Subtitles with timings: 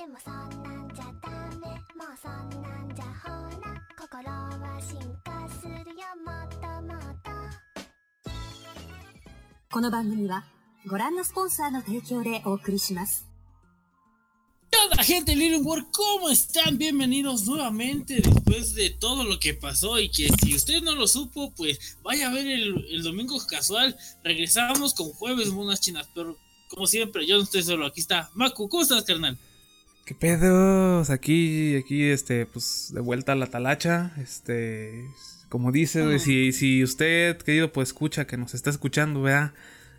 [0.00, 3.28] でもそんなんじゃダメもうそんなんじゃほ
[3.60, 7.30] ら心は進化するよもっともっと
[9.70, 10.44] この番組は
[10.86, 13.26] ご覧のスポンサーの提供でお送りします。
[14.70, 15.88] ¿Qué onda, gente Little World?
[15.90, 16.78] ¿Cómo están?
[16.78, 21.52] Bienvenidos nuevamente después de todo lo que pasó y que si usted no lo supo,
[21.56, 23.96] pues vaya a ver el, el domingo casual.
[24.22, 26.36] Regresamos con jueves monas chinas, pero
[26.68, 27.86] como siempre, yo no estoy solo.
[27.86, 28.68] Aquí está Maku.
[28.68, 29.36] ¿Cómo estás, carnal?
[30.11, 31.09] ¿Qué pedos?
[31.09, 34.13] Aquí, aquí, este, pues, de vuelta a la talacha.
[34.21, 35.05] Este,
[35.47, 39.53] como dice, si, si usted, querido, pues escucha, que nos está escuchando, vea,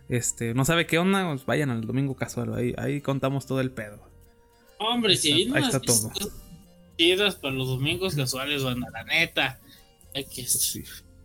[0.09, 3.71] este, no sabe qué onda, pues vayan al domingo casual, ahí, ahí contamos todo el
[3.71, 4.07] pedo.
[4.77, 6.11] Hombre, si Ahí está- todo.
[6.95, 9.59] chidas para los domingos casuales, banda, la neta.
[10.13, 10.83] Hay que Pues sí.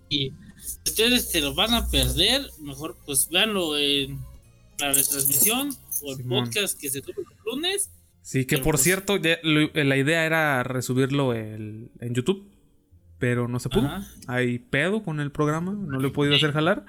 [0.09, 0.31] Y
[0.62, 4.19] si ustedes se lo van a perder, mejor pues véanlo en
[4.79, 6.45] la retransmisión o el Simón.
[6.47, 7.91] podcast que se sube los lunes.
[8.29, 12.47] Sí, que Pero, por pues- cierto, ya lo- la idea era resubirlo el- en YouTube,
[13.19, 13.87] pero no se pudo.
[13.87, 14.07] Ajá.
[14.27, 16.85] Hay pedo con el programa, no lo he podido hacer jalar.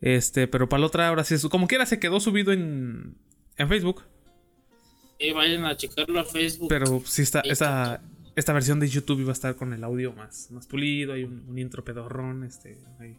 [0.00, 3.16] Este, pero para la otra, ahora sí, como quiera, se quedó subido en,
[3.56, 4.04] en Facebook.
[5.18, 6.68] Y vayan a checarlo a Facebook.
[6.68, 8.00] Pero sí está, esta,
[8.36, 11.46] esta versión de YouTube iba a estar con el audio más, más pulido, hay un,
[11.48, 13.18] un intro pedorrón, este, hay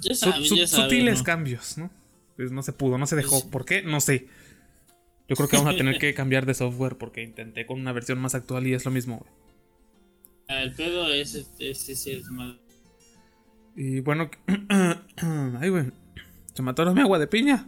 [0.00, 1.24] ya saben, su- ya saben, sutiles ¿no?
[1.24, 1.90] cambios, ¿no?
[2.36, 3.38] Pues no se pudo, no se dejó.
[3.40, 3.48] Sí.
[3.52, 3.82] ¿Por qué?
[3.82, 4.28] No sé.
[5.32, 8.20] Yo creo que vamos a tener que cambiar de software porque intenté con una versión
[8.20, 9.16] más actual y es lo mismo.
[9.18, 9.30] güey.
[10.46, 12.60] Ah, El pedo es este, este, sí, es mal.
[13.74, 14.30] Y bueno,
[15.58, 15.90] ay, güey,
[16.52, 17.66] se atoró mi agua de piña.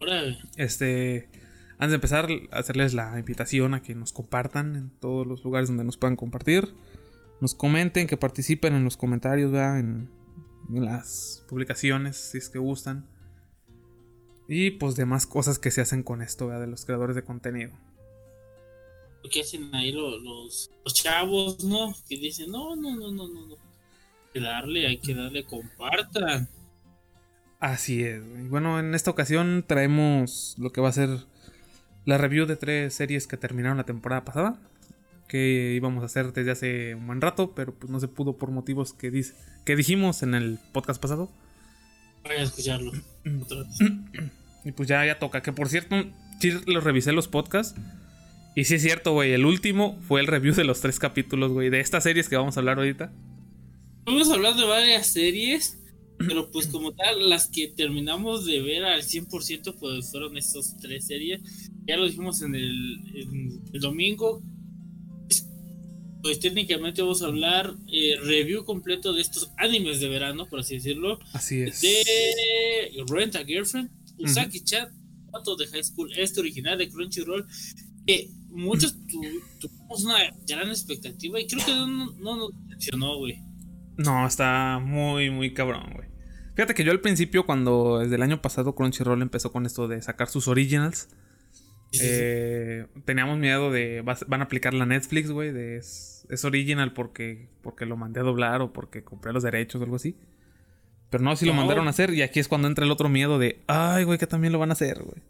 [0.00, 1.28] Güey, Este,
[1.72, 5.84] antes de empezar, hacerles la invitación a que nos compartan en todos los lugares donde
[5.84, 6.74] nos puedan compartir.
[7.42, 9.78] Nos comenten, que participen en los comentarios, ¿verdad?
[9.78, 10.08] En,
[10.70, 13.06] en las publicaciones, si es que gustan.
[14.48, 16.62] Y pues demás cosas que se hacen con esto, ¿verdad?
[16.62, 17.72] De los creadores de contenido.
[19.22, 21.92] lo que hacen ahí lo- los, los chavos, ¿no?
[22.08, 23.54] Que dicen, no, no, no, no, no, no.
[23.54, 26.48] Hay que darle, hay que darle, compartan.
[27.58, 28.22] Así es.
[28.22, 31.08] Y bueno, en esta ocasión traemos lo que va a ser
[32.04, 34.60] la review de tres series que terminaron la temporada pasada.
[35.26, 38.52] Que íbamos a hacer desde hace un buen rato, pero pues no se pudo por
[38.52, 41.30] motivos que, dice, que dijimos en el podcast pasado.
[42.26, 42.92] Vayan a escucharlo.
[43.42, 44.30] otra vez.
[44.64, 45.42] Y pues ya, ya toca.
[45.42, 45.94] Que por cierto,
[46.40, 47.78] sí los revisé los podcasts.
[48.56, 49.32] Y sí es cierto, güey.
[49.32, 51.70] El último fue el review de los tres capítulos, güey.
[51.70, 53.12] De estas series que vamos a hablar ahorita.
[54.06, 55.82] Vamos a hablar de varias series,
[56.18, 61.06] pero pues como tal, las que terminamos de ver al 100% pues fueron estas tres
[61.06, 61.70] series.
[61.86, 64.42] Ya lo dijimos en el, en el domingo.
[66.26, 70.74] Pues técnicamente vamos a hablar eh, review completo de estos animes de verano, por así
[70.74, 71.20] decirlo.
[71.32, 71.80] Así es.
[71.82, 74.90] De Rent a Girlfriend, Usaki Chat,
[75.30, 77.46] Pato de High School, este original de Crunchyroll.
[78.06, 79.20] Que muchos tu-
[79.60, 83.38] tuvimos una gran expectativa y creo que no, no nos decepcionó, güey.
[83.96, 86.08] No, está muy, muy cabrón, güey.
[86.56, 90.02] Fíjate que yo al principio, cuando desde el año pasado Crunchyroll empezó con esto de
[90.02, 91.08] sacar sus originals,
[91.92, 92.10] Sí, sí, sí.
[92.10, 95.78] eh, teníamos miedo de vas- van a aplicar la Netflix, güey, de
[96.28, 99.84] es, es original porque, porque lo mandé a doblar o porque compré los derechos o
[99.84, 100.16] algo así.
[101.10, 101.58] Pero no, sí lo No.
[101.60, 104.26] mandaron a hacer y aquí es cuando entra el otro miedo de, ay, güey, que
[104.26, 105.22] también lo van a hacer, güey.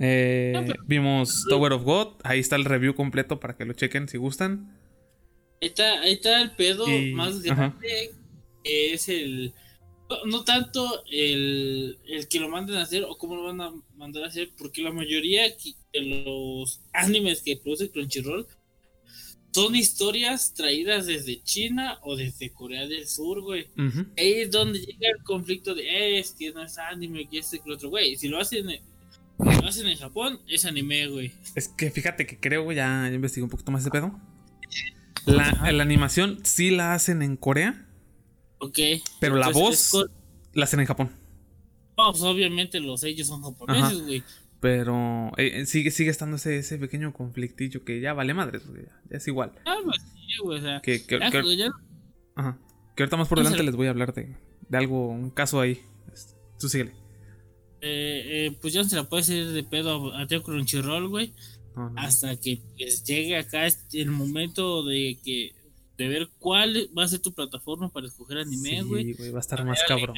[0.00, 3.72] Eh, No, pero- Vimos Tower of God, ahí está el review completo para que lo
[3.72, 4.76] chequen si gustan.
[5.60, 8.12] Ahí está, ahí está el pedo Y- más grande,
[8.62, 9.52] que es el...
[10.08, 13.72] No, no tanto el, el que lo manden a hacer o cómo lo van a
[13.96, 15.42] mandar a hacer, porque la mayoría
[15.92, 18.46] de los animes que produce Crunchyroll
[19.52, 23.66] son historias traídas desde China o desde Corea del Sur, güey.
[24.16, 27.58] Ahí es donde llega el conflicto de, "Eh, es que no es anime, que este,
[27.58, 28.16] que lo otro, güey.
[28.16, 28.80] Si lo hacen, si
[29.62, 31.32] lo hacen en Japón, es anime, güey.
[31.54, 34.12] Es que fíjate que creo, güey, ya, ya investigué un poquito más ese pedo.
[35.26, 37.86] La, la animación sí la hacen en Corea,
[38.58, 38.78] Ok.
[39.20, 39.92] pero la voz
[40.54, 41.10] la hacen en Japón.
[41.96, 44.22] No, pues obviamente los ellos son japoneses, güey.
[44.60, 48.86] Pero eh, eh, sigue, sigue estando ese, ese pequeño conflictillo que ya vale madres, güey,
[48.86, 49.52] ya, ya es igual.
[49.64, 50.80] Ah, pues sí, güey, o sea.
[50.82, 51.70] Que, que, ya, que- pues, ya-
[52.34, 52.58] ajá.
[52.96, 54.36] Que ahorita más por delante les voy a hablar de,
[54.68, 55.80] de algo, un caso ahí.
[56.12, 56.90] Este, Tú síguele.
[57.80, 61.32] eh, eh, pues ya no se la puede hacer de pedo a Teo Crunchyroll, güey.
[61.76, 62.00] No, no.
[62.00, 65.52] Hasta que pues, llegue acá el momento de que
[65.96, 69.12] de ver cuál va a ser tu plataforma para escoger anime, Sí, güey.
[69.14, 70.16] güey, va a estar más cabrón.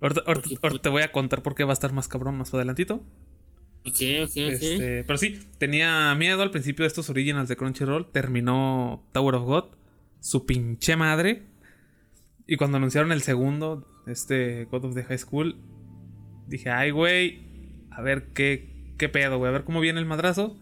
[0.00, 3.00] Ahorita, ahorita te voy a contar por qué va a estar más cabrón más adelantito.
[3.86, 4.36] Ok, ok, ok.
[4.36, 8.10] Este, pero sí, tenía miedo al principio de estos originals de Crunchyroll.
[8.10, 9.64] Terminó Tower of God.
[10.20, 11.44] Su pinche madre.
[12.48, 15.56] Y cuando anunciaron el segundo, este God of the High School,
[16.48, 17.42] dije, ay, güey,
[17.90, 20.56] a ver qué, qué pedo, güey, a ver cómo viene el madrazo.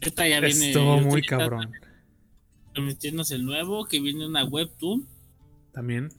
[0.00, 0.68] Esta ya viene.
[0.68, 1.72] Estuvo muy cabrón.
[2.78, 5.08] Metiéndose el nuevo, que viene una webtoon.
[5.72, 6.12] También.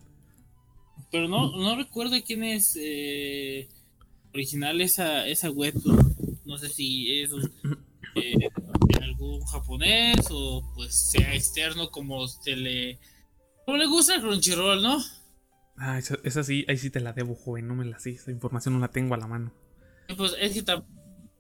[1.12, 3.70] Pero no, no recuerdo quién es eh,
[4.38, 6.16] original esa, esa webtoon.
[6.46, 7.32] No sé si es
[8.16, 8.50] eh,
[9.02, 13.00] algún japonés o pues sea externo como se le.
[13.66, 14.98] Como le gusta a Crunchyroll, ¿no?
[15.78, 18.32] Ah, esa, esa sí, ahí sí te la debo, joven, no me la sé, esa
[18.32, 19.54] información no la tengo a la mano.
[20.08, 20.86] Y, Pues es que tam-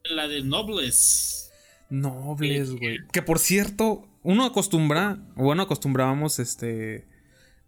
[0.04, 1.52] la de Nobles.
[1.90, 3.00] Nobles, güey.
[3.14, 7.08] Que por cierto, uno acostumbra, o bueno, acostumbrábamos, este,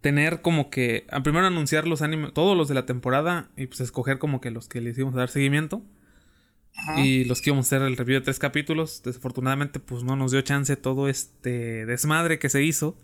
[0.00, 3.80] tener como que, a primero anunciar los animes, todos los de la temporada, y pues
[3.80, 5.82] escoger como que los que les íbamos a dar seguimiento,
[6.76, 7.00] Ajá.
[7.04, 9.02] y los que íbamos a hacer el review de tres capítulos.
[9.02, 12.96] Desafortunadamente, pues no nos dio chance todo este desmadre que se hizo.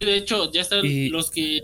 [0.00, 1.60] De hecho, ya están Y- los que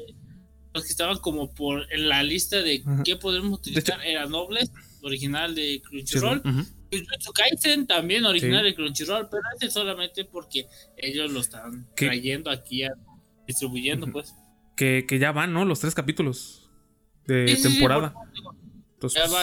[0.74, 3.02] los que estaban como por en la lista de Ajá.
[3.02, 3.98] qué podemos utilizar.
[4.04, 4.70] Era Nobles,
[5.02, 6.40] original de Crunchyroll.
[6.92, 8.66] Jujutsu Kaisen también original Sí.
[8.66, 10.66] de Crunchyroll, pero ese solamente porque
[10.96, 12.06] ellos lo están ¿Qué?
[12.06, 12.92] trayendo aquí, a-
[13.48, 14.34] distribuyendo, pues.
[14.76, 15.64] Que, que ya van, ¿no?
[15.64, 16.70] Los tres capítulos
[17.26, 18.12] de Sí, sí, sí, temporada.
[18.12, 18.54] por-
[18.94, 19.42] Entonces, Ya va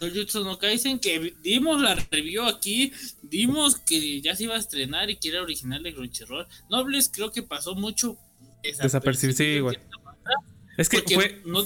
[0.00, 5.08] Jujutsu- no Kaisen, que dimos la review aquí, dimos que ya se iba a estrenar
[5.08, 6.46] y que era original de Crunchyroll.
[6.68, 8.18] Nobles creo que pasó mucho
[8.62, 9.78] Desapercibido, sí, güey.
[10.76, 11.64] es que fue, no,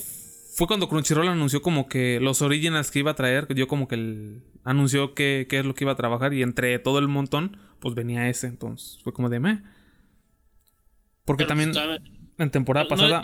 [0.55, 3.97] fue cuando Crunchyroll anunció como que los originals que iba a traer, dio como que
[3.97, 7.57] el anunció que, que es lo que iba a trabajar y entre todo el montón,
[7.81, 9.63] pues venía ese, entonces fue como de meh.
[11.25, 12.01] Porque también ¿sabe?
[12.39, 13.23] en temporada No pasada,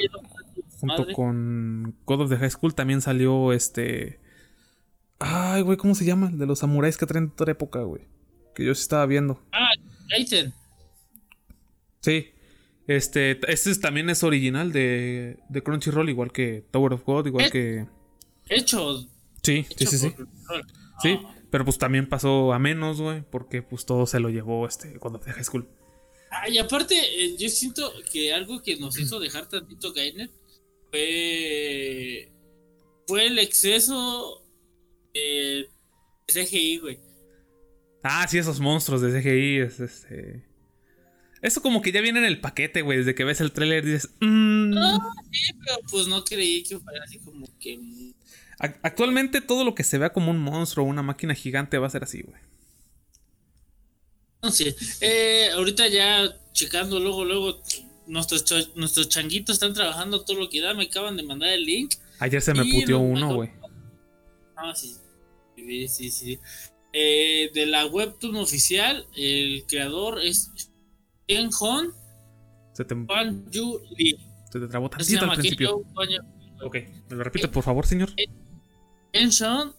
[0.81, 1.15] junto madre.
[1.15, 4.21] con God of the High School, también salió este...
[5.19, 6.29] Ay, güey, ¿cómo se llama?
[6.29, 8.03] El de los samuráis que traen de toda época, güey.
[8.55, 9.43] Que yo sí estaba viendo.
[9.53, 9.71] Ah,
[10.11, 10.53] Kaisen.
[12.01, 12.31] Sí.
[12.87, 17.47] Este, este es- también es original de, de Crunchyroll, igual que Tower of God, igual
[17.47, 17.51] Eh.
[17.51, 17.87] que...
[18.49, 18.99] Hecho,
[19.43, 20.15] Sí, sí, hecho sí, sí.
[21.03, 21.35] Sí, Ah.
[21.51, 25.19] pero pues también pasó a menos, güey, porque pues todo se lo llevó este cuando
[25.19, 25.69] de High School.
[26.31, 30.31] Ah, y aparte, eh, yo siento que algo que nos hizo dejar tantito Gainet
[30.91, 32.29] fue,
[33.07, 34.43] fue el exceso
[35.15, 35.69] de
[36.27, 36.99] CGI, güey.
[38.03, 40.45] Ah, sí, esos monstruos de CGI, es este...
[41.43, 44.11] Eso como que ya viene en el paquete, güey, desde que ves el tráiler dices...
[44.21, 44.77] "Mm".
[44.79, 44.99] Ah,
[45.31, 47.79] sí, pero pues no creí que fuera así como que...
[48.59, 51.87] Ac- Actualmente todo lo que se vea como un monstruo o una máquina gigante va
[51.87, 52.41] a ser así, güey.
[55.01, 57.63] Eh, ahorita ya checando luego, luego,
[58.07, 58.45] nuestros,
[58.77, 60.75] nuestros changuitos están trabajando todo lo que da.
[60.75, 61.95] Me acaban de mandar el link.
[62.19, 63.51] Ayer se me puteó uno, güey.
[64.57, 64.95] Ah, sí.
[65.57, 66.39] Sí, sí, sí.
[66.93, 70.51] Eh, de la webtoon oficial, el creador es
[71.27, 71.93] Ken Hon
[72.73, 74.17] Se te, Wan Yu Lee.
[74.51, 75.83] se te trabó tantito al principio.
[76.63, 76.77] Ok,
[77.11, 78.15] ¿me lo repite por favor, señor?
[79.13, 79.75] Ken Hon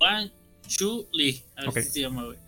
[0.00, 0.32] Wan
[0.68, 1.44] Yu Lee.
[1.56, 1.78] Así Ok.
[1.80, 2.38] se llama, güey.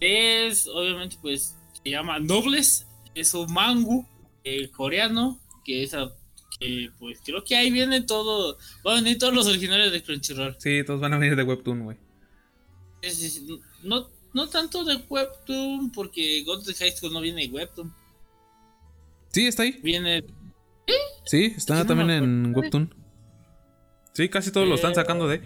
[0.00, 2.86] Es, obviamente, pues, se llama Nobles.
[3.14, 4.06] Es un mangu
[4.44, 5.40] eh, coreano.
[5.64, 6.12] Que es, a-
[6.60, 8.56] que, pues, creo que ahí viene todo.
[8.84, 10.56] Van a venir todos los originales de Crunchyroll.
[10.58, 11.96] Sí, todos van a venir de Webtoon, güey.
[13.82, 17.94] No, no tanto de Webtoon, porque God of the High School no viene de Webtoon.
[19.32, 19.78] Sí, está ahí.
[19.82, 20.24] Viene.
[21.24, 22.54] Sí, está también en.
[22.56, 22.94] Webtoon.
[24.12, 24.94] Sí, casi todos lo están Eh.
[24.96, 25.42] sacando de.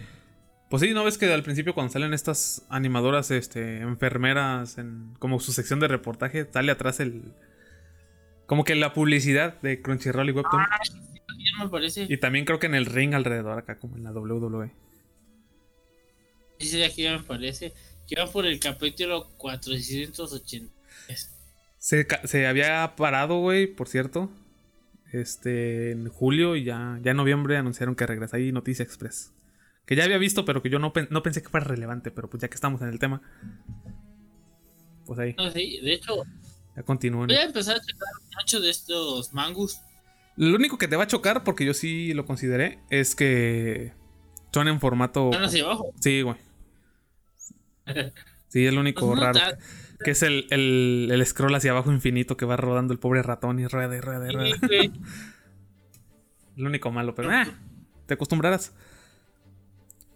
[0.71, 5.41] Pues sí, ¿no ves que al principio cuando salen estas animadoras, este, enfermeras, en como
[5.41, 7.33] su sección de reportaje, sale atrás el...
[8.45, 10.63] Como que la publicidad de Crunchyroll y Webtoon.
[10.63, 12.05] Ya me parece.
[12.07, 14.11] Y también creo que en el ring alrededor acá, como en la.
[14.11, 14.71] WWE.
[16.57, 17.73] Dice aquí ya me parece.
[18.07, 20.73] Que va por el capítulo 480.
[21.79, 24.29] Se, se había parado, güey, por cierto.
[25.11, 29.33] Este, en julio y ya, ya en noviembre anunciaron que regresa ahí Noticia Express.
[29.91, 32.39] Que ya había visto, pero que yo no, no pensé que fuera relevante, pero pues
[32.39, 33.21] ya que estamos en el tema.
[35.05, 36.23] Pues ahí, No, sí, de hecho,
[36.77, 37.27] ya continúen.
[37.27, 38.07] voy a empezar a checar
[38.39, 39.81] muchos de estos mangus.
[40.37, 43.91] Lo único que te va a chocar, porque yo sí lo consideré, es que
[44.53, 45.25] son en formato.
[45.31, 45.91] Están hacia abajo.
[45.99, 46.37] Sí, güey.
[48.47, 49.39] Sí, es lo único Pues no raro.
[50.05, 53.59] Que es el, el, el scroll hacia abajo infinito que va rodando el pobre ratón
[53.59, 54.55] y rueda y rueda y rueda.
[54.69, 54.93] Sí.
[56.55, 57.45] Lo único malo, pero ah,
[58.05, 58.73] te acostumbrarás.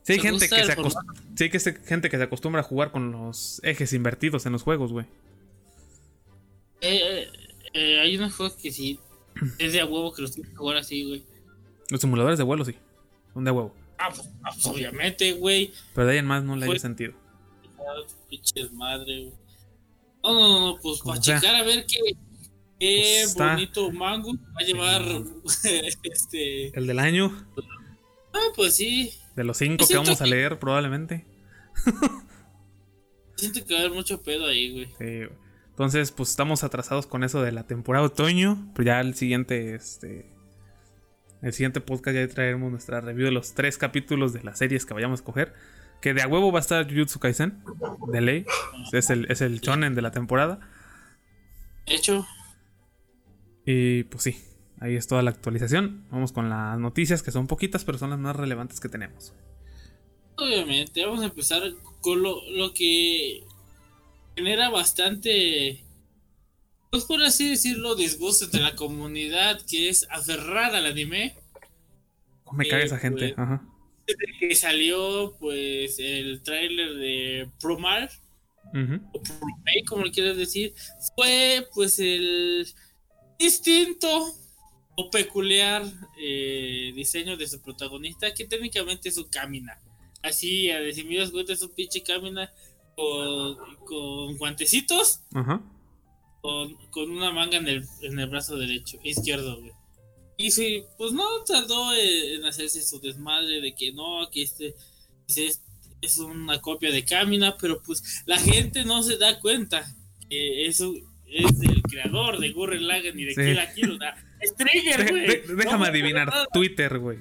[0.06, 0.98] Sí hay gente que se acost-
[1.36, 4.52] sí hay que se- gente que se acostumbra a jugar con los ejes invertidos en
[4.54, 5.06] los juegos, güey.
[6.82, 7.28] Eh, eh,
[7.74, 9.00] eh, hay unos juegos que sí.
[9.60, 11.24] Es de a huevo que los tienes que jugar así, güey.
[11.90, 12.76] Los simuladores de vuelo sí.
[13.34, 13.74] Son de huevo.
[13.98, 15.74] Ah, pues, ah, pues, obviamente, güey.
[15.94, 17.14] Pero de ahí en más no le Fue- haya sentido.
[17.80, 19.34] Ah, Pinches madre, güey.
[20.24, 21.40] No, no, no, no, pues Como para sea.
[21.40, 22.00] checar a ver qué,
[22.80, 25.02] qué Pues está- bonito mango va a llevar
[26.04, 26.78] este.
[26.78, 27.46] El del año,
[28.34, 29.14] Ah, pues sí.
[29.36, 31.26] De los cinco que vamos a leer probablemente.
[33.36, 34.86] Siento que va a haber mucho pedo ahí, güey.
[34.98, 35.46] Sí, güey.
[35.70, 38.72] Entonces, pues estamos atrasados con eso de la temporada otoño.
[38.74, 40.34] Pero ya el siguiente, este.
[41.42, 44.94] El siguiente podcast ya traeremos nuestra review de los tres capítulos de las series que
[44.94, 45.54] vayamos a escoger.
[46.02, 47.62] Que de a huevo va a estar Jujutsu Kaisen.
[48.08, 48.46] De ley.
[48.94, 50.62] Es el, es el shonen de la temporada.
[51.86, 52.26] Hecho,
[53.66, 54.44] Y pues sí,
[54.80, 56.06] ahí es toda la actualización.
[56.12, 59.34] Vamos con las noticias que son poquitas, pero son las más relevantes que tenemos.
[60.38, 61.62] obviamente, vamos a empezar
[62.02, 63.44] con lo, lo que
[64.36, 65.86] genera bastante,
[66.92, 71.36] pues por así decirlo, disgusto entre la comunidad que es aferrada al anime.
[72.44, 73.34] ¿Cómo me Eh, caga esa gente?
[73.36, 73.66] pues, Ajá.
[74.08, 78.10] Desde que salió, pues, el tráiler de Promar,
[79.14, 80.74] o Promay, como le quieras decir,
[81.16, 82.68] fue, pues, el
[83.40, 84.36] distinto
[84.98, 85.84] o peculiar
[86.20, 89.80] eh, diseño de su protagonista, que técnicamente es un camina.
[90.22, 92.52] Así, a decir, mira, es un pinche camina
[92.96, 95.62] con, con guantecitos, Ajá.
[96.42, 99.72] con, con una manga en el, en el brazo derecho, izquierdo, güey.
[100.38, 104.76] Y sí, pues no tardó en, en hacerse su desmadre de que no, que este
[105.28, 105.62] es,
[106.02, 109.86] es una copia de Camina, pero pues la gente no se da cuenta
[110.30, 110.94] que eso
[111.28, 113.42] es del creador de Gurren Lagann y de Sí.
[113.42, 114.00] Kill la Kill,
[114.46, 115.28] es Trigger, güey.
[115.28, 116.32] de- déjame me adivinar.
[116.54, 117.20] Twitter, güey.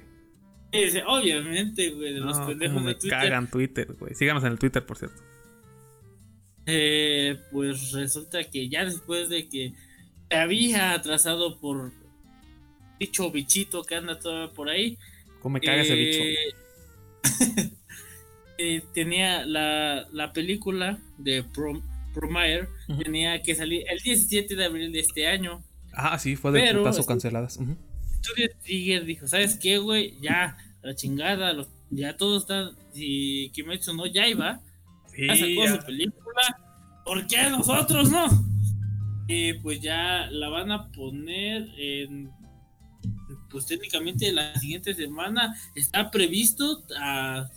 [0.72, 3.18] Es- Obviamente, güey, de los No, pendejos cómo de me Twitter.
[3.20, 4.14] cagan Twitter, güey.
[4.14, 5.22] Síganos en el Twitter, por cierto.
[6.66, 9.74] Eh, pues resulta que ya después de que
[10.30, 11.92] se había atrasado por
[12.98, 14.96] dicho bichito que anda todo por ahí,
[15.40, 16.20] ¿Cómo me caga ese bicho?
[16.22, 16.36] eh,
[18.58, 21.82] eh, tenía la, la película de Prom,
[22.14, 23.02] Promare, Ujú.
[23.02, 25.62] tenía que salir el 17 de abril de este año.
[25.96, 27.56] Ah, sí, fue de putazo este- canceladas.
[27.56, 27.76] Ujú.
[28.22, 30.18] Studio Trigger dijo, ¿sabes qué, güey?
[30.20, 34.60] Ya, la chingada, los- ya todos están, si Kimetsu no ya iba,
[35.14, 35.76] Sí, ya sacó ya.
[35.80, 38.26] su película, ¿por qué nosotros no?
[39.28, 42.30] Y pues ya la van a poner en.
[43.50, 47.48] Pues técnicamente la siguiente semana está previsto a.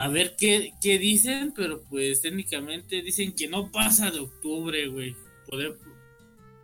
[0.00, 5.14] A ver qué, qué dicen, pero pues técnicamente dicen que no pasa de octubre, güey.
[5.48, 5.76] Poder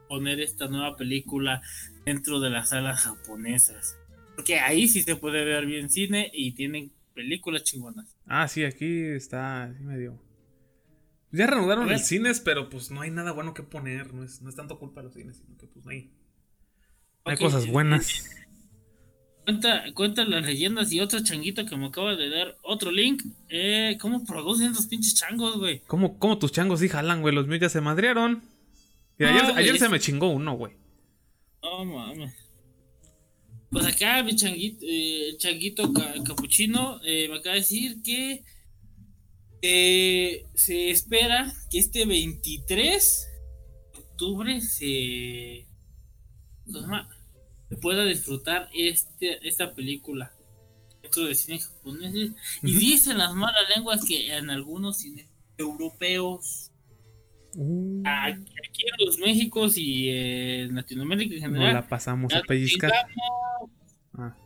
[0.09, 1.63] poner esta nueva película
[2.05, 3.97] dentro de las salas japonesas.
[4.35, 8.17] Porque ahí sí se puede ver bien cine y tienen películas chingonas.
[8.27, 10.21] Ah, sí, aquí está así medio.
[11.31, 14.15] Ya reanudaron los cines, pero pues no hay nada bueno que poner.
[14.15, 16.11] No es, no es tanto culpa de los cines, sino que pues no hay.
[17.25, 18.25] hay cosas buenas.
[19.45, 23.25] Cuenta, cuenta las leyendas y otro changuito que me acaba de dar otro link.
[23.49, 25.83] Eh, ¿Cómo producen esos pinches changos, güey?
[25.87, 27.35] ¿Cómo, cómo tus changos sí jalan, güey?
[27.35, 28.43] Los míos ya se madrearon.
[29.19, 30.73] Y ayer, No, güey, ayer se me chingó uno, güey.
[31.63, 32.33] No mames.
[33.71, 38.45] Pues acá mi changuito, eh, changuito ca- capuchino eh, me acaba de decir que
[39.63, 43.27] eh, se espera que este 23
[43.95, 45.67] de octubre se,
[46.73, 47.09] ¿cómo
[47.69, 50.33] se pueda disfrutar este, esta película
[51.03, 52.31] dentro de cine japonés.
[52.63, 55.27] Y dicen las malas lenguas que en algunos cines
[55.59, 56.71] europeos
[57.57, 61.75] Uh, Aquí en los Méxicos y en Latinoamérica en no general.
[61.75, 62.91] la pasamos ya a pellizcar.
[62.91, 63.71] nos chingamos,
[64.15, 64.37] Ah,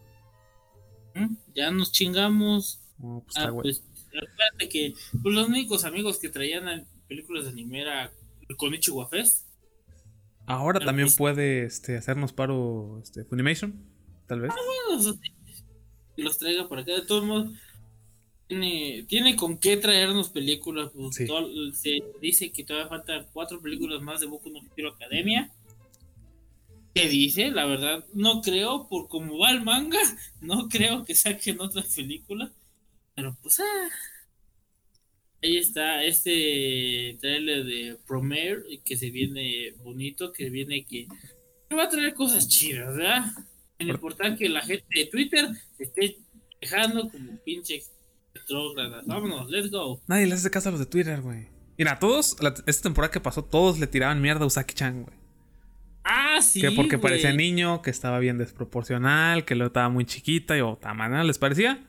[1.14, 1.28] ¿m?
[1.54, 2.80] Ya nos chingamos.
[2.98, 7.80] no, pues Ah, pues, acuérdate que pues, los únicos amigos que traían películas de anime
[7.82, 8.12] era
[8.48, 9.46] el Konichiwa Fest.
[10.46, 13.74] Ahora también pues- puede este, hacernos paro este, Funimation,
[14.26, 14.52] tal vez.
[14.96, 15.14] Bueno,
[16.16, 16.92] que los traiga por acá.
[16.94, 17.52] De todos modos,
[18.48, 20.90] tiene, tiene con qué traernos películas.
[20.94, 21.26] pues, Sí.
[21.26, 25.50] todo- se dice que todavía faltan cuatro películas más de Boku no Hero Academia.
[26.94, 27.50] ¿Qué dice?
[27.50, 30.00] La verdad, no creo, por cómo va el manga,
[30.40, 32.50] no creo que saquen otra película.
[33.14, 33.88] Pero pues, ah.
[35.40, 41.06] Ahí está este trailer de Promare que se viene bonito, que viene que
[41.68, 43.26] que va a traer cosas chidas, ¿verdad?
[43.78, 46.16] Sin importar que la gente de Twitter se esté
[46.60, 47.82] dejando como pinche
[48.38, 49.06] retrógradas.
[49.06, 50.00] Vámonos, let's go.
[50.06, 51.46] Nadie le hace caso a los de Twitter, güey.
[51.76, 55.16] Mira, todos, la- esta temporada que pasó, todos le tiraban mierda a Usaki-chan, güey.
[56.04, 56.60] Ah, sí.
[56.60, 60.76] que porque parecía niño, que estaba bien desproporcional, que luego estaba muy chiquita y o
[60.76, 61.84] tamaño, ¿les parecía?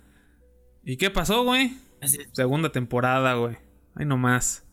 [0.84, 1.74] ¿Y qué pasó, güey?
[2.34, 3.56] Segunda temporada, güey.
[3.96, 4.64] Ay, nomás.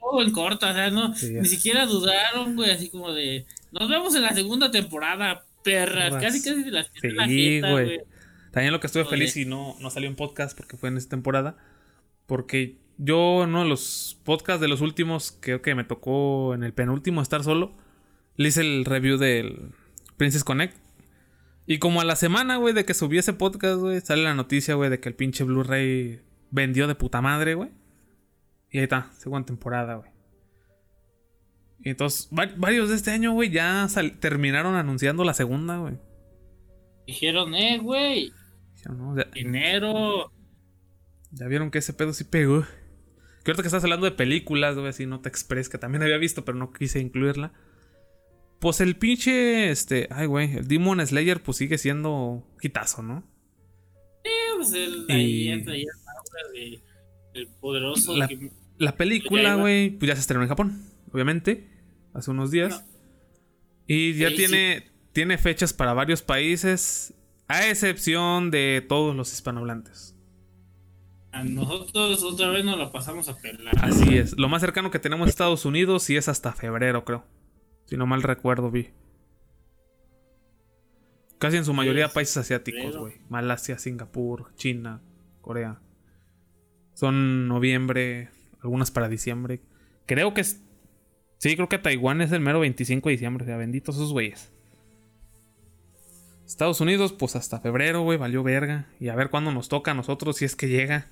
[0.00, 3.88] todo en corto, o sea, no, Sí, ni siquiera dudaron, güey, así como de, nos
[3.88, 8.00] vemos en la segunda temporada, perras, casi casi de las Sí, la güey.
[8.56, 11.10] También lo que estuve feliz y no, no salió en podcast porque fue en esta
[11.10, 11.58] temporada.
[12.24, 16.62] Porque yo, en uno de los podcasts de los últimos, creo que me tocó en
[16.62, 17.74] el penúltimo estar solo,
[18.36, 19.72] le hice el review del
[20.16, 20.74] Princess Connect.
[21.66, 24.74] Y como a la semana, güey, de que subí ese podcast, güey, sale la noticia,
[24.74, 27.68] güey, de que el pinche Blu-ray vendió de puta madre, güey.
[28.70, 30.10] Y ahí está, segunda temporada, güey.
[31.80, 33.86] Y entonces, va- varios de este año, güey, ya
[34.18, 35.98] terminaron anunciando la segunda, güey.
[37.06, 38.32] Dijeron, eh, güey,
[39.34, 40.32] Dinero.
[41.32, 42.62] ya vieron que ese pedo sí pegó.
[43.44, 46.44] Que ahorita que estás hablando de películas, güey, así Nota Express, que también había visto,
[46.44, 47.52] pero no quise incluirla.
[48.60, 53.22] Pues el pinche, este, ay, güey, el Demon Slayer, pues sigue siendo hitazo, ¿no?
[54.56, 55.84] Pues el, Y- ahí entra ya
[57.34, 61.68] el poderoso La- que- La película, güey, pues ya se estrenó en Japón, obviamente,
[62.14, 62.84] hace unos días.
[63.86, 67.14] Y ya Sí, tiene, tiene fechas para varios países,
[67.48, 70.16] a excepción de todos los hispanohablantes.
[71.32, 73.74] a nosotros otra vez nos la pasamos a pelar.
[73.80, 74.36] Así es.
[74.38, 77.24] Lo más cercano que tenemos a Estados Unidos y es hasta febrero, creo.
[77.84, 78.90] Si no mal recuerdo, vi.
[81.38, 83.14] Casi en su mayoría países asiáticos, güey.
[83.28, 85.02] Malasia, Singapur, China,
[85.42, 85.80] Corea.
[86.94, 88.30] Son noviembre,
[88.62, 89.60] algunas para diciembre.
[90.06, 90.62] Creo que es...
[91.38, 93.44] Sí, creo que Taiwán es el mero 25 de diciembre.
[93.44, 94.50] O sea, benditos esos güeyes.
[96.46, 98.88] Estados Unidos, pues hasta febrero, güey, valió verga.
[99.00, 101.10] Y a ver cuándo nos toca a nosotros, si es que llega.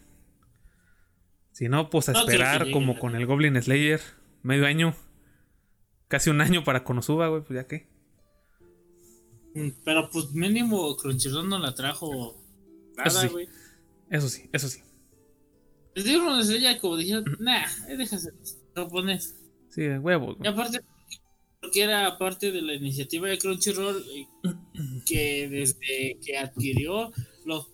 [1.53, 4.01] Si no, pues a No esperar como con el Goblin Slayer.
[4.43, 4.95] Medio año.
[6.09, 7.89] Casi un año para Konosuba, güey, pues ya que.
[9.55, 12.37] Mm, Pero pues mínimo Crunchyroll no la trajo
[13.05, 13.29] Eso nada, sí.
[13.29, 13.49] güey.
[14.11, 14.83] Eso sí, eso sí.
[15.95, 18.31] Les dieron una estrella como dijeron, nah, déjase
[18.75, 19.37] japonés.
[19.71, 20.37] Sí, de huevos.
[20.37, 20.53] Y güey.
[20.53, 20.81] aparte,
[21.65, 24.27] porque era parte de la iniciativa de Crunchyroll eh,
[25.07, 27.11] que desde que adquirió
[27.47, 27.69] los,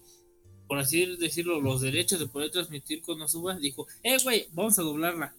[0.68, 4.82] por así decirlo, los derechos de poder transmitir con Konosuba, dijo, eh, güey, vamos a
[4.82, 5.34] doblarla.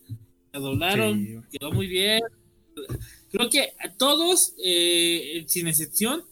[0.52, 2.20] La doblaron, Sí, quedó muy bien.
[3.32, 6.24] Creo que a todos, eh, sin excepción,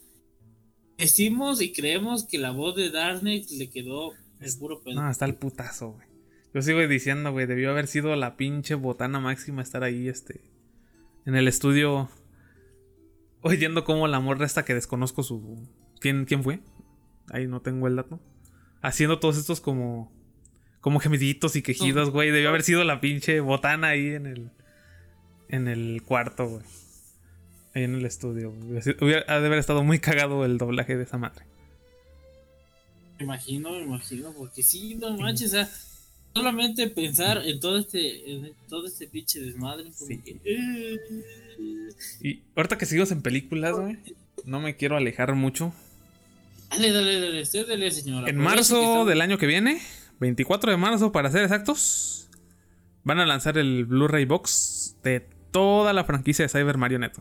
[0.97, 4.11] decimos y creemos que la voz de Darknex le quedó
[4.41, 5.01] el puro pedo.
[5.01, 6.07] No, está el putazo, güey.
[6.53, 10.41] Yo sigo diciendo, güey, debió haber sido la pinche botana máxima estar ahí, este.
[11.25, 12.09] En el estudio.
[13.41, 15.67] Oyendo cómo la morra esta que desconozco su.
[15.99, 16.59] ¿Quién, quién fue?
[17.29, 18.19] Ahí no tengo el dato.
[18.81, 20.11] Haciendo todos estos como.
[20.81, 22.31] Como gemiditos y quejidos, güey.
[22.31, 24.51] Debió haber sido la pinche botana ahí en el.
[25.49, 26.63] En el cuarto, güey.
[27.73, 28.51] Ahí en el estudio.
[28.51, 31.45] Hubiera, ha de haber estado muy cagado el doblaje de esa madre.
[33.17, 35.69] Me imagino, me imagino, porque sí, no manches, o sea,
[36.33, 40.21] solamente pensar en todo este, en todo este pinche desmadre, como Sí.
[40.45, 40.97] eh,
[42.21, 43.97] Y ahorita que seguimos en películas, güey.
[44.45, 45.73] No me quiero alejar mucho.
[46.69, 48.29] dale, dale, dale, usted dale, señora.
[48.29, 49.81] En marzo del año que viene,
[50.19, 52.29] 24 de marzo para ser exactos,
[53.03, 57.17] van a lanzar el Blu-ray Box de toda la franquicia de Cyber Marionette.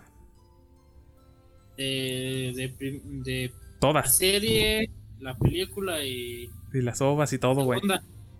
[1.77, 4.16] de, de, de la Todas.
[4.16, 7.81] serie, la película y Y las ovas y todo, güey.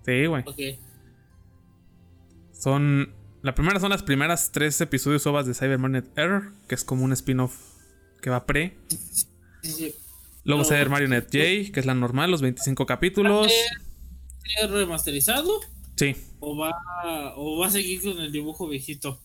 [0.05, 0.43] Sí, güey.
[0.47, 0.79] ok,
[2.53, 3.15] Son.
[3.43, 7.05] La primera son las primeras tres episodios ovas de Cyber Marionette Error, que es como
[7.05, 7.55] un spin-off
[8.21, 8.77] que va pre.
[10.45, 10.69] Luego No.
[10.69, 13.53] Cyber Marionette J, que es la normal, los 25 capítulos.
[14.61, 15.61] ¿Es remasterizado
[15.97, 16.17] Sí.
[16.41, 16.73] o va,
[17.37, 19.21] o va a seguir con el dibujo viejito?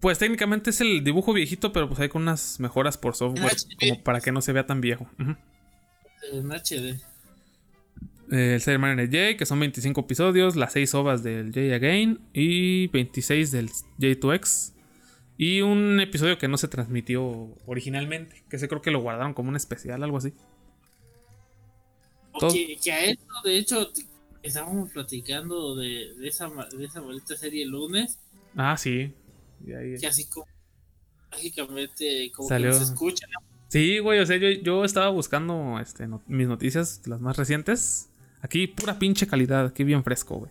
[0.00, 4.02] Pues técnicamente es el dibujo viejito, pero pues hay con unas mejoras por software, como
[4.02, 5.08] para que no se vea tan viejo.
[6.32, 7.00] En HD.
[8.32, 12.86] El Cyber Marionette J, que son 25 episodios, las 6 ovas del J Again y
[12.88, 13.68] 26 del
[13.98, 14.72] J2X.
[15.36, 17.22] Y un episodio que no se transmitió
[17.66, 20.32] originalmente, que se creo que lo guardaron como un especial, algo así.
[22.52, 23.90] Que, que a eso, de hecho,
[24.42, 28.18] estábamos platicando de, de esa de esa maldita serie el lunes,
[28.56, 29.12] Ah, sí.
[29.66, 30.46] Y ahí- que así como
[31.30, 32.70] mágicamente como Salió.
[32.72, 33.30] que nos escuchan.
[33.68, 38.08] Sí, güey, o sea, yo, yo estaba buscando este, no- mis noticias, las más recientes.
[38.42, 40.50] Aquí, pura pinche calidad, aquí bien fresco, güey.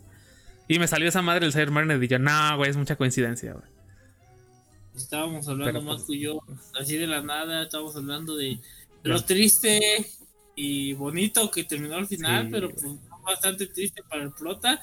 [0.68, 3.54] Y me salió esa madre del Cyber Marionette y yo, no, güey, es mucha coincidencia,
[3.54, 3.66] güey.
[4.96, 6.42] Estábamos hablando Pero, más pues, que yo,
[6.80, 8.60] así de la nada, estábamos hablando de
[9.04, 9.80] lo triste
[10.56, 12.86] y bonito que terminó al final, Sí, pero pues
[13.24, 14.80] bastante triste para el prota.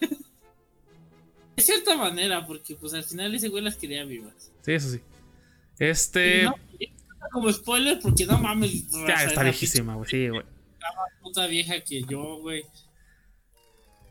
[1.56, 4.52] de cierta manera, porque pues al final ese güey las quería vivas.
[4.62, 5.00] Sí, eso sí.
[5.78, 6.42] Este.
[6.42, 6.90] Y no, y
[7.32, 8.90] como spoiler, porque no mames.
[9.06, 10.08] ya está viejísima, güey.
[10.08, 10.42] Sí, güey.
[10.78, 12.64] Pinche Puta vieja que yo, güey.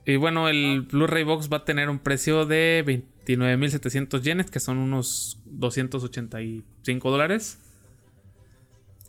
[0.06, 2.84] Y bueno, el Blu-ray Box va a tener un precio de
[3.26, 7.60] 29.700 yenes, que son unos 285 dólares.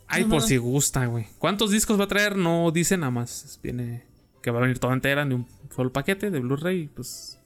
[0.07, 1.27] Ay, por si gusta, güey.
[1.37, 2.35] ¿Cuántos discos va a traer?
[2.35, 3.59] No dice nada más.
[3.63, 4.05] Viene
[4.41, 6.87] que va a venir toda entera de un solo paquete de Blu-ray.
[6.87, 7.39] Pues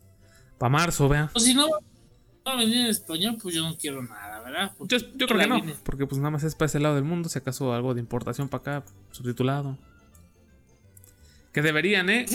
[0.57, 1.29] para marzo, vea.
[1.33, 1.67] O si no,
[2.47, 4.71] va a venir en español, pues yo no quiero nada, ¿verdad?
[4.79, 7.03] Yo, yo creo que no, viene- porque pues nada más es para ese lado del
[7.03, 7.27] mundo.
[7.29, 9.77] Si acaso algo de importación para acá, subtitulado.
[11.53, 12.25] Que deberían, ¿eh?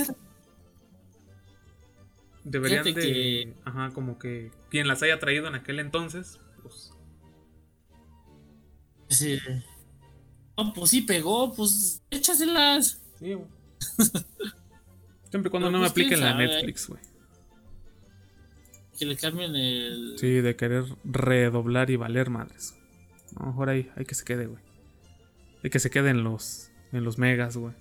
[2.45, 2.95] Deberían de.
[2.95, 6.93] Que- Ajá, como que quien las haya traído en aquel entonces, pues.
[9.09, 9.39] Sí.
[10.57, 13.03] No, pues sí pegó, pues échaselas.
[13.19, 13.49] Sí, güey.
[15.31, 16.35] Siempre y cuando no me pues, apliquen la.
[16.35, 17.01] Netflix, güey.
[18.99, 20.15] Que le cambien el.
[20.19, 22.75] Sí, de querer redoblar y valer madres.
[23.39, 24.63] No, mejor ahí, hay que se quede, güey.
[25.63, 27.75] Hay que se quede en los, en los megas, güey.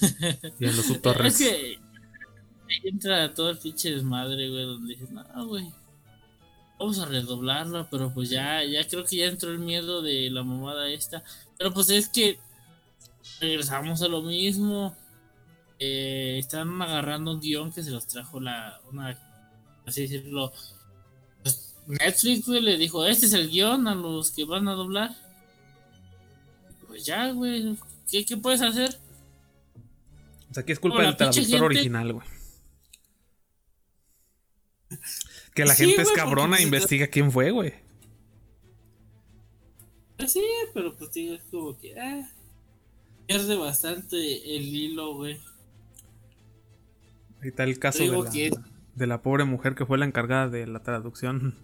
[0.60, 1.40] y en los subtorrents.
[1.40, 1.78] Es que
[2.84, 5.70] entra todo el pinche desmadre, güey, donde dices, no, güey.
[6.78, 10.42] Vamos a redoblarlo, pero pues ya, ya creo que ya entró el miedo de la
[10.42, 11.22] mamada esta.
[11.56, 12.40] Pero pues es que
[13.40, 14.96] regresamos a lo mismo.
[15.78, 19.18] Eh, están agarrando un guion que se los trajo la, una,
[19.84, 20.52] así decirlo,
[21.42, 25.14] pues, Netflix, güey, le dijo, este es el guion a los que van a doblar.
[26.86, 27.76] Pues ya, güey,
[28.10, 28.98] ¿qué, qué puedes hacer?
[30.52, 32.26] O sea, aquí es culpa del traductor original, güey.
[35.54, 37.72] Que la Sí, gente es cabrona e investiga quién fue, güey.
[40.18, 42.28] Pues sí, pero pues digo, es como que ah,
[43.26, 44.16] pierde bastante
[44.56, 45.40] el hilo, güey.
[47.40, 48.62] Ahí está el caso Digo de que- la,
[48.94, 51.56] de la pobre mujer que fue la encargada de la traducción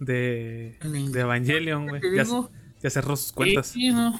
[0.00, 0.78] de,
[1.12, 2.00] de Evangelion, güey.
[2.80, 3.66] Ya cerró sus cuentas.
[3.66, 4.18] Sí, sí, ¿no?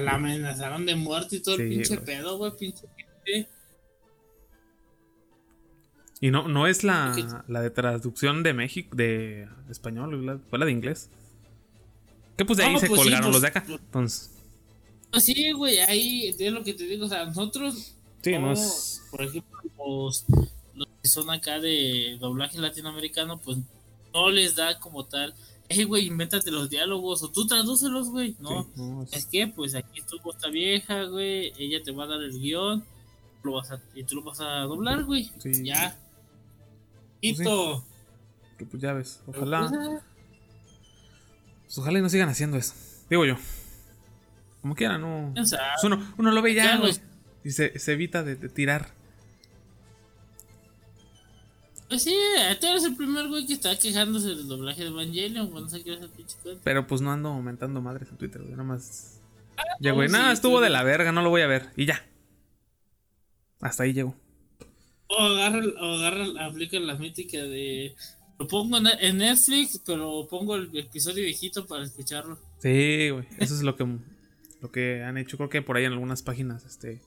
[0.00, 3.48] La amenazaron de muerte y todo el pinche pedo, güey, pinche gente.
[6.20, 10.64] Y no, no es la, la de traducción de México, de español, la- fue la
[10.66, 11.10] de inglés.
[12.36, 13.64] Que pues de ahí No, se pues sí, colgaron pues- los de acá.
[13.68, 14.30] Entonces,
[15.10, 18.54] Pues sí, güey, ahí es lo que te digo, o sea, nosotros, sí, como,
[19.10, 20.24] por ejemplo, los,
[20.74, 23.58] los que son acá de doblaje latinoamericano, pues
[24.12, 25.32] no les da como tal,
[25.68, 28.62] hey, güey, invéntate los diálogos o tú tradúcelos, güey, no.
[28.64, 31.52] sí, no, es- Es que, pues aquí estuvo esta vieja, güey.
[31.58, 32.84] Ella te va a dar el guion.
[33.42, 35.30] Lo vas a, y tú lo vas a doblar, güey.
[35.38, 35.64] Sí.
[35.64, 35.98] Ya.
[37.20, 37.44] Pues sí.
[37.44, 37.84] Quito.
[38.70, 39.20] pues ya ves.
[39.26, 39.60] Pues, Ojalá.
[39.72, 40.00] ah,
[41.64, 42.74] pues, ojalá y no sigan haciendo eso.
[43.10, 43.36] Digo yo.
[44.62, 45.32] Como quiera, no.
[45.34, 46.92] Pues uno, uno lo ve ya, Ya güey.
[46.92, 47.00] los-
[47.44, 48.94] Y se, se evita de, de tirar.
[51.94, 52.16] Pues sí,
[52.60, 55.48] tú eres el primer güey que está quejándose del doblaje de Evangelion.
[55.48, 56.60] Cuando se quiere hacer pinche cuenta.
[56.64, 58.50] Pero pues no ando aumentando madres en Twitter, güey.
[58.50, 59.20] Nada más.
[59.78, 60.08] Ya, no, güey.
[60.08, 60.64] Nada, sí, estuvo sí.
[60.64, 61.70] de la verga, no lo voy a ver.
[61.76, 62.04] Y ya.
[63.60, 64.16] Hasta ahí llego.
[65.06, 67.94] O agarra, o agarra, aplica la mítica de.
[68.40, 72.40] Lo pongo en, en Netflix, pero pongo el episodio viejito para escucharlo.
[72.58, 73.24] Sí, güey.
[73.38, 73.86] Eso es lo que,
[74.60, 75.36] lo que han hecho.
[75.36, 77.02] Creo que por ahí en algunas páginas este,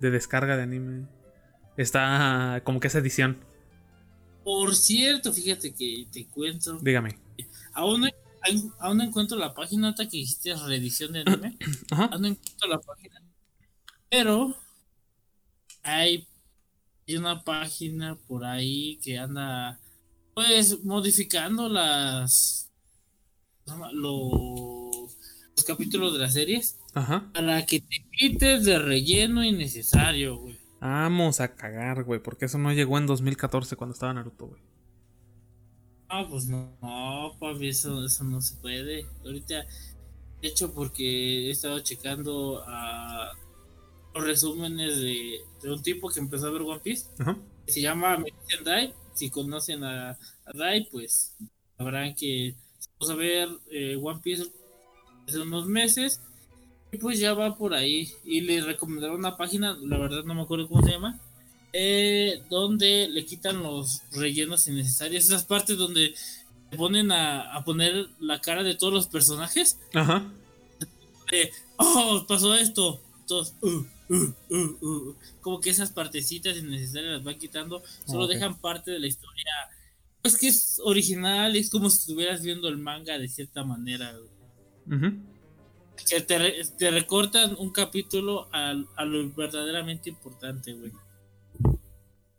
[0.00, 1.08] de descarga de anime.
[1.76, 3.49] Está como que esa edición.
[4.44, 6.78] Por cierto, fíjate que te cuento.
[6.80, 7.18] Dígame.
[7.72, 8.08] Aún no,
[8.78, 11.56] aún no encuentro la página ahorita que hiciste reedición de anime.
[11.90, 12.04] Ajá.
[12.06, 13.22] aún no encuentro la página.
[14.08, 14.56] Pero
[15.82, 16.26] hay,
[17.08, 19.80] una página por ahí que anda
[20.32, 22.70] pues modificando las
[23.92, 25.12] los,
[25.56, 27.28] los capítulos de las series Ajá.
[27.34, 30.59] para que te quites de relleno innecesario, güey.
[30.80, 32.20] Vamos a cagar, güey.
[32.20, 34.62] Porque eso no llegó en 2014 cuando estaba Naruto, güey.
[36.08, 39.06] Ah, pues no, no, papi, eso, eso no se puede.
[39.24, 39.64] Ahorita,
[40.42, 43.30] de hecho, porque he estado checando a
[44.14, 47.36] los resúmenes de, de un tipo que empezó a ver One Piece, Ajá.
[47.64, 48.92] que se llama Melician Dai.
[49.14, 51.36] Si conocen a, a Dai, pues
[51.78, 54.50] sabrán que se puso a ver eh, One Piece
[55.28, 56.20] hace unos meses
[56.98, 58.10] pues ya va por ahí.
[58.24, 61.18] Y le recomendaron una página, la verdad no me acuerdo cómo se llama,
[61.72, 66.14] eh, donde le quitan los rellenos innecesarios, esas partes donde
[66.70, 69.78] te ponen a, a poner la cara de todos los personajes.
[69.94, 70.30] Ajá.
[71.30, 73.00] de, oh, pasó esto.
[73.26, 75.16] Todos, "Uh, uh, uh, uh".
[75.40, 78.30] como que esas partecitas innecesarias las van quitando, solo Ok.
[78.32, 79.52] dejan parte de la historia.
[80.22, 84.16] Pues que es original, es como si estuvieras viendo el manga de cierta manera.
[84.86, 85.12] Ujú.
[86.08, 90.92] Que te, re- te recortan un capítulo al- a, lo verdaderamente importante, güey.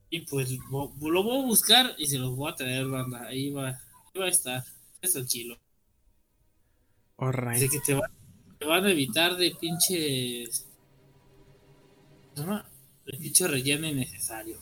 [0.09, 3.27] Y pues lo, lo voy a buscar y se los voy a traer, banda.
[3.27, 4.63] Ahí va, ahí va a estar.
[5.01, 5.57] Es tranquilo.
[7.17, 7.57] Alright.
[7.57, 8.09] Así que te, va-
[8.59, 10.67] te van a evitar de pinches.
[12.35, 12.69] ¿Cómo se llama?
[13.05, 14.57] De pinche relleno innecesario.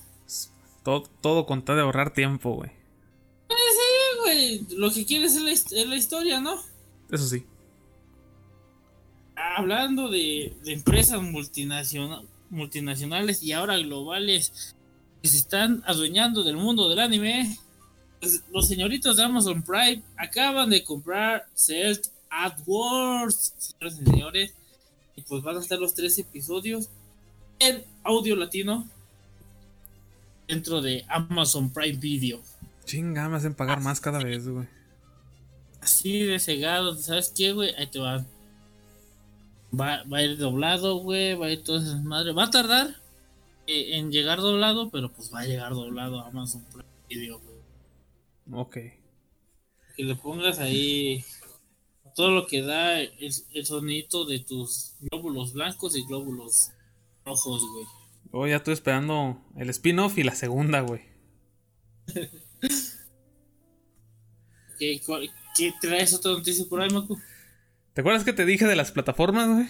[0.83, 2.71] Todo, todo con tal de ahorrar tiempo, güey.
[3.49, 4.65] Sí, güey.
[4.77, 6.55] Lo que quieres es la, es la historia, ¿no?
[7.11, 7.43] Eso sí.
[9.57, 14.75] Hablando de, de empresas multinaciona- multinacionales y ahora globales
[15.21, 17.57] que se están adueñando del mundo del anime,
[18.19, 24.53] pues, los señoritos de Amazon Prime acaban de comprar Celt AdWords, señores y señores,
[25.15, 26.89] y pues van a estar los tres episodios
[27.59, 28.87] en audio latino
[30.47, 32.41] dentro de Amazon Prime Video.
[32.85, 34.67] Chinga, me hacen pagar más cada vez, güey.
[35.81, 37.73] Así de cegado, ¿sabes qué, güey?
[37.75, 38.25] Ahí te va.
[39.71, 42.33] Va, va a ir doblado, güey, va a ir todo esa madre.
[42.33, 42.95] Va a tardar
[43.67, 48.61] eh, en llegar doblado, pero pues va a llegar doblado a Amazon Prime Video, güey.
[48.61, 48.77] Ok.
[49.95, 51.23] Que le pongas ahí
[52.15, 56.71] todo lo que da el, el sonido de tus glóbulos blancos y glóbulos
[57.25, 57.85] rojos, güey.
[58.31, 61.01] Oh, ya estoy esperando el spin-off y la segunda, güey.
[64.79, 65.01] ¿Qué,
[65.55, 67.19] qué traes otra noticia por ahí, Macu?
[67.99, 69.67] ¿Te acuerdas que te dije de las plataformas, güey?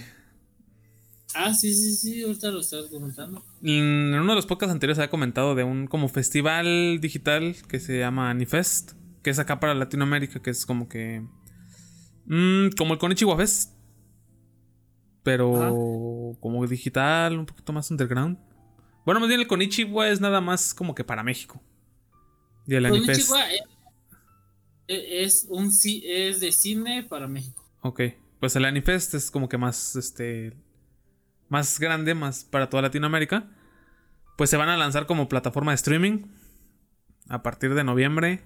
[1.34, 3.44] Ah, sí, sí, sí, ahorita lo estás comentando.
[3.64, 7.98] En uno de los podcasts anteriores había comentado de un como festival digital que se
[7.98, 8.92] llama Anifest,
[9.24, 11.26] que es acá para Latinoamérica, que es como que
[12.28, 13.74] mm, como el Konichiwa Fest,
[15.24, 18.38] pero como digital, un poquito más underground.
[19.08, 21.64] Bueno, más bien el Konichiwa es nada más como que para México.
[22.68, 23.32] Y el Anifest.
[24.88, 27.59] Es, es un es de cine para México.
[27.82, 28.02] Ok,
[28.40, 30.54] pues el Anifest es como que más, este,
[31.48, 33.48] más grande, más para toda Latinoamérica.
[34.38, 36.26] Pues se van a lanzar como plataforma de streaming
[37.28, 38.42] a partir de noviembre.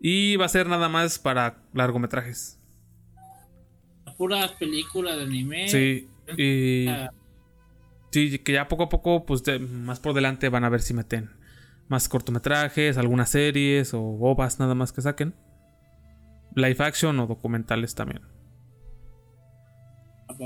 [0.00, 2.58] Y va a ser nada más para largometrajes.
[4.16, 5.68] Pura película de anime.
[5.68, 6.88] Sí, y...
[6.88, 7.10] Ah,
[8.10, 10.92] Sí, que ya poco a poco, pues de- más por delante van a ver si
[10.92, 11.30] meten
[11.88, 15.34] más cortometrajes, algunas series o bobas nada más que saquen.
[16.54, 18.20] Live action o documentales también.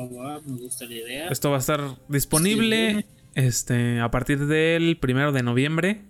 [0.05, 1.29] Va, me gusta la idea.
[1.29, 6.05] Esto va a estar disponible este, a partir del primero de noviembre.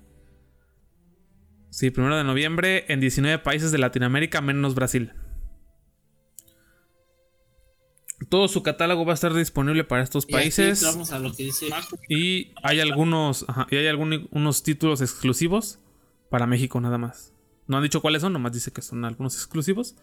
[1.71, 5.13] Sí, primero de noviembre en 19 países de Latinoamérica, menos Brasil.
[8.31, 10.83] Todo su catálogo va a estar disponible para estos Y países.
[10.83, 11.99] entramos a lo que dice Macu.
[12.09, 15.79] Y hay algunos, ajá, y hay algún- unos títulos exclusivos
[16.31, 17.35] para México nada más.
[17.67, 19.97] No han dicho cuáles son, nomás dice que son algunos exclusivos.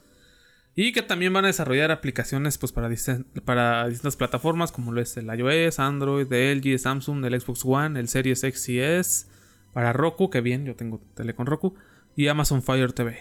[0.75, 5.27] Y que también van a desarrollar aplicaciones pues, para, distintas plataformas como lo es el
[5.27, 9.27] iOS, Android, de LG, Samsung, el Xbox One, el Series X y S,
[9.71, 11.75] para Roku, que bien, yo tengo tele con Roku,
[12.15, 13.19] y Amazon Fire TV.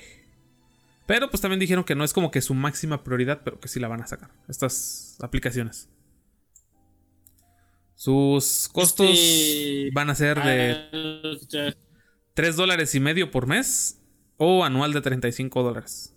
[1.06, 3.80] Pero pues también dijeron que no es como que su máxima prioridad, pero que sí
[3.80, 5.90] la van a sacar, estas aplicaciones.
[7.94, 11.72] Sus costos Este, van a ser de Ah,
[12.34, 14.00] 3 dólares y medio por mes
[14.38, 16.14] o anual de 35 dólares.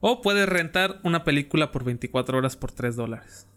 [0.00, 3.48] O puedes rentar una película por 24 horas por 3 dólares.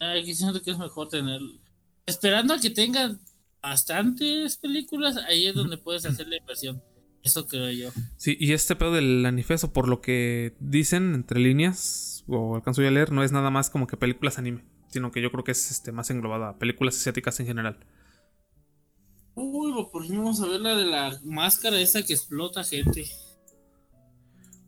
[0.00, 1.40] Aquí siento que es mejor tener.
[2.06, 3.20] Esperando a que tengan
[3.62, 6.82] bastantes películas, ahí es donde puedes hacer la inversión.
[7.22, 7.90] Eso creo yo.
[8.16, 12.88] Sí, y este pedo del manifiesto, por lo que dicen entre líneas, o alcanzo yo
[12.88, 15.52] a leer, no es nada más como que películas anime, sino que yo creo que
[15.52, 17.78] es este, más englobada a películas asiáticas en general.
[19.34, 23.06] Uy, por fin vamos a ver la de la máscara esa que explota gente.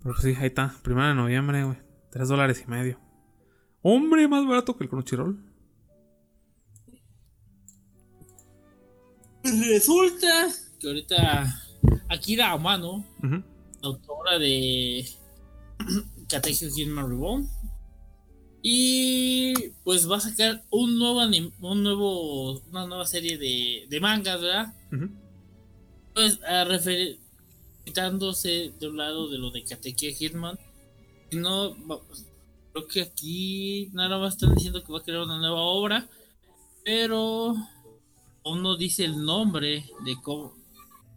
[0.03, 1.79] Pero sí, ahí está, primero de noviembre, güey.
[2.11, 2.99] 3 dólares y medio.
[3.83, 5.39] Hombre, más barato que el Crunchyroll.
[9.45, 11.61] Resulta que ahorita
[12.09, 13.43] Akira Amano, Ujú.
[13.83, 15.05] autora de
[16.29, 17.49] Katekyo Hitman Reborn,
[18.63, 24.01] y pues va a sacar un nuevo anim- un nuevo una nueva serie de, de
[24.01, 24.75] mangas, ¿verdad?
[26.15, 27.19] Pues a referir
[27.85, 30.59] quitándose de un lado de lo de Katekyo Hitman,
[31.33, 31.77] no
[32.73, 36.07] creo que aquí nada más están diciendo que va a crear una nueva obra,
[36.85, 37.55] pero
[38.45, 40.55] aún no dice el nombre de cómo,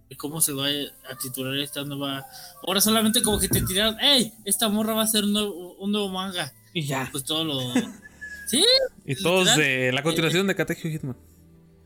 [0.09, 2.25] de cómo se va a titular esta nueva
[2.61, 2.81] obra.
[2.81, 4.33] Solamente como que te tiraron, ¡Ey!
[4.45, 6.53] Esta morra va a ser un nuevo, un nuevo manga.
[6.73, 7.07] Y ya.
[7.11, 7.59] Pues todo lo.
[8.47, 8.63] Sí,
[9.07, 11.17] Y todos de la continuación de Katekyo Hitman.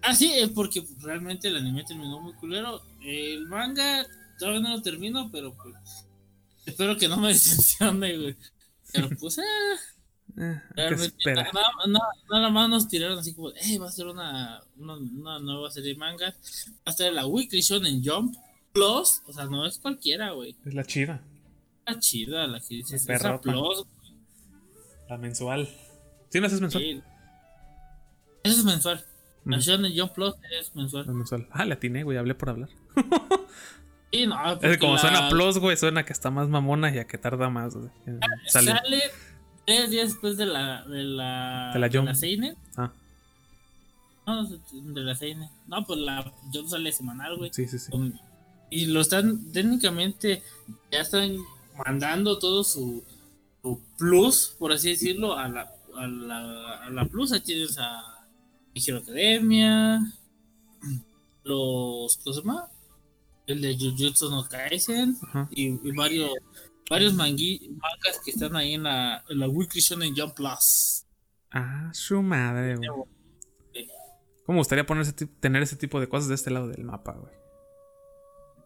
[0.02, 2.82] ah, sí, es porque realmente el anime terminó muy culero.
[3.02, 4.06] El manga
[4.40, 5.76] todavía no lo termino, pero pues.
[6.66, 8.36] Espero que no me decepcione, güey.
[8.94, 9.42] Pero pues, eh,
[10.38, 11.52] Eh, realmente nada,
[11.88, 15.70] nada- nada más nos tiraron así como, hey, va a ser una, una, una nueva
[15.72, 16.36] serie de mangas.
[16.78, 18.36] Va a estar la Weekly Shonen Jump
[18.72, 19.22] Plus.
[19.28, 20.56] O sea, no es cualquiera, güey.
[20.66, 21.22] Es la chida.
[21.86, 23.06] Está chida la que dices.
[23.08, 23.42] La Esa.
[23.42, 23.86] Plus,
[25.10, 25.68] La mensual.
[26.30, 26.84] ¿Sí no es mensual?
[26.84, 27.02] sí.
[28.44, 29.04] Eso es mensual.
[29.46, 29.62] La Mm.
[29.62, 31.06] Shonen Jump Plus es mensual.
[31.08, 31.48] La mensual.
[31.52, 32.18] Ah, la atiné, güey.
[32.18, 32.70] Hablé por hablar.
[34.12, 37.06] Sí, no, Es como la- suena Plus, güey, suena que está más mamona y a
[37.06, 38.72] que tarda más, en salir.
[38.72, 39.02] Sale
[39.66, 42.12] tres días después de la de la De la Jump.
[42.16, 42.56] Seinen.
[42.76, 42.92] Ah,
[44.26, 45.50] No, de la Seinen.
[45.68, 47.52] No, pues la Jump sale semanal, güey.
[47.54, 47.92] sí, sí, sí.
[47.92, 48.20] Con-
[48.72, 50.44] y lo están técnicamente
[50.92, 51.36] ya están
[51.86, 53.04] mandando todo su,
[53.64, 58.02] su plus por así decirlo a la a la, a la plus ahí tienes a
[58.76, 60.00] Hero Academia
[61.44, 62.18] los.
[62.24, 62.68] ¿Cómo se llama?
[63.50, 65.48] El de Jujutsu no Kaisen Ajá.
[65.50, 66.30] y, y varios
[66.88, 71.06] varios mangui, mangas que están ahí en la, en la Weekly Shonen Jump Plus.
[71.52, 72.90] Ah, su madre, güey.
[74.46, 74.86] ¿Cómo me gustaría
[75.40, 77.34] tener ese tipo de cosas de este lado del mapa, güey?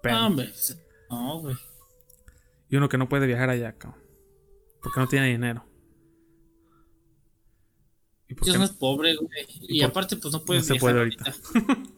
[0.03, 0.51] No, hombre.
[1.09, 1.55] No, güey.
[2.69, 4.01] y uno que no puede viajar allá, cabrón.
[4.81, 5.65] Porque no tiene dinero.
[8.27, 8.65] ¿Y Dios no no?
[8.65, 9.45] es pobre, güey.
[9.61, 11.33] Y, aparte, pues no puedes se viajar puede ahorita.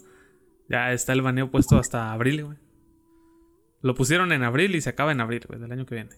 [0.68, 2.58] Ya está el baneo puesto hasta abril, güey.
[3.86, 6.10] Lo pusieron en abril y se acaba en abril, güey, del año que viene.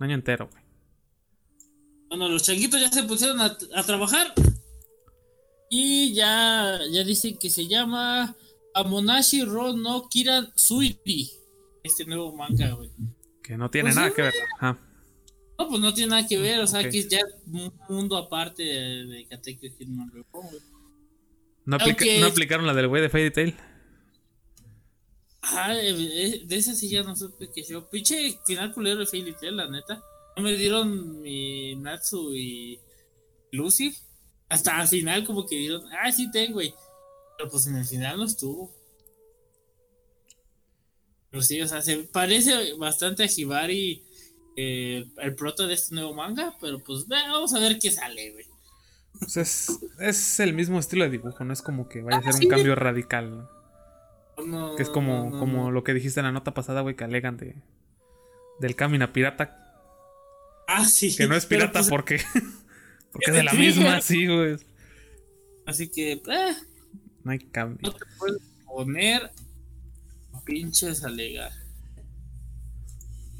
[0.00, 0.64] Un año entero, güey.
[2.08, 4.34] Bueno, los changuitos ya se pusieron a, a trabajar.
[5.70, 8.34] Y ya, ya dicen que se llama
[8.74, 11.30] Amonashi Ro no Kiran Suiri.
[11.84, 12.90] Este nuevo manga, güey.
[13.44, 14.34] Que no tiene Pues nada sí, que ver.
[14.58, 14.78] Ajá.
[15.58, 18.64] No, pues no tiene nada que ver, o sea, que es ya un mundo aparte
[18.64, 20.10] de, de Katekyo Hitman.
[21.64, 23.54] No, aplica- Aunque- no aplicaron la del güey de Fairy Tail.
[25.54, 27.88] Ah, eh, eh, de ese sí ya no supe que yo.
[27.88, 30.02] Pinche final culero de Fairy Tail, la neta.
[30.36, 32.80] No me dieron mi Natsu y
[33.52, 33.94] Lucy.
[34.48, 36.74] Hasta al final, como que dieron, ah, sí tengo, güey.
[37.38, 38.72] Pero pues en el final no estuvo.
[41.30, 44.04] Pero sí, o sea, se parece bastante a Hibari,
[44.56, 46.54] eh, el prota de este nuevo manga.
[46.60, 48.46] Pero pues vamos a ver qué sale, güey.
[49.18, 52.32] Pues es, es el mismo estilo de dibujo, no es como que vaya a ser
[52.32, 52.48] Ah, un sí.
[52.48, 53.30] cambio radical.
[53.38, 53.61] ¿no?
[54.46, 57.04] No, Que es como, no, como lo que dijiste en la nota pasada, güey, que
[57.04, 57.56] alegan de
[58.60, 59.58] del Camina Pirata.
[60.68, 61.14] Ah, sí.
[61.16, 62.20] Que no es pirata pues, porque,
[63.12, 64.56] porque es de la misma, sí, güey.
[65.66, 66.54] Así que, eh,
[67.24, 67.78] No hay cambio.
[67.82, 69.30] no te puedes poner
[70.44, 71.52] pinches alegar.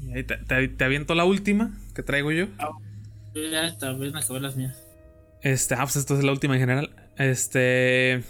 [0.01, 2.47] Y ahí te, te- te aviento la última que traigo yo.
[3.33, 4.77] Yo ya también acabé las mías.
[5.41, 6.95] Este, ah, pues esto es la última en general.
[7.17, 8.23] Este.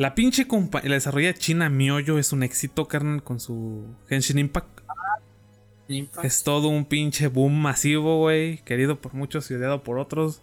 [0.00, 4.80] La pinche compa la desarrolla china Mioyo es un éxito, carnal, con su Genshin Impact.
[5.88, 6.24] Impact.
[6.24, 8.64] Es todo un pinche boom masivo, güey.
[8.64, 10.42] Querido por muchos y odiado por otros.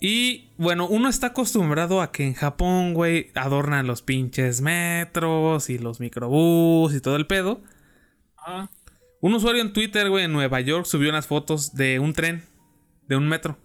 [0.00, 5.78] Y bueno, uno está acostumbrado a que en Japón, güey, adornan los pinches metros y
[5.78, 7.62] los microbús y todo el pedo.
[8.36, 8.68] Ah,
[9.20, 12.42] Un usuario en Twitter, güey, en Nueva York subió unas fotos de un tren,
[13.06, 13.58] de un metro,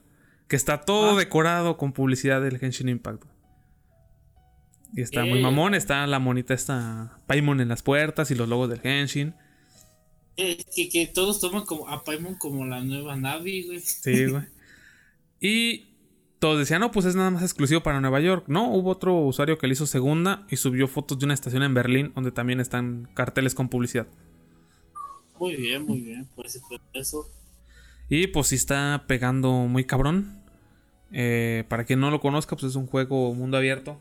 [0.47, 1.19] que está todo Ah.
[1.19, 3.30] decorado con publicidad del Genshin Impact.
[4.95, 5.41] Y está muy Eh.
[5.41, 9.36] mamón, está la monita esta Paimon en las puertas y los logos del Genshin.
[10.38, 13.80] eh, que, que todos toman como a Paimon como la nueva Navi, güey.
[13.82, 14.43] Sí, güey.
[15.39, 15.88] y
[16.39, 18.45] todos decían, no, pues es nada más exclusivo para Nueva York.
[18.47, 21.73] No, hubo otro usuario que le hizo segunda y subió fotos de una estación en
[21.75, 24.08] Berlín donde también están carteles con publicidad.
[25.39, 26.27] Muy bien, muy bien.
[26.36, 27.30] Pues pues, eso.
[28.10, 30.41] Y pues sí está pegando muy cabrón.
[31.12, 33.99] Eh, para quien no lo conozca, pues es un juego mundo abierto.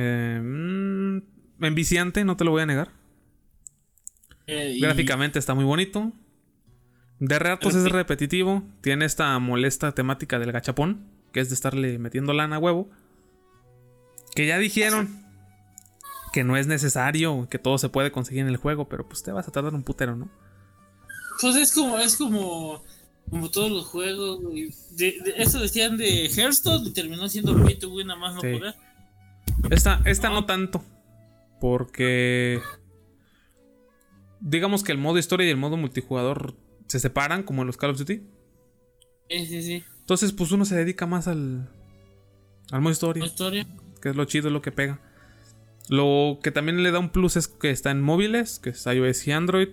[0.00, 2.92] Eh, mm, enviciante, no te lo voy a negar.
[4.46, 6.12] Eh, y- Gráficamente está muy bonito.
[7.18, 8.62] De ratos es repetitivo.
[8.80, 12.88] Tiene esta molesta temática del gachapón, que es de estarle metiendo lana a huevo.
[14.36, 15.24] Que ya dijeron
[16.32, 19.32] que no es necesario, que todo se puede conseguir en el juego, pero pues te
[19.32, 20.30] vas a tardar un putero, ¿no?
[21.40, 22.84] Pues es como, es como,
[23.30, 24.40] como todos los juegos.
[24.96, 28.40] De, de- eso decían de Hearthstone y terminó siendo pay to win, nada más no
[28.42, 28.52] Sí.
[28.58, 28.74] poder.
[29.70, 30.84] Esta, esta no tanto.
[31.60, 32.60] Porque.
[34.40, 36.54] Digamos que el modo historia y el modo multijugador
[36.86, 38.22] se separan, como en los Call of Duty.
[39.28, 39.84] Sí, sí, sí.
[40.00, 41.68] Entonces, pues uno se dedica más al.
[42.70, 43.24] Al modo historia.
[43.24, 43.66] Historia.
[44.00, 45.00] que es lo chido, es lo que pega.
[45.88, 49.26] Lo que también le da un plus es que está en móviles, que es iOS
[49.26, 49.68] y Android.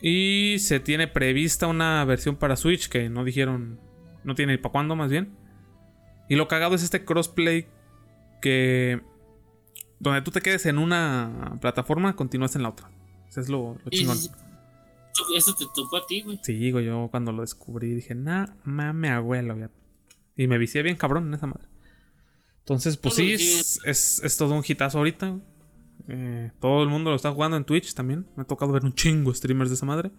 [0.00, 3.80] Y se tiene prevista una versión para Switch que no dijeron,
[4.24, 5.36] no tiene para cuándo más bien.
[6.28, 7.66] Y lo cagado es este crossplay
[8.40, 9.00] que
[10.00, 12.90] donde tú te quedes en una plataforma, continúas en la otra.
[13.28, 14.16] Eso es lo, chingón.
[15.36, 16.38] eso te tocó a ti, güey.
[16.42, 19.56] Sí, digo, yo cuando lo descubrí dije, nah, mame abuelo.
[19.58, 19.70] ya".
[20.36, 21.68] Y me vicié bien cabrón en esa madre.
[22.60, 25.38] Entonces, pues sí, es, es, es todo un hitazo ahorita.
[26.06, 28.26] Eh, todo el mundo lo está jugando en Twitch también.
[28.36, 30.12] Me ha tocado ver un chingo streamers de esa madre.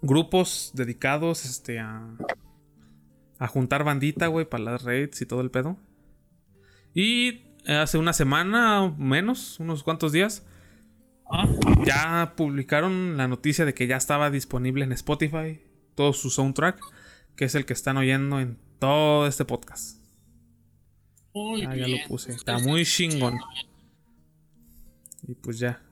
[0.00, 2.16] Grupos dedicados este, a,
[3.38, 5.76] a juntar bandita, güey, para las raids y todo el pedo.
[6.94, 10.44] Y hace una semana o menos, unos cuantos días,
[11.84, 15.60] ya publicaron la noticia de que ya estaba disponible en Spotify
[15.94, 16.80] todo su soundtrack,
[17.36, 19.98] que es el que están oyendo en todo este podcast.
[21.34, 22.00] muy Ah, ya bien.
[22.02, 22.32] lo puse.
[22.32, 23.38] Está muy chingón.
[25.26, 25.82] Y pues ya.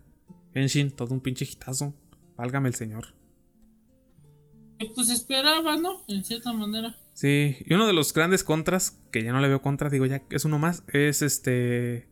[0.55, 1.93] Genshin, todo un pinche hitazo.
[2.37, 3.09] Válgame el señor.
[4.95, 6.03] Pues esperaba, ¿no?
[6.09, 6.97] En cierta manera.
[7.17, 10.23] Sí, y uno de los grandes contras, que ya no le veo contra, digo ya
[10.29, 12.09] es uno más, es este...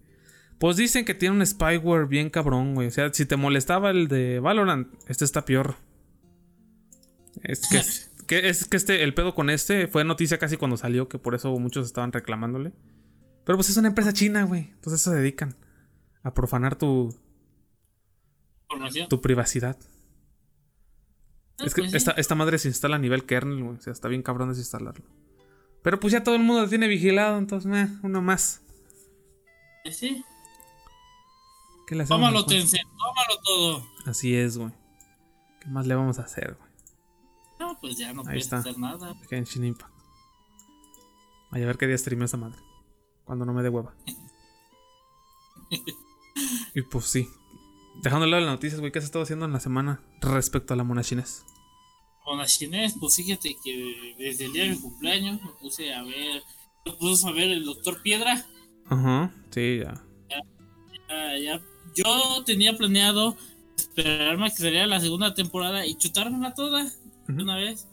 [0.58, 2.88] Pues dicen que tiene un spyware bien cabrón, güey.
[2.88, 5.74] O sea, si te molestaba el de Valorant, este está peor.
[7.42, 7.82] Es que,
[8.26, 11.34] que- es que este, el pedo con este fue noticia casi cuando salió, que por
[11.34, 12.72] eso muchos estaban reclamándole.
[13.44, 14.70] Pero pues es una empresa china, güey.
[14.74, 15.54] Entonces se dedican
[16.22, 17.14] a profanar tu,
[19.08, 19.76] tu privacidad.
[21.58, 21.96] Ah, Es que pues sí.
[21.96, 23.76] esta, esta madre se instala a nivel kernel, güey.
[23.76, 25.04] O sea, está bien cabrón desinstalarlo.
[25.82, 28.62] Pero pues ya todo el mundo lo tiene vigilado, entonces, meh, uno más.
[29.84, 30.24] Pues sí.
[31.86, 32.20] ¿Qué le hacemos?
[32.20, 32.46] Tómalo?
[32.46, 33.86] Tencent, tómalo todo.
[34.06, 34.72] Así es, güey.
[35.60, 36.70] ¿Qué más le vamos a hacer, güey?
[37.60, 38.58] No, pues ya no Ahí puedes está.
[38.58, 39.14] hacer nada.
[39.28, 39.92] Genshin Impact.
[41.50, 42.58] Vaya a ver qué día streameo esa madre.
[43.24, 43.94] Cuando no me dé hueva.
[46.74, 47.28] y pues sí.
[48.02, 50.76] Dejando de lado las noticias, güey, ¿qué has estado haciendo en la semana respecto a
[50.76, 51.44] la mona chinés?
[52.24, 56.02] Con la chinés, pues fíjate que desde el día de mi cumpleaños me puse a
[56.02, 56.42] ver,
[56.84, 58.46] me puse a ver el Doctor Piedra.
[58.86, 60.02] Ajá, sí, ya.
[61.08, 61.60] Ah, ya,
[61.94, 63.36] yo tenía planeado
[63.76, 66.84] esperarme a que saliera la segunda temporada y chutármela toda
[67.28, 67.42] Ujú.
[67.42, 67.86] una vez.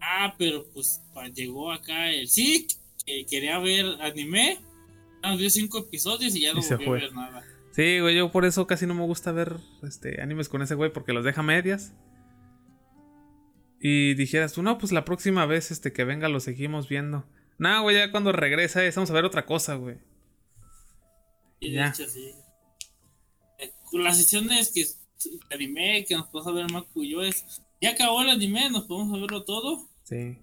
[0.00, 1.00] Ah, pero pues
[1.34, 2.66] llegó acá el sí,
[3.06, 4.58] que quería ver anime.
[5.22, 7.44] Nos dio cinco episodios y ya no volvió a ver nada.
[7.74, 10.92] Sí, güey, yo por eso casi no me gusta ver este, animes con ese güey
[10.92, 11.92] porque los deja medias.
[13.80, 17.26] Y dijeras tú, no, pues la próxima vez este, que venga lo seguimos viendo.
[17.58, 19.98] No, güey, ya cuando regresa vamos a ver otra cosa, güey.
[21.58, 21.84] Y Ya.
[21.84, 22.30] de hecho, sí.
[23.58, 24.86] Eh, Las sesiones que
[25.50, 27.60] anime que nos podemos ver Macu y yo es.
[27.80, 29.88] Ya acabó el anime, nos podemos verlo todo.
[30.04, 30.38] Sí,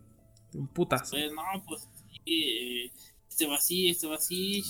[0.54, 1.12] un putazo.
[1.12, 1.88] Pues no, pues
[2.26, 2.44] sí,
[2.86, 2.92] eh,
[3.42, 4.64] este va así, este va así.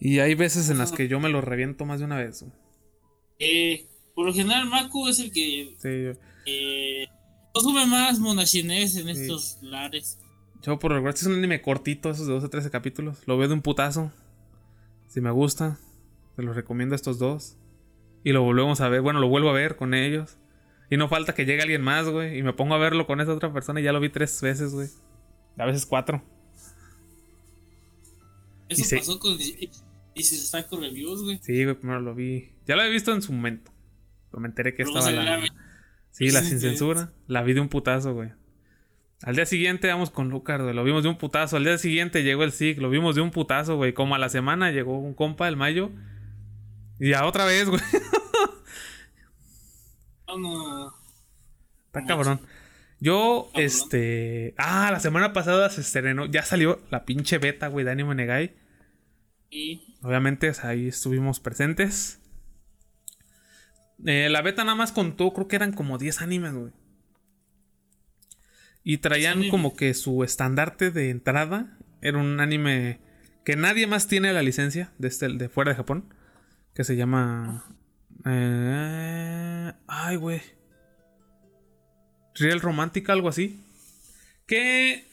[0.00, 2.44] Y hay veces en las que yo me lo reviento más de una vez.
[3.38, 6.12] Eh, por lo general, Maku es el que Sí, yo,
[6.46, 7.06] eh,
[7.52, 10.18] consume más monachines en estos lares.
[10.62, 13.18] yo por lo regular, si es un anime cortito, esos de 12 a 13 capítulos,
[13.26, 14.10] lo veo de un putazo.
[15.08, 15.78] Si me gusta,
[16.36, 17.58] se los recomiendo a estos dos.
[18.24, 20.38] Y lo volvemos a ver, bueno, lo vuelvo a ver con ellos.
[20.90, 22.38] Y no falta que llegue alguien más, güey.
[22.38, 24.72] Y me pongo a verlo con esa otra persona y ya lo vi tres veces,
[24.72, 24.88] güey.
[25.58, 26.22] A veces cuatro.
[28.74, 31.38] Eso Y se- pasó con Dice Saco Reviews, güey.
[31.42, 32.52] Sí, güey, primero lo vi.
[32.66, 33.72] Ya lo había visto en su momento.
[34.30, 35.38] Pero me enteré que Luego estaba la.
[35.38, 35.48] la-
[36.12, 37.12] Sí, la sin censura.
[37.26, 38.30] La vi de un putazo, güey.
[39.22, 40.74] Al día siguiente vamos con Lucas, güey.
[40.74, 41.56] Lo vimos de un putazo.
[41.56, 42.78] Al día siguiente llegó el SIG.
[42.80, 43.92] Lo vimos de un putazo, güey.
[43.94, 45.90] Como a la semana llegó un compa el mayo.
[47.00, 47.80] Y ya otra vez, güey.
[50.28, 50.94] No, no.
[51.86, 52.40] Está cabrón.
[53.00, 53.64] Yo, Cabrón.
[53.66, 54.54] este.
[54.58, 56.26] Ah, la semana pasada se estrenó.
[56.26, 58.54] Ya salió la pinche beta, güey, de Anime Negai.
[59.54, 62.20] Y Obviamente, ahí estuvimos presentes.
[64.04, 66.72] Eh, la beta nada más contó, creo que eran como 10 animes, güey.
[68.82, 72.98] Y traían como que su estandarte de entrada era un anime
[73.44, 76.12] que nadie más tiene la licencia de, este, de fuera de Japón.
[76.74, 77.64] Que se llama.
[78.26, 80.42] eh, ay, güey.
[82.34, 83.64] Real Romantic, algo así.
[84.46, 85.06] Que.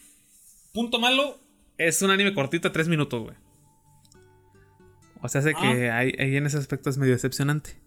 [0.73, 1.39] Punto malo.
[1.77, 3.35] Es un anime cortito de 3 minutos, güey.
[5.21, 7.79] O sea, hace que ahí, ahí en ese aspecto es medio decepcionante.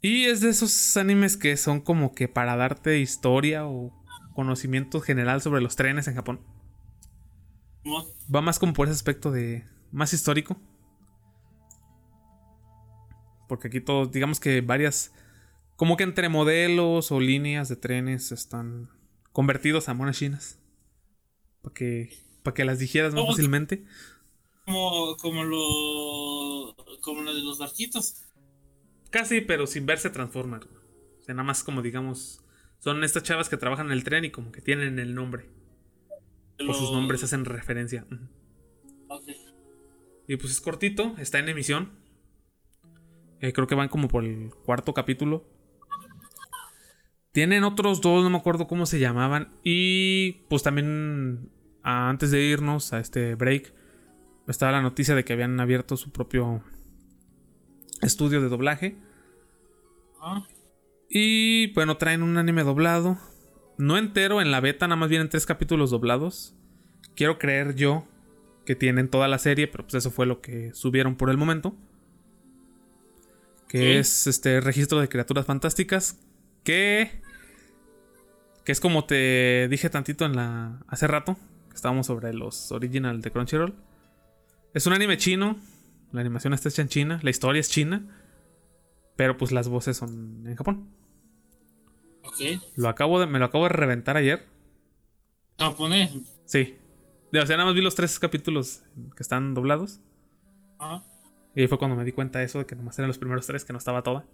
[0.00, 3.92] Y es de esos animes que son como que para darte historia o
[4.34, 6.40] conocimiento general sobre los trenes en Japón.
[8.32, 10.56] Va más como por ese aspecto de más histórico.
[13.48, 15.12] Porque aquí todos, digamos que varias,
[15.76, 18.90] como que entre modelos o líneas de trenes están
[19.32, 20.60] convertidos a monas chinas.
[21.62, 23.32] Para que, para que las digieras más ¿Cómo?
[23.32, 23.84] fácilmente.
[24.66, 25.58] como, como lo.
[27.08, 28.22] Como lo de los barquitos.
[29.08, 30.64] Casi, pero sin verse Transformer.
[30.64, 32.44] O sea, nada más como digamos,
[32.80, 35.48] son estas chavas que trabajan en el tren y como que tienen el nombre.
[36.58, 38.04] Por sus Los- nombres hacen referencia.
[38.12, 38.24] Ujú.
[39.08, 39.28] Ok.
[40.26, 41.92] Y pues es cortito, está en emisión.
[43.40, 45.48] Eh, creo que van como por el cuarto capítulo.
[47.32, 49.54] Tienen otros dos, no me acuerdo cómo se llamaban.
[49.64, 51.50] Y pues también
[51.82, 53.72] antes de irnos a este break,
[54.46, 56.62] estaba la noticia de que habían abierto su propio
[58.02, 58.96] estudio de doblaje.
[60.20, 60.46] Ah,
[61.10, 63.18] Y bueno, traen un anime doblado.
[63.78, 66.54] No entero en la beta, nada más vienen tres capítulos doblados.
[67.14, 68.04] Quiero creer yo
[68.66, 71.74] que tienen toda la serie, pero pues eso fue lo que subieron por el momento.
[73.68, 73.84] Que Sí.
[73.98, 76.18] es este registro de criaturas fantásticas.
[76.64, 77.22] Que.
[78.64, 80.80] Que es como te dije tantito en la.
[80.88, 81.36] hace rato.
[81.70, 83.74] Que estábamos sobre los original de Crunchyroll.
[84.74, 85.56] Es un anime chino.
[86.12, 87.20] La animación está hecha en China.
[87.22, 88.06] La historia es china.
[89.16, 90.88] Pero pues las voces son en Japón.
[92.24, 92.60] ok.
[92.76, 94.46] Lo acabo de, me lo acabo de reventar ayer.
[95.58, 96.12] Japonés.
[96.44, 96.76] Sí.
[97.32, 98.82] O sea, nada más vi los tres capítulos
[99.16, 100.00] que están doblados.
[100.78, 101.02] Ah,
[101.54, 103.46] Y ahí fue cuando me di cuenta de eso, de que nomás eran los primeros
[103.46, 104.24] tres, que no estaba toda.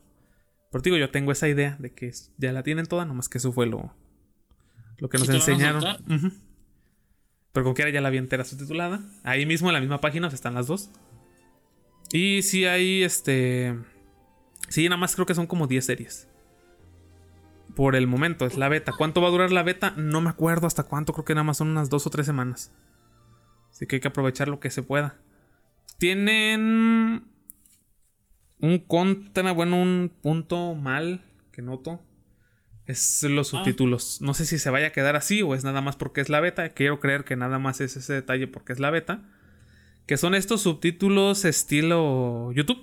[0.70, 3.52] Pero digo, yo tengo esa idea de que ya la tienen toda, nomás que eso
[3.52, 3.94] fue lo,
[4.98, 5.82] lo que nos ¿Sí te la van a enseñaron.
[5.82, 6.12] soltar?
[6.16, 6.36] Ujú.
[7.52, 9.00] Pero como quiera ya la vi entera subtitulada.
[9.22, 10.90] Ahí mismo en la misma página o sea, están las dos.
[12.14, 13.76] Y sí hay este...
[14.68, 16.28] Sí, nada más creo que son como 10 series.
[17.74, 18.92] Por el momento, es la beta.
[18.96, 19.94] ¿Cuánto va a durar la beta?
[19.96, 21.12] No me acuerdo hasta cuánto.
[21.12, 22.72] Creo que nada más son unas dos o tres semanas.
[23.70, 25.18] Así que hay que aprovechar lo que se pueda.
[25.98, 27.24] Tienen
[28.60, 32.00] un contra, bueno, un punto mal que noto.
[32.86, 33.58] Es los Ah.
[33.58, 34.20] subtítulos.
[34.22, 36.38] No sé si se vaya a quedar así o es nada más porque es la
[36.38, 36.68] beta.
[36.68, 39.28] Quiero creer que nada más es ese detalle porque es la beta.
[40.06, 42.78] Que son estos subtítulos estilo YouTube.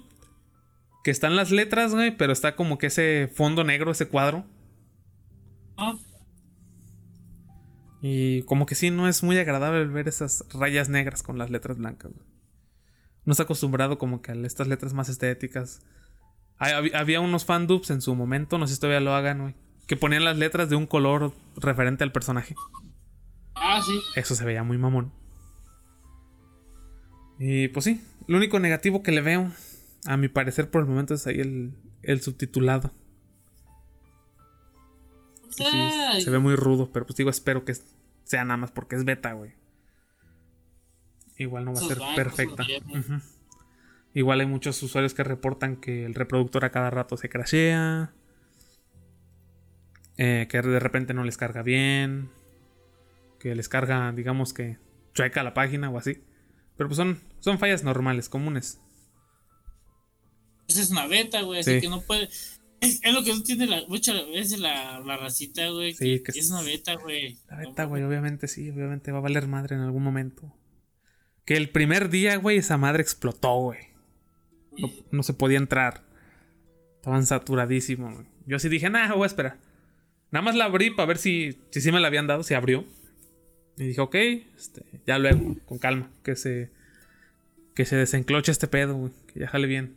[1.03, 4.45] Que están las letras, güey, pero está como que ese fondo negro, ese cuadro.
[5.77, 5.95] ah,
[8.01, 11.77] Y como que sí, no es muy agradable ver esas rayas negras con las letras
[11.77, 12.11] blancas.
[12.13, 12.25] güey.
[13.25, 15.81] No está acostumbrado como que a estas letras más estéticas.
[16.57, 19.55] Hay- Había unos fandubs en su momento, no sé si todavía lo hagan, güey.
[19.87, 22.55] Que ponían las letras de un color referente al personaje.
[23.55, 23.99] ah, sí.
[24.15, 25.13] Eso se veía muy mamón.
[27.43, 29.51] Y pues sí, lo único negativo que le veo,
[30.05, 31.73] a mi parecer por el momento, es ahí el,
[32.03, 32.93] el subtitulado.
[35.49, 35.63] Sí,
[36.21, 37.73] se ve muy rudo, pero pues digo, espero que
[38.25, 39.53] sea nada más porque es beta, güey.
[41.35, 42.63] Igual no va a ser perfecta.
[44.13, 48.13] Igual hay muchos usuarios que reportan que el reproductor a cada rato se crashea.
[50.17, 52.29] eh, que de repente no les carga bien.
[53.39, 54.77] Que les carga, digamos que
[55.15, 56.23] chueca la página o así.
[56.81, 58.81] Pero pues son, son fallas normales, comunes.
[60.67, 61.81] Esa es una beta, güey, así Sí.
[61.81, 62.23] que no puede.
[62.79, 65.93] Es, es lo que no tiene la, muchas veces la, la racita, güey.
[65.93, 67.37] Sí, que que es una beta, güey.
[67.51, 70.51] La beta, güey, obviamente sí, obviamente va a valer madre en algún momento.
[71.45, 73.77] Que el primer día, güey, esa madre explotó, güey.
[74.79, 76.03] No, no se podía entrar.
[76.95, 78.25] Estaban saturadísimos, güey.
[78.47, 79.59] Yo sí dije, nah, voy a esperar.
[80.31, 82.85] Nada más la abrí para ver si, si sí me la habían dado, si abrió.
[83.77, 86.71] Y dije, ok, este, ya luego, con calma, que se,
[87.73, 89.95] que se desencloche este pedo, güey, que ya jale bien.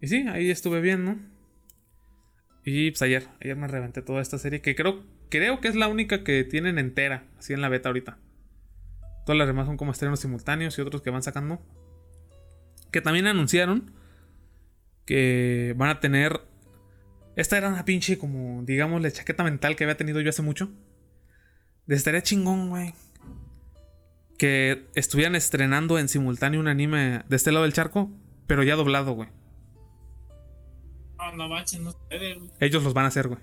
[0.00, 1.18] Y sí, ahí estuve bien, ¿no?
[2.64, 5.88] Y pues ayer, ayer me reventé toda esta serie que creo, creo que es la
[5.88, 8.18] única que tienen entera, así en la beta ahorita.
[9.24, 11.60] Todas las demás son como estrenos simultáneos y otros que van sacando.
[12.90, 13.92] Que también anunciaron
[15.04, 16.40] que van a tener.
[17.36, 20.70] Esta era una pinche, como, digamos, la chaqueta mental que había tenido yo hace mucho.
[21.90, 22.94] De estaría chingón, güey.
[24.38, 28.08] Que estuvieran estrenando en simultáneo un anime de este lado del charco,
[28.46, 29.28] pero ya doblado, güey.
[31.18, 32.50] No, no manches, no se puede, güey.
[32.60, 33.40] Ellos los van a hacer, güey.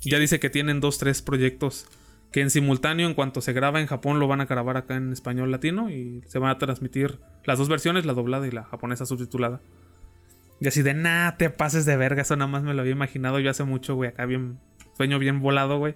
[0.00, 1.86] Ya dice que tienen dos, tres proyectos
[2.32, 5.12] que en simultáneo, en cuanto se graba en Japón, lo van a grabar acá en
[5.12, 9.06] español latino y se van a transmitir las dos versiones, la doblada y la japonesa
[9.06, 9.60] subtitulada.
[10.60, 13.38] Y así de, nah, te pases de verga, eso nada más me lo había imaginado
[13.38, 14.58] yo hace mucho, güey, acá bien,
[14.96, 15.94] sueño bien volado, güey.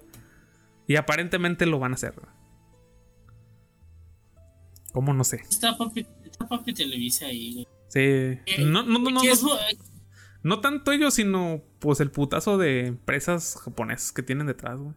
[0.92, 2.14] Y aparentemente lo van a hacer.
[4.92, 5.14] ¿Cómo?
[5.14, 5.36] No sé.
[5.48, 7.66] Está papi, está papi Televisa ahí, güey.
[7.88, 8.62] Sí.
[8.64, 9.58] No, no, no, no, Que no, bu-
[10.42, 14.94] no tanto ellos, sino pues el putazo de empresas japonesas que tienen detrás, güey.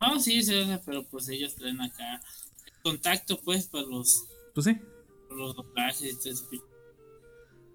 [0.00, 2.20] No, sí, sí, pero pues ellos traen acá
[2.66, 4.74] el contacto, pues, para los, Pues sí.
[5.28, 6.48] para los doblajes y todo eso.
[6.52, 6.60] Y-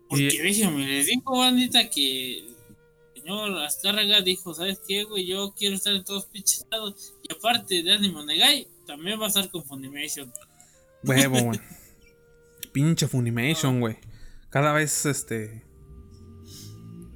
[0.09, 2.55] Porque déjenme, les digo, bandita, que el
[3.15, 5.25] señor Azcárraga dijo, ¿sabes qué, güey?
[5.25, 7.13] Yo quiero estar en todos pinches lados.
[7.29, 10.31] Y aparte de Animo Negai, también va a estar con Funimation.
[11.03, 11.59] Huevo, güey.
[12.73, 13.97] Pinche Funimation, güey.
[14.49, 15.65] Cada vez, este.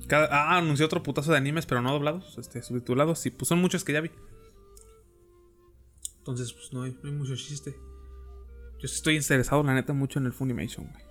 [0.08, 0.28] Cada...
[0.32, 3.26] Ah, anunció otro putazo de animes, pero no doblados, este, subtitulados.
[3.26, 4.12] Y pues son muchos que ya vi.
[6.18, 7.76] Entonces, pues no hay, no hay mucho chiste.
[8.80, 11.04] Yo estoy interesado, la neta, mucho en el Funimation, güey.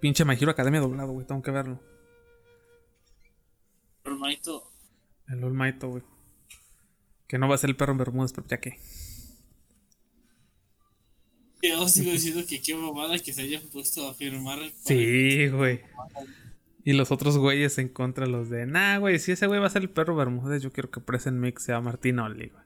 [0.00, 1.26] Pinche My Hero Academia doblado, güey.
[1.26, 1.80] Tengo que verlo.
[5.28, 6.02] El All Might, güey.
[7.28, 8.78] Que no va a ser el perro en Bermudas, pero ya que.
[11.62, 14.58] yo sigo diciendo que qué mamada que se hayan puesto a firmar.
[14.84, 15.80] Sí, güey.
[16.84, 19.70] Y los otros güeyes en contra los de, nah, güey, si ese güey va a
[19.70, 22.64] ser el perro Bermúdez, yo quiero que Present Mix sea Martín Oli, güey.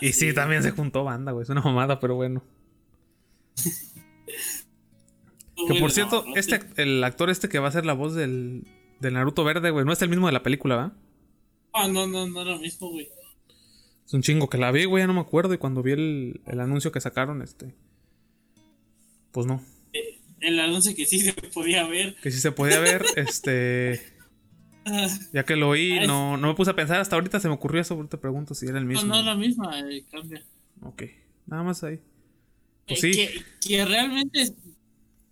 [0.00, 1.42] Y sí, también se juntó banda, güey.
[1.44, 2.42] Es una mamada, pero bueno.
[5.56, 7.92] Que por no, cierto, no este, te- el actor este que va a ser la
[7.92, 8.66] voz del,
[9.00, 10.92] del Naruto Verde, güey, no es el mismo de la película, ¿va?
[11.74, 13.08] Ah, no, no, no era lo mismo, güey.
[14.06, 15.54] Es un chingo que la vi, güey, ya no me acuerdo.
[15.54, 17.74] Y cuando vi el, el anuncio que sacaron, este.
[19.32, 19.62] Pues no.
[20.40, 22.14] El anuncio que sí se podía ver.
[22.22, 24.00] Que sí se podía ver, este.
[25.32, 27.00] Ya que lo oí, no, no me puse a pensar.
[27.00, 27.94] Hasta ahorita se me ocurrió eso.
[27.94, 29.08] Ahorita te pregunto si era el No, mismo.
[29.08, 30.44] no es la misma, eh, cambia.
[30.82, 31.04] Ok.
[31.46, 31.98] Nada más ahí.
[32.86, 33.18] Pues Eh, sí.
[33.18, 34.54] que, que realmente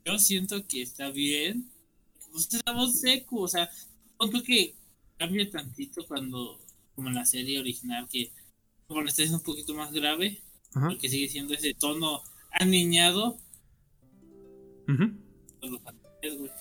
[0.07, 1.69] yo siento que está bien.
[2.33, 3.69] Pues estamos seco, o sea,
[4.17, 4.75] punto que
[5.19, 6.59] cambie tantito cuando,
[6.95, 8.33] como en la serie original, que
[8.87, 10.43] como está es un poquito más grave,
[10.75, 10.89] Ajá.
[10.89, 13.39] porque sigue siendo ese tono aniñado.
[14.87, 16.53] Pues.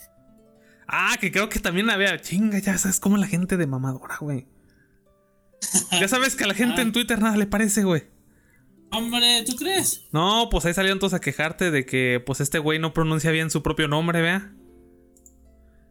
[0.87, 2.19] Ah, que creo que también había.
[2.21, 4.47] Chinga, ya sabes cómo la gente de mamadora, güey.
[5.91, 6.83] Ya sabes que a la gente Ah.
[6.83, 8.03] en Twitter nada le parece, güey.
[8.91, 10.03] Hombre, ¿tú crees?
[10.11, 13.49] No, pues ahí salieron todos a quejarte de que pues este güey no pronuncia bien
[13.49, 14.53] su propio nombre, vea.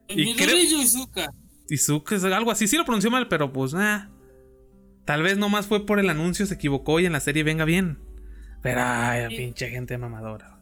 [0.09, 0.57] Y Mi creo-.
[1.71, 4.11] Izuka algo así, sí lo pronunció mal, pero pues ah.
[5.05, 7.99] Tal vez nomás fue por el anuncio, se equivocó y en la serie venga bien.
[8.62, 9.37] Pero ay, Sí.
[9.37, 10.61] pinche gente mamadora.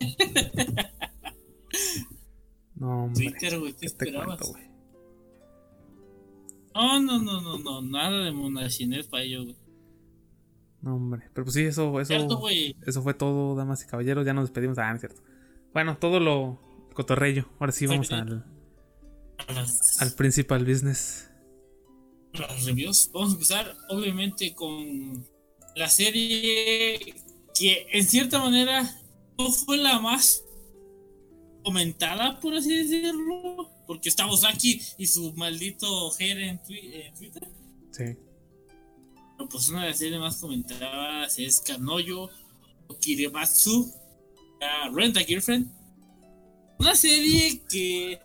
[2.76, 3.30] No, hombre.
[3.30, 4.38] Twitter, güey, ¿qué Este esperabas?
[4.38, 4.64] cuento, güey.
[6.74, 9.56] No, no, no, no, no, nada de Monachines para ellos, güey.
[10.82, 11.22] No, hombre.
[11.32, 12.08] Pero pues sí, eso, eso.
[12.08, 12.42] Cierto.
[12.84, 14.26] Eso fue todo, damas y caballeros.
[14.26, 14.76] Ya nos despedimos.
[14.78, 15.22] Ah, no es cierto.
[15.72, 16.60] Bueno, todo lo
[16.94, 17.46] cotorrello.
[17.60, 18.44] Ahora sí vamos al,
[19.54, 21.28] Las- al principal business.
[22.32, 23.10] las reviews.
[23.12, 25.24] Vamos a empezar, obviamente, con
[25.76, 27.14] la serie
[27.54, 28.82] que, en cierta manera,
[29.38, 30.42] no fue la más
[31.62, 33.70] comentada, por así decirlo.
[33.86, 37.48] Porque estamos aquí y su maldito hater en, twi- en Twitter.
[37.92, 38.04] Sí.
[39.36, 42.30] Pero pues una de las series más comentadas es Kanoyo
[43.00, 43.92] Kirematsu
[44.62, 45.70] a Rent a Girlfriend.
[46.78, 48.18] Una serie que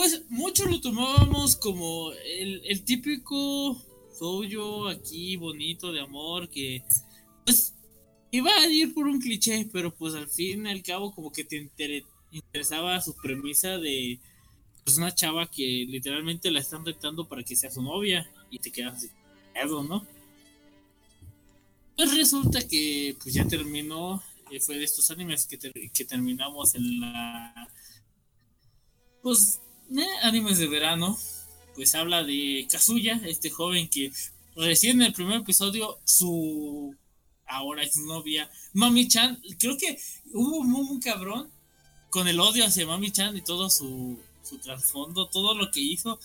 [0.00, 3.76] pues muchos lo tomábamos como el, el típico
[4.18, 6.82] soyo aquí bonito de amor que
[7.44, 7.74] pues
[8.30, 11.44] iba a ir por un cliché, pero pues al fin y al cabo como que
[11.44, 14.18] te intere- interesaba su premisa de
[14.84, 18.72] pues una chava que literalmente la están retando para que sea su novia y te
[18.72, 19.10] quedas así,
[19.52, 20.06] "Pedo, ¿no?
[21.94, 25.58] Pues resulta que pues ya terminó, eh, fue de estos animes que,
[25.92, 27.68] que terminamos en la...
[29.22, 29.60] Pues,
[29.96, 31.18] eh, animes de verano,
[31.74, 34.12] pues habla de Kazuya, este joven que
[34.56, 36.94] recién en el primer episodio su
[37.46, 39.98] ahora exnovia Mami-chan, creo que
[40.32, 41.50] hubo un, un cabrón
[42.10, 46.18] con el odio hacia Mami-chan y todo su, su trasfondo, todo lo que hizo.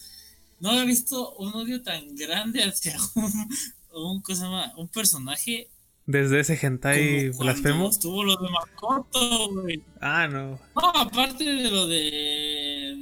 [0.60, 3.50] No había visto un odio tan grande hacia un,
[3.94, 4.74] un, ¿cómo se llama?
[4.78, 5.68] un personaje
[6.06, 7.90] Desde ese hentai blasfemo.
[7.90, 9.82] Estuvo lo de Makoto, güey.
[10.00, 10.60] Ah, no.
[10.76, 12.96] No, aparte de lo de.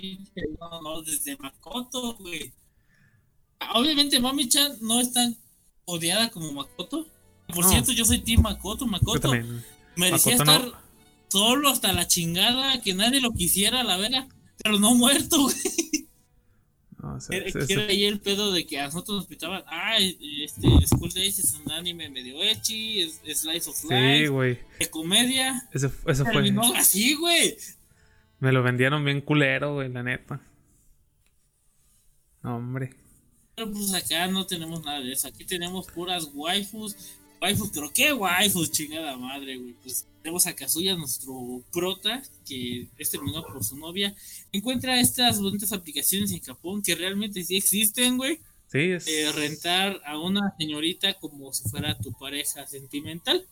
[0.00, 2.52] Pinche, no, no, desde Makoto, güey.
[3.74, 5.36] Obviamente, Mami-chan no es tan
[5.84, 7.06] odiada como Makoto.
[7.48, 7.70] Por No.
[7.70, 8.86] cierto, yo soy Team Makoto.
[8.86, 9.30] Makoto
[9.96, 10.52] merecía Makoto no.
[10.66, 10.82] estar
[11.28, 14.28] solo hasta la chingada, que nadie lo quisiera, la verga.
[14.62, 16.08] Pero no muerto, güey.
[16.98, 17.18] No,
[17.68, 21.52] Era ahí el pedo de que a nosotros nos pitaban, ah, este, School Days es
[21.54, 24.58] un anime medio ecchi, es, es Slice of Sí, Life, güey.
[24.78, 25.68] de comedia.
[25.72, 26.32] Ese, eso fue.
[26.32, 27.56] Terminó así, güey.
[28.42, 30.40] Me lo vendieron bien culero, güey, la neta.
[32.42, 32.92] No, hombre.
[33.54, 35.28] Pero pues acá no tenemos nada de eso.
[35.28, 36.96] Aquí tenemos puras waifus.
[37.40, 39.74] Waifus, pero qué waifus, chingada madre, güey.
[39.84, 44.12] Pues tenemos a Kazuya, nuestro prota, que es terminado por su novia.
[44.50, 48.40] Encuentra estas bonitas aplicaciones en Japón que realmente sí existen, güey.
[48.66, 53.46] Sí, es, Eh, rentar a una señorita como si fuera tu pareja sentimental.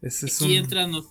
[0.00, 1.06] es, es Aquí un, entran los.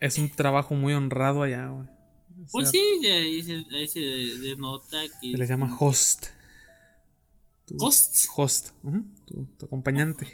[0.00, 1.88] Es un trabajo muy honrado allá, güey.
[1.88, 5.32] O Pues sí, ahí se, ahí se denota que.
[5.32, 6.26] Se le llama host.
[7.66, 8.26] Tu- Host.
[8.34, 8.68] Host.
[9.26, 10.26] tu, tu acompañante.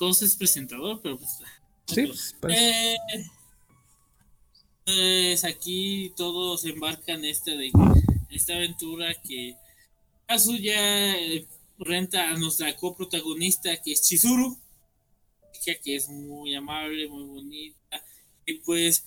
[0.00, 1.38] Host es presentador, pero pues.
[1.86, 2.06] Sí,
[2.40, 2.96] pues, Eh,
[4.84, 7.70] pues aquí todos embarcan esta de
[8.30, 9.56] esta aventura que
[10.26, 11.46] Kazuya eh,
[11.78, 14.58] renta a nuestra coprotagonista que es Chizuru,
[15.66, 18.02] chica que es muy amable, muy bonita
[18.46, 19.04] y pues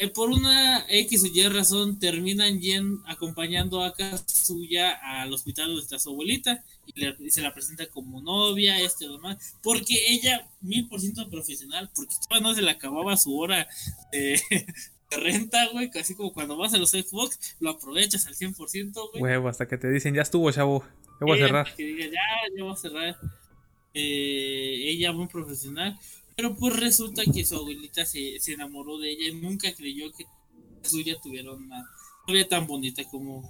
[0.00, 5.82] eh, por una X o Y razón terminan yen acompañando a Kazuya al hospital donde
[5.82, 9.94] está su abuelita y, le- y se la presenta como novia, este lo demás, porque
[10.08, 13.66] ella mil por ciento profesional, porque todavía no se le acababa su hora
[14.12, 14.40] de,
[15.10, 19.22] de renta, güey, casi como cuando vas a los Xbox, lo aprovechas al 100%, güey.
[19.22, 20.84] Huevo, hasta que te dicen, ya estuvo, chavo.
[21.20, 21.74] Ya voy a Ella cerrar.
[21.74, 23.16] Que diga, ya, ya voy a cerrar.
[24.00, 25.98] Eh, ella muy profesional.
[26.36, 30.24] Pero pues resulta que su abuelita se, se enamoró de ella y nunca creyó que
[30.84, 31.84] suya tuviera una
[32.28, 33.42] novia tan bonita como,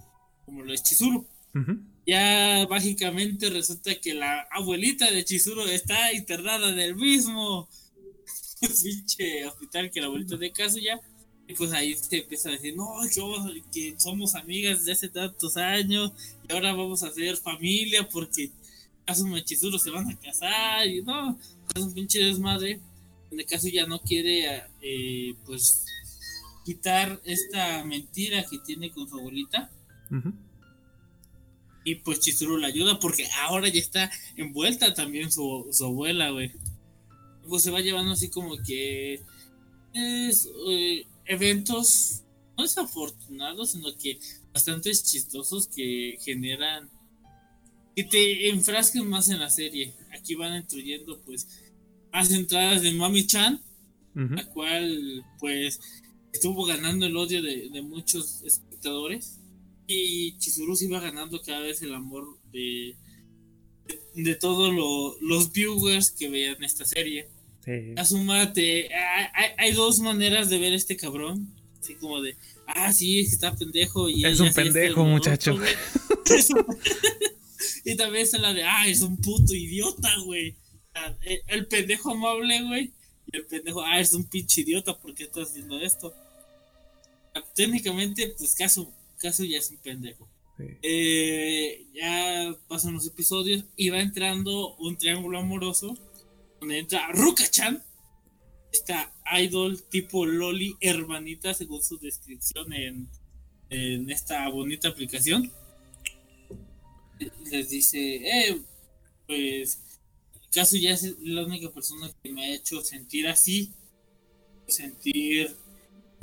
[0.46, 1.26] como lo es Chizuru.
[1.54, 1.80] Ujú.
[2.06, 7.68] Ya mágicamente resulta que la abuelita de Chizuru está internada en el mismo
[8.82, 10.98] pinche hospital que la abuelita de Kazuya.
[11.46, 15.58] Y pues ahí se empieza a decir, no, que, que somos amigas de hace tantos
[15.58, 16.12] años
[16.46, 18.50] y ahora vamos a ser familia porque
[19.08, 21.38] Kazuma y Chizuru se van a casar y no,
[21.74, 22.78] es un pinche desmadre.
[23.30, 25.86] En el caso ya no quiere, eh, pues,
[26.62, 29.70] quitar esta mentira que tiene con su abuelita.
[31.84, 36.52] Y pues Chizuru la ayuda porque ahora ya está envuelta también su, su abuela, güey.
[37.48, 39.22] Pues se va llevando así como que
[39.94, 42.24] es, eh, eventos
[42.58, 44.20] no desafortunados, sino que
[44.52, 46.90] bastante chistosos que generan
[47.98, 49.92] que te enfrasquen más en la serie.
[50.16, 51.48] Aquí van instruyendo pues
[52.12, 53.60] más entradas de Mami Chan,
[54.14, 55.80] la cual pues
[56.32, 59.40] estuvo ganando el odio de, de muchos espectadores
[59.88, 62.94] y Chizuru se iba ganando cada vez el amor de,
[64.14, 67.28] de, de todos lo- los viewers que veían esta serie.
[67.64, 67.94] Sí.
[67.96, 68.88] Kazuma, te,
[69.56, 71.52] hay, dos maneras de ver este cabrón.
[71.80, 72.36] Así como de,
[72.68, 74.08] ah, sí, está pendejo.
[74.08, 75.58] Y Es un pendejo, muchacho.
[76.26, 76.64] Es un-
[77.84, 80.56] y también está la de, ah, es un puto idiota, güey.
[80.94, 82.92] Ah, El, el pendejo amable, güey.
[83.30, 86.14] Y el pendejo, ah, es un pinche idiota, ¿por qué estás haciendo esto?
[87.34, 90.28] Ah, Técnicamente, pues caso, caso ya es un pendejo.
[90.56, 90.64] Sí.
[90.82, 95.96] Eh, ya pasan los episodios y va entrando un triángulo amoroso
[96.58, 97.80] donde entra Ruka-chan,
[98.72, 103.08] esta idol tipo Loli hermanita según su descripción en,
[103.70, 105.52] en esta bonita aplicación.
[107.50, 108.60] Les dice, eh,
[109.26, 109.80] pues
[110.52, 113.72] Kazuya es la única persona que me ha hecho sentir así,
[114.68, 115.56] sentir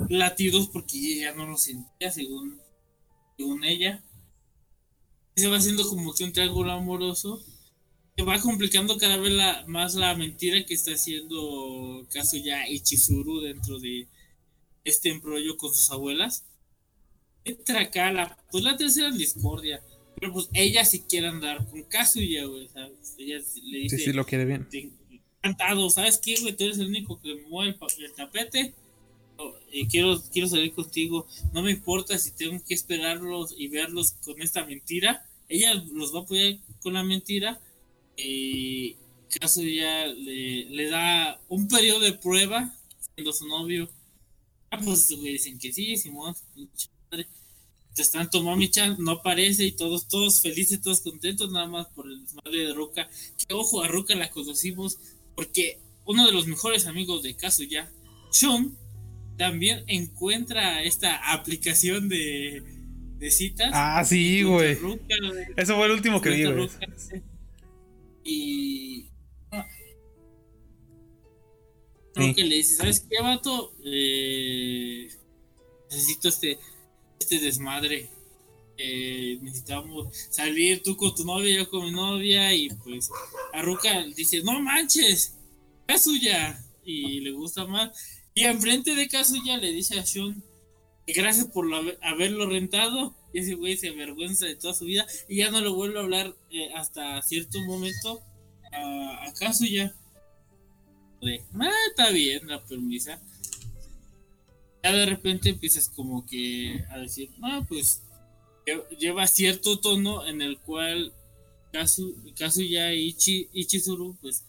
[0.10, 2.62] latidos porque ya no lo sentía según,
[3.38, 4.04] según ella
[5.36, 7.44] se va haciendo como que un triángulo amoroso
[8.16, 13.42] que va complicando cada vez la- más la mentira que está haciendo Kazuya y Chizuru
[13.42, 14.08] dentro de
[14.86, 16.46] este embrollo con sus abuelas.
[17.46, 19.82] Entra acá la, pues la tercera discordia.
[20.20, 22.68] Pero pues ella sí quiere andar con Kazuya, güey.
[22.70, 23.16] ¿sabes?
[23.18, 24.68] Ella le dice, Sí, sí, lo quiere bien.
[25.42, 26.56] encantado, ¿sabes qué, güey?
[26.56, 28.74] Tú eres el único que mueve el, el tapete.
[29.38, 31.28] Oh, eh, quiero, quiero salir contigo.
[31.54, 35.26] No me importa si tengo que esperarlos y verlos con esta mentira.
[35.50, 37.60] Ella los va a apoyar con la mentira.
[38.18, 38.96] Y
[39.40, 42.74] caso ya le, le da un periodo de prueba
[43.14, 43.90] siendo su novio.
[44.72, 46.34] Ah, pues güey, dicen que sí, Simón,
[47.12, 47.28] madre.
[47.96, 52.06] Entonces tanto Mami Chan no aparece y todos, todos felices, todos contentos, nada más por
[52.08, 53.08] el desmadre de Ruka.
[53.48, 54.98] Que ojo, a Ruka la conocimos
[55.34, 57.90] porque uno de los mejores amigos de Kazuya,
[58.34, 58.78] Shun,
[59.38, 62.64] también encuentra esta aplicación de,
[63.18, 63.70] de citas.
[63.74, 64.78] Ah, sí, güey.
[65.56, 66.70] Eso fue el último que vi, güey.
[68.26, 69.06] Y.
[69.52, 69.66] ah.
[72.14, 72.34] Creo Sí.
[72.36, 73.74] que le dice, ¿sabes qué, vato?
[73.86, 75.08] Eh,
[75.90, 76.58] necesito este,
[77.20, 78.10] este desmadre.
[78.78, 82.54] Eh, necesitamos salir tú con tu novia, yo con mi novia.
[82.54, 83.10] Y pues,
[83.54, 85.36] a Ruka dice, no manches,
[85.88, 86.62] Kazuya.
[86.84, 87.92] Y le gusta más.
[88.34, 90.44] Y enfrente de Kazuya le dice a Shun,
[91.08, 93.16] gracias por lo- haberlo rentado.
[93.34, 96.04] Y ese güey se avergüenza de toda su vida y ya no lo vuelve a
[96.04, 98.22] hablar eh, hasta cierto momento
[98.72, 99.94] a, a Kazuya.
[101.22, 103.22] De, ah, está bien la permisa.
[104.86, 108.04] Ya de repente empiezas como que a decir, no, pues
[108.68, 111.12] lle- lleva cierto tono en el cual
[111.74, 114.44] Kazu, Kazuya y, Chi, y Chizuru, pues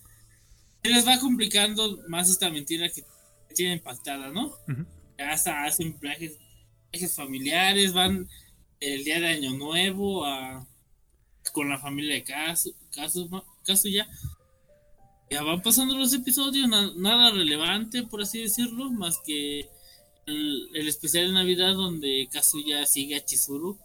[0.83, 3.03] se les va complicando más esta mentira que
[3.55, 4.53] tienen pactada, ¿no?
[5.19, 6.37] Ya hasta hacen viajes,
[6.93, 8.29] viajes familiares, van
[8.81, 10.67] el día de Año Nuevo a,
[11.53, 13.29] con la familia de Kazu, Kazu,
[13.65, 14.07] Kazuya.
[15.31, 19.69] Ya van pasando los episodios, na- nada relevante, por así decirlo, más que
[20.27, 23.79] el, el especial de Navidad donde Kazuya sigue a Chizuru,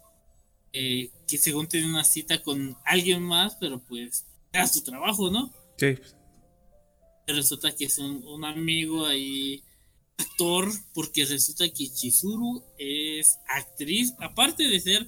[0.74, 5.52] eh, que según tiene una cita con alguien más, pero pues era su trabajo, ¿no?
[5.78, 5.98] Sí.
[7.28, 9.64] resulta que es un, un amigo ahí
[10.18, 15.08] actor porque resulta que Chizuru es actriz aparte de ser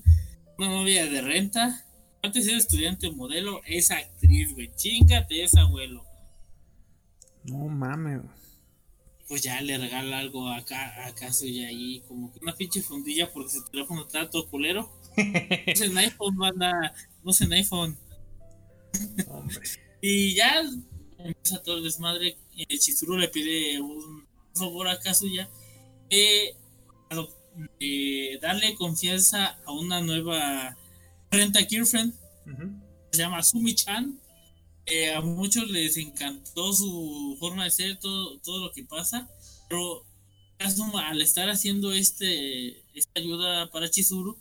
[0.57, 1.85] una novia de renta
[2.17, 6.03] aparte de ser estudiante modelo es actriz güey chingate esa abuelo
[7.43, 8.21] No mames.
[9.27, 13.51] Pues ya le regala algo acá a Kazuya ahí como que una pinche fundilla porque
[13.51, 15.23] su teléfono está todo culero no
[15.65, 16.93] es en iPhone banda
[17.23, 17.97] no es en iPhone.
[20.01, 20.61] Y ya
[21.17, 22.37] empieza todo el desmadre.
[22.57, 25.49] eh, Chizuru le pide un favor a Kazuya
[26.09, 26.55] de,
[27.79, 30.77] de darle confianza a una nueva
[31.31, 32.13] renta girlfriend.
[33.11, 34.19] Se llama Sumi-chan.
[34.85, 39.29] Eh, a muchos les encantó su forma de ser, todo, todo lo que pasa.
[39.69, 40.05] Pero
[40.57, 44.37] Kazuma, al estar haciendo este, esta ayuda para Chizuru,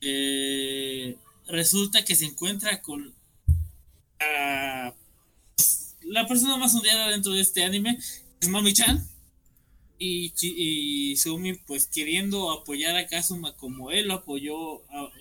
[0.00, 1.16] eh,
[1.46, 3.12] resulta que se encuentra con
[4.20, 4.94] ah,
[5.56, 7.98] pues, la persona más odiada dentro de este anime
[8.40, 9.06] es Mami-chan.
[10.02, 14.80] Y, Sumi, pues queriendo apoyar a Kazuma como él lo apoyó,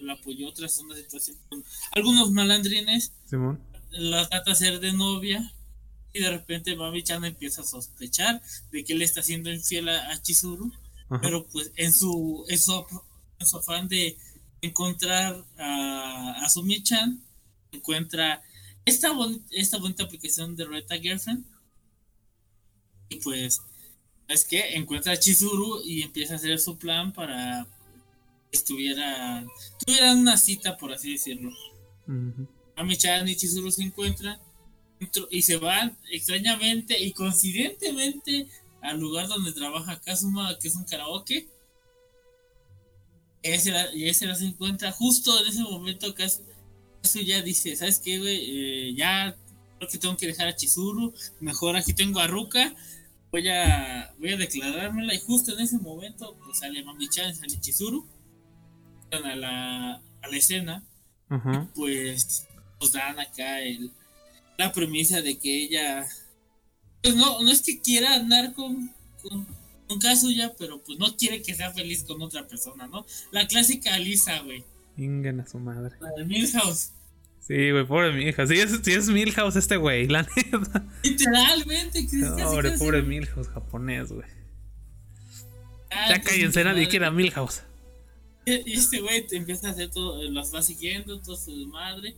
[0.09, 3.11] apoyó tras una situación con algunos malandrines.
[3.91, 5.53] La trata de hacer de novia.
[6.11, 10.21] Y de repente Mami-chan empieza a sospechar de que él está siendo infiel a, a
[10.21, 10.71] Chizuru.
[11.09, 11.21] Ajá.
[11.21, 12.85] Pero pues en su, en su,
[13.39, 14.17] en su afán de
[14.61, 17.21] encontrar a, a Sumi-chan,
[17.71, 18.41] encuentra
[18.85, 21.45] esta, boni- esta bonita aplicación de Reta Girlfriend.
[23.09, 23.61] Y pues,
[24.27, 27.67] es que encuentra a Chizuru y empieza a hacer su plan para
[28.51, 29.45] que estuviera,
[29.85, 31.51] tuvieran una cita, por así decirlo.
[32.79, 32.85] Ujú.
[32.87, 34.39] Mami-chan y Chizuru se encuentran
[35.31, 38.47] y se van extrañamente y coincidentemente
[38.81, 41.47] al lugar donde trabaja Kazuma, que es un karaoke.
[43.41, 46.13] Ese la- y ese la se encuentra justo en ese momento.
[46.13, 46.41] Kaz-
[47.01, 48.37] Kazuya dice: ¿Sabes qué, güey?
[48.89, 49.35] Eh, ya
[49.77, 51.13] creo que tengo que dejar a Chizuru.
[51.39, 52.73] Mejor aquí tengo a Ruka.
[53.31, 55.13] Voy a, voy a declarármela.
[55.13, 58.05] Y justo en ese momento, pues sale Mami-chan, sale Chizuru.
[59.11, 60.83] A la, a la escena
[61.29, 61.67] Ajá.
[61.73, 62.45] pues
[62.79, 63.91] nos dan acá el,
[64.57, 66.05] la premisa de que ella
[67.01, 69.47] pues no, no es que quiera andar con, con,
[69.87, 73.05] con Kazuya, pero pues no quiere que sea feliz con otra persona, ¿no?
[73.31, 74.63] La clásica Lisa, güey,
[74.97, 75.95] Ingen a su madre.
[76.01, 76.91] la de Milhouse.
[77.39, 78.49] Sí, güey, pobre Milhouse.
[78.49, 80.85] Sí es, sí es Milhouse este güey, la neta.
[81.03, 84.27] Literalmente, es casi, Pobre, pobre Milhouse japonés, güey.
[85.89, 87.61] Ah, Ya cállense, nadie quiere a Milhouse.
[88.45, 92.15] Y este güey te empieza a hacer todo, los va siguiendo, todo su madre,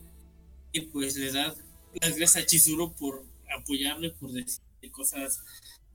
[0.72, 1.54] y pues le da
[2.00, 3.24] las gracias a Chizuru por
[3.58, 4.60] apoyarlo y por decir
[4.90, 5.40] cosas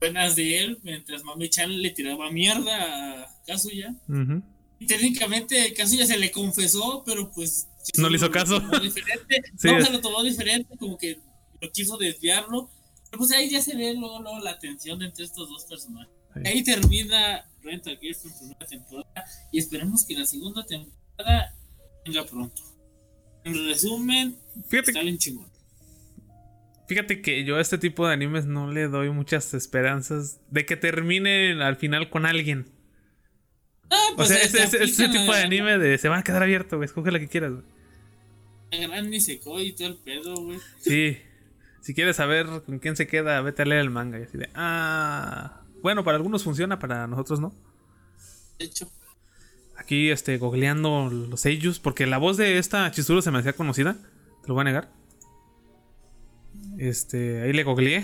[0.00, 3.94] buenas de él, mientras Mami Chan le tiraba mierda a Kazuya.
[4.08, 4.42] Ujú.
[4.80, 7.68] Y técnicamente Kazuya se le confesó, pero pues
[7.98, 8.60] No le hizo caso.
[8.80, 9.42] diferente.
[9.58, 11.18] Sí, no, se lo tomó diferente, como que
[11.60, 12.70] lo quiso desviarlo.
[13.10, 16.12] Pero pues ahí ya se ve luego, luego la tensión entre estos dos personajes.
[16.34, 16.40] Sí.
[16.46, 21.54] Ahí termina Rental Girlfriend primera temporada y esperemos que la segunda temporada
[22.04, 22.62] venga pronto.
[23.44, 24.36] En resumen,
[24.68, 25.46] Fíjate, está bien chingón.
[26.88, 30.76] fíjate que yo a este tipo de animes no le doy muchas esperanzas de que
[30.76, 32.66] terminen al final con alguien.
[33.90, 36.42] Ah, O pues, sea, se ese, ese- tipo de anime de se van a quedar
[36.42, 36.86] abiertos, güey.
[36.86, 37.64] Escoge la que quieras, güey.
[38.70, 40.58] La gran Nisekoi y todo el pedo, güey.
[40.80, 41.18] Sí.
[41.80, 44.18] Si quieres saber con quién se queda, vete a leer el manga.
[44.18, 45.62] Y así de, ah.
[45.82, 47.54] Bueno, para algunos funciona, para nosotros no.
[48.58, 48.90] De hecho,
[49.76, 53.96] Aquí, este, googleando los seiyus, porque la voz de esta Chizuru se me hacía conocida.
[54.48, 54.90] Lo voy a negar.
[56.78, 58.02] Este, ahí le googleé.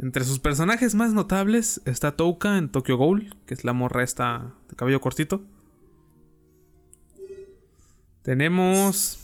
[0.00, 4.52] Entre sus personajes más notables está Touka en Tokyo Ghoul, que es la morra esta
[4.68, 5.44] de cabello cortito.
[8.22, 9.20] Tenemos.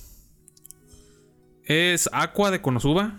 [1.65, 3.19] Es Aqua de Konosuba.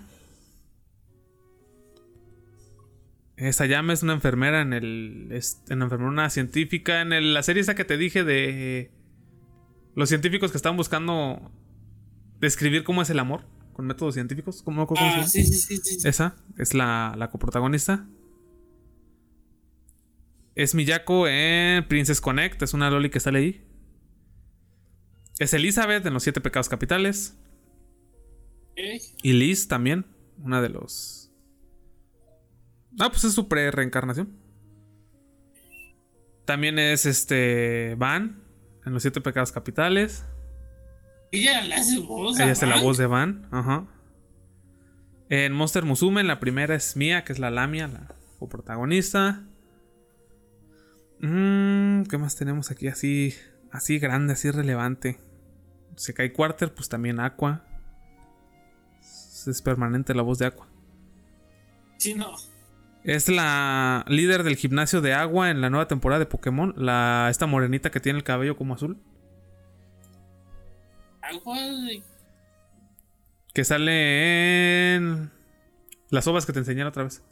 [3.35, 5.27] Esa llama es una enfermera en el.
[5.31, 7.01] Es una enfermera, una científica.
[7.01, 8.89] En la serie esa que te dije de.
[9.95, 11.51] Los científicos que están buscando
[12.43, 13.41] describir cómo es el amor
[13.73, 14.61] con métodos científicos.
[14.63, 15.27] ¿Cómo, cómo ah, llama?
[15.27, 16.07] sí, sí, sí, sí.
[16.07, 18.05] Esa es la, la coprotagonista.
[20.55, 22.61] Es Miyako en Princess Connect.
[22.61, 23.67] Es una loli que sale ahí.
[25.39, 27.37] Es Elizabeth en Los Siete Pecados Capitales.
[29.23, 30.05] Y Liz también.
[30.37, 31.31] Una de los.
[32.99, 34.37] Ah, pues es su pre-reencarnación.
[36.45, 37.95] También es este.
[37.97, 38.43] Van.
[38.85, 40.25] En Los Siete Pecados Capitales.
[41.33, 42.39] Ella le hace voz.
[42.39, 43.47] Ella hace la voz de Van.
[43.49, 43.87] Ajá.
[45.29, 49.41] En Monster Musume, la primera es Mia, que es la Lamia, la coprotagonista.
[51.21, 53.33] Mm, ¿Qué más tenemos aquí así?
[53.71, 55.17] Así grande, así relevante.
[55.95, 57.65] Sekai Quarter, pues también Aqua.
[59.01, 60.67] Es permanente la voz de Aqua.
[61.97, 62.31] Sí, no.
[63.03, 66.75] Es la líder del gimnasio de agua en la nueva temporada de Pokémon.
[66.77, 69.01] La, esta morenita que tiene el cabello como azul.
[71.31, 72.03] Agua de.
[73.53, 75.31] Que sale en.
[76.09, 77.23] Las ovas que te enseñé la otra vez.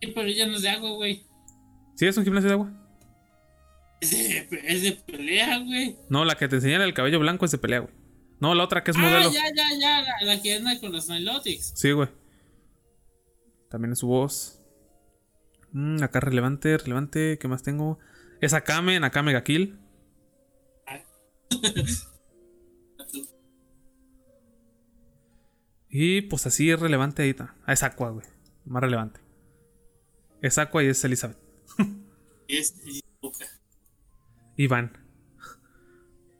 [0.00, 1.24] Sí, pero ella no es de agua, güey.
[1.96, 2.70] ¿Sí es un gimnasio de agua?
[4.00, 5.96] Es de, es de pelea, güey.
[6.08, 7.92] No, la que te enseñé el cabello blanco es de pelea, güey.
[8.40, 9.32] No, la otra que es Ah, modelo.
[9.32, 10.02] ya, ya, ya.
[10.02, 11.72] La, la que anda con los Nilotics.
[11.74, 12.08] Sí, güey.
[13.68, 14.62] También es su voz.
[15.72, 17.38] Mm, acá relevante, relevante.
[17.40, 17.98] ¿Qué más tengo?
[18.40, 19.76] Es Akame Akame ga Kill.
[25.90, 27.30] Y pues así es relevante ahí.
[27.30, 27.54] está.
[27.66, 28.26] Ah, es Aqua, güey.
[28.64, 29.20] Más relevante.
[30.42, 31.38] Es Aqua y es Elizabeth.
[32.48, 33.00] Es y.
[34.56, 34.92] Y Van.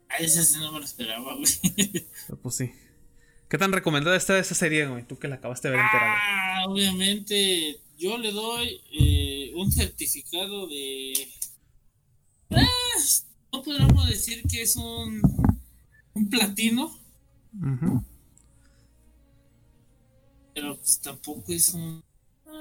[0.09, 2.07] Ah, ese sí no me lo esperaba, güey.
[2.41, 2.71] Pues sí.
[3.47, 5.07] ¿Qué tan recomendada está esa serie, güey?
[5.07, 6.17] Tú que la acabaste de ver entera, güey.
[6.19, 11.13] Ah, obviamente, yo le doy eh, un certificado de.
[12.51, 12.65] Ah,
[13.53, 15.21] no podríamos decir que es un,
[16.13, 16.85] un platino,
[17.53, 18.03] Ujú.
[20.59, 22.03] Pero pues tampoco es un.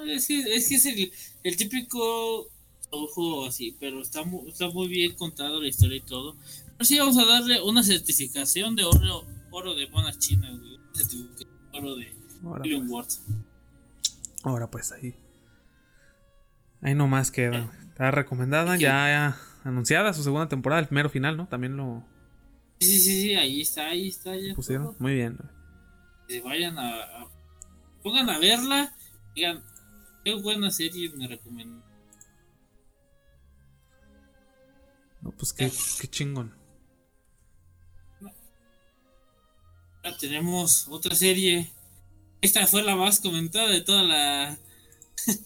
[0.07, 2.49] Es que es, que es el, el típico
[2.90, 6.36] ojo así, pero está muy, está muy bien contado la historia y todo.
[6.76, 10.78] Pero sí, vamos a darle una certificación de oro, oro de monas chinas, güey.
[11.72, 12.12] Oro de
[12.44, 13.22] Ahora, Million Words.
[14.44, 15.14] ahora pues ahí.
[16.80, 17.72] Ahí nomás queda.
[17.88, 21.49] Está recomendada, ya, ya anunciada su segunda temporada, el primero final, ¿no?
[21.49, 22.05] También lo
[22.80, 24.36] Sí, sí, sí, ahí está, ahí está.
[24.36, 24.86] Ya pusieron.
[24.86, 24.96] todo.
[25.01, 25.36] Muy bien.
[26.28, 27.28] Que vayan a, a-
[28.09, 28.96] Pongan a verla.
[29.34, 29.62] Digan,
[30.24, 31.84] qué buena serie me recomiendo.
[35.20, 36.54] No, pues qué, qué chingón.
[40.02, 41.68] Ahora tenemos otra serie.
[42.40, 44.59] Esta fue la más comentada de toda la.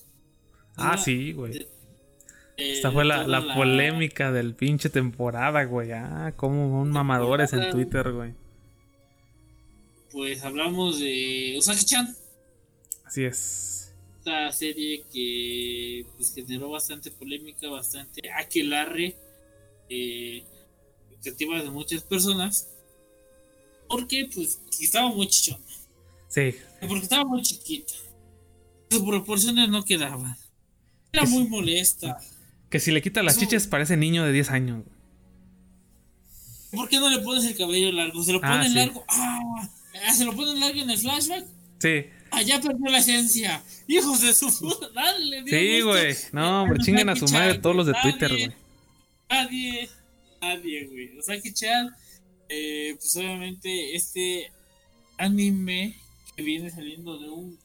[0.77, 1.57] Ah, sí, güey.
[1.59, 1.69] eh,
[2.57, 5.91] Esta fue la, toda la polémica del pinche temporada, güey.
[5.91, 7.71] Ah, como un mamadores en.
[7.73, 8.35] Twitter, güey.
[10.13, 12.22] Pues hablamos de Usagi-chan.
[13.13, 13.93] Así es.
[14.21, 19.15] Esta serie que pues generó bastante polémica, bastante aquelarre.
[19.91, 20.43] Eh,
[21.11, 22.69] expectativas de muchas personas.
[23.87, 25.63] Porque pues estaba muy chichona.
[26.29, 26.55] Sí.
[26.81, 27.93] Porque estaba muy chiquita.
[28.91, 30.35] Sus proporciones no quedaban.
[31.13, 32.17] Era muy molesta.
[32.71, 34.85] Que si le quita las Eso- chiches parece niño de 10 años.
[36.71, 38.23] ¿Por qué no le pones el cabello largo?
[38.25, 38.75] Se lo Ah, ponen sí.
[38.79, 39.05] largo.
[39.09, 39.69] Ah,
[40.09, 41.45] ah, se lo ponen largo en el flashback.
[41.79, 42.07] Sí.
[42.33, 43.63] Allá perdió la esencia.
[43.87, 44.89] Hijos de su puta.
[44.89, 46.17] Dale, Dios Sí, güey.
[46.33, 48.53] No, hombre, chinguen a su madre todos los de nadie, Twitter, güey.
[49.29, 49.91] Nadie,
[50.41, 51.19] nadie, güey.
[51.19, 51.95] Usagi Chan,
[52.49, 54.51] eh, pues obviamente este
[55.19, 55.95] anime
[56.35, 57.59] que viene saliendo de un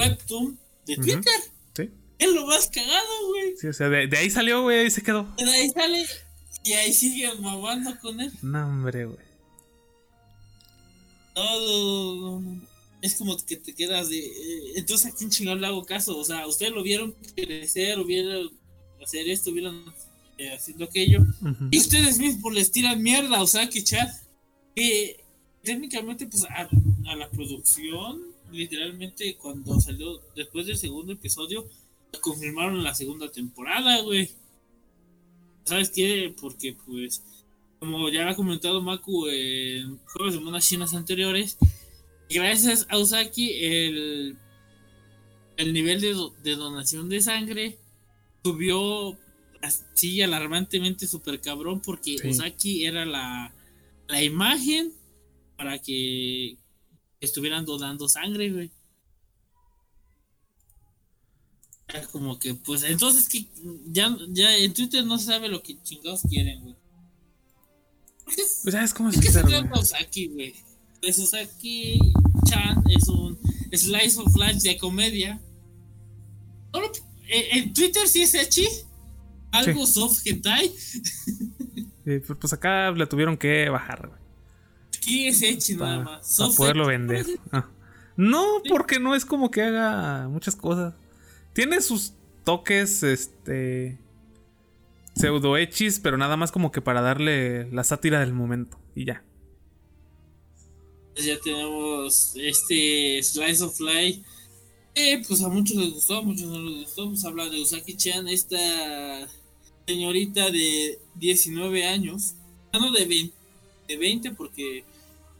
[0.00, 0.96] webtoon de.
[0.96, 1.40] Twitter.
[1.76, 1.90] Sí.
[2.18, 3.54] Es lo más cagado, güey.
[3.58, 5.24] Sí, o sea, de, de ahí salió, güey, ahí se quedó.
[5.36, 6.06] De ahí sale
[6.64, 8.32] y ahí siguen mamando con él.
[8.40, 9.26] No, hombre, güey.
[11.34, 12.75] No, no, no, no.
[13.06, 14.18] Es como que te quedas de.
[14.18, 16.18] eh, entonces, ¿a quién chingón le hago caso?
[16.18, 18.50] O sea, ustedes lo vieron crecer, o vieron
[19.00, 19.84] hacer esto, vieron
[20.38, 21.20] eh, haciendo aquello.
[21.20, 21.68] Ujú.
[21.70, 24.10] Y ustedes mismos les tiran mierda, o sea, que chat.
[24.74, 25.20] Que
[25.62, 26.68] técnicamente, pues a,
[27.08, 31.68] a la producción, literalmente, cuando salió después del segundo episodio,
[32.20, 34.30] confirmaron la segunda temporada, güey.
[35.64, 36.34] ¿Sabes qué?
[36.40, 37.22] Porque, pues,
[37.78, 41.56] como ya ha comentado Maku en juegos de monas chinas anteriores,
[42.30, 44.36] gracias a Usaki, el,
[45.56, 47.78] el nivel de, do- de donación de sangre
[48.44, 49.16] subió
[49.62, 52.28] así alarmantemente súper cabrón porque Sí.
[52.28, 53.52] Usaki era la,
[54.08, 54.92] la imagen
[55.56, 56.56] para que
[57.20, 58.70] estuvieran donando sangre, güey.
[62.12, 63.46] Como que, pues, entonces que
[63.86, 66.76] ya, ya en Twitter no se sabe lo que chingados quieren, güey.
[68.24, 70.54] Pues ya es como ¿De qué se trata Usaki, güey?
[71.00, 71.98] Pues Usaki
[72.46, 73.38] Chan es un
[73.72, 75.40] slice of life de comedia.
[76.72, 76.90] Solo-
[77.28, 78.66] eh, en Twitter sí es echi.
[79.52, 80.68] Algo soft hentai.
[80.78, 84.20] Sí, pues pues acá le tuvieron que bajar, güey.
[84.96, 86.26] Aquí es echi nada Para más.
[86.34, 87.26] Soft poderlo vender.
[87.52, 87.68] Ah.
[88.16, 90.94] No, porque no es como que haga muchas cosas.
[91.52, 93.98] Tiene sus toques, este.
[95.14, 98.78] pseudo hechis, pero nada más como que para darle la sátira del momento.
[98.94, 99.22] Y ya.
[101.16, 104.20] Pues ya tenemos este Slice of Life.
[104.94, 107.08] Eh, pues a muchos les gustó, a muchos no les gustó.
[107.08, 109.26] Pues habla de Usaki Chan, esta
[109.86, 112.34] señorita de 19 años.
[112.74, 113.34] No, de 20,
[113.88, 114.84] de 20 porque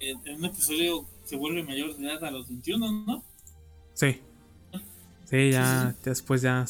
[0.01, 3.23] en, en un episodio se vuelve mayor de edad a los 21, ¿no?
[3.93, 4.17] Sí.
[5.29, 5.95] Sí, ya.
[6.03, 6.65] después ya.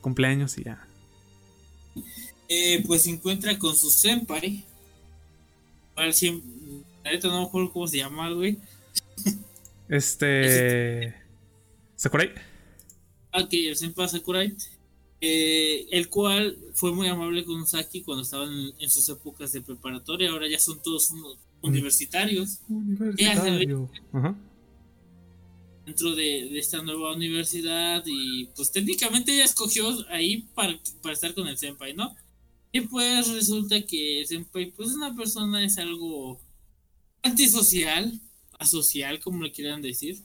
[0.00, 0.86] Cumpleaños y ya.
[2.48, 4.64] Eh, pues se encuentra con su senpai.
[5.96, 6.42] Cien-
[7.06, 8.58] Ahorita no me acuerdo cómo se llama, güey.
[9.88, 11.14] Este.
[11.96, 12.30] Sakurai.
[13.32, 14.54] Ah, que el senpai Sakurai.
[15.20, 19.62] eh, el cual fue muy amable con Saki cuando estaban en, en sus épocas de
[19.62, 20.30] preparatoria.
[20.30, 22.60] Ahora ya son todos unos universitarios.
[22.68, 23.90] Universitario.
[24.12, 24.36] Ajá.
[25.86, 31.32] dentro de, de esta nueva universidad y pues técnicamente ella escogió ahí para, para estar
[31.34, 32.14] con el senpai, ¿no?
[32.72, 36.40] Y pues resulta que el senpai pues es una persona, es algo
[37.26, 38.20] antisocial,
[38.58, 40.22] asocial, como le quieran decir,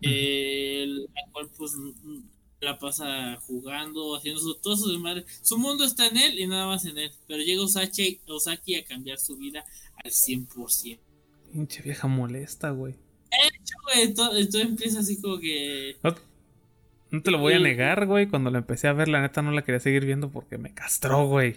[0.00, 1.72] eh, la cual pues
[2.60, 5.24] la pasa jugando, haciendo su, todo su desmadre.
[5.42, 8.84] Su mundo está en él y nada más en él, pero llega Osaki, Osaki a
[8.84, 9.64] cambiar su vida
[10.04, 10.98] al 100%.
[11.52, 12.94] Pinche vieja molesta, güey.
[13.84, 15.96] Güey, todo, empieza así como que.
[16.02, 16.14] No,
[17.10, 18.28] no te lo voy a negar, güey.
[18.28, 21.26] Cuando la empecé a ver, la neta no la quería seguir viendo porque me castró,
[21.26, 21.56] güey.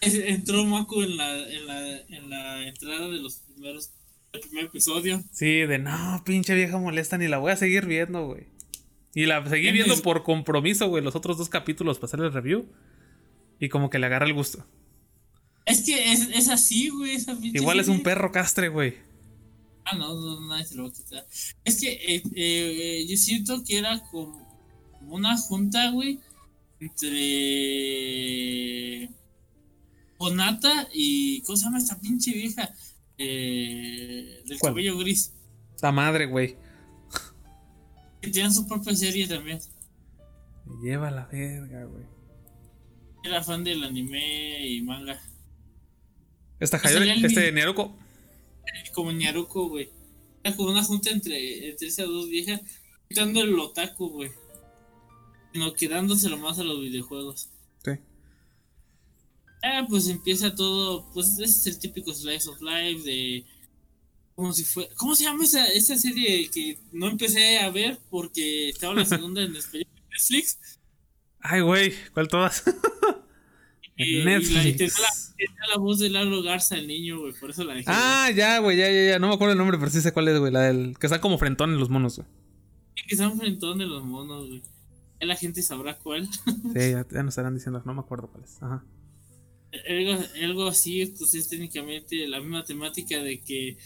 [0.00, 3.90] Entró Mako en la, en la, en la entrada de los primeros.
[4.32, 5.22] El primer episodio.
[5.32, 8.46] Sí, de no, pinche vieja molesta, ni la voy a seguir viendo, güey.
[9.12, 12.32] Y la seguí ¿Quién viendo por compromiso, güey, los otros dos capítulos para hacer el
[12.32, 12.68] review.
[13.58, 14.64] Y como que le agarra el gusto.
[15.66, 17.16] Es que es, es así, güey.
[17.16, 18.94] Esa Igual es un perro castre, güey.
[19.84, 21.26] Ah, no, no, nadie se lo va a quitar.
[21.64, 24.48] Es que eh, eh, yo siento que era como
[25.08, 26.20] una junta, güey,
[26.78, 27.10] entre
[30.18, 31.40] Onata y.
[31.42, 32.72] ¿Cómo se llama esta pinche vieja?
[33.22, 34.72] Eh, del ¿Cuál?
[34.72, 35.34] cabello gris.
[35.74, 36.56] Esta madre, güey.
[38.22, 39.60] Que tienen su propia serie también.
[40.64, 42.04] Me lleva la verga, güey.
[43.22, 45.20] Era fan del anime y manga.
[46.58, 47.52] Esta Hayori, este mismo.
[47.52, 47.98] Neruko.
[48.94, 49.90] Como Ñaruko, güey.
[50.42, 52.62] Era como una junta entre, entre esas dos viejas.
[53.06, 54.30] Quitando el otaku, güey.
[55.52, 57.50] Sino quedándoselo más a los videojuegos.
[57.84, 57.92] Sí.
[59.62, 63.44] Ah, pues empieza todo, pues ese es el típico slice of life de
[64.34, 68.70] como si fue, ¿cómo se llama esa, esa serie que no empecé a ver porque
[68.70, 70.58] estaba la segunda en español en Netflix?
[71.40, 72.64] Ay, güey, ¿cuál todas?
[73.96, 74.98] Y, En y la, tenía, Netflix.
[74.98, 77.84] la, tenía la voz de Lalo Garza, el niño, güey, por eso la dejé.
[77.88, 79.18] Ah, ya, güey, ya, ya, ya.
[79.18, 80.50] No me acuerdo el nombre, pero sí sé cuál es, güey.
[80.50, 82.26] La del que están como frentones los monos, güey.
[82.26, 84.62] güey, que están frentón de los monos, güey.
[85.20, 86.26] Ya la gente sabrá cuál.
[86.32, 88.56] Sí, ya, ya nos estarán diciendo, no me acuerdo cuál es.
[88.62, 88.82] Ajá.
[89.88, 93.76] Algo, algo así, pues es técnicamente la misma temática de que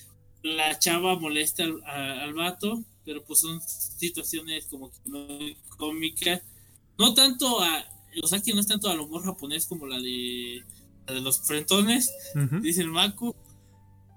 [0.42, 3.60] la chava molesta al, a- al vato, pero pues son
[3.98, 6.42] situaciones como que muy cómicas.
[6.98, 7.84] No tanto a,
[8.22, 10.62] o sea que no es tanto al humor japonés como la de,
[11.06, 12.60] la de los frentones, Ujú.
[12.60, 13.34] dice el Maku,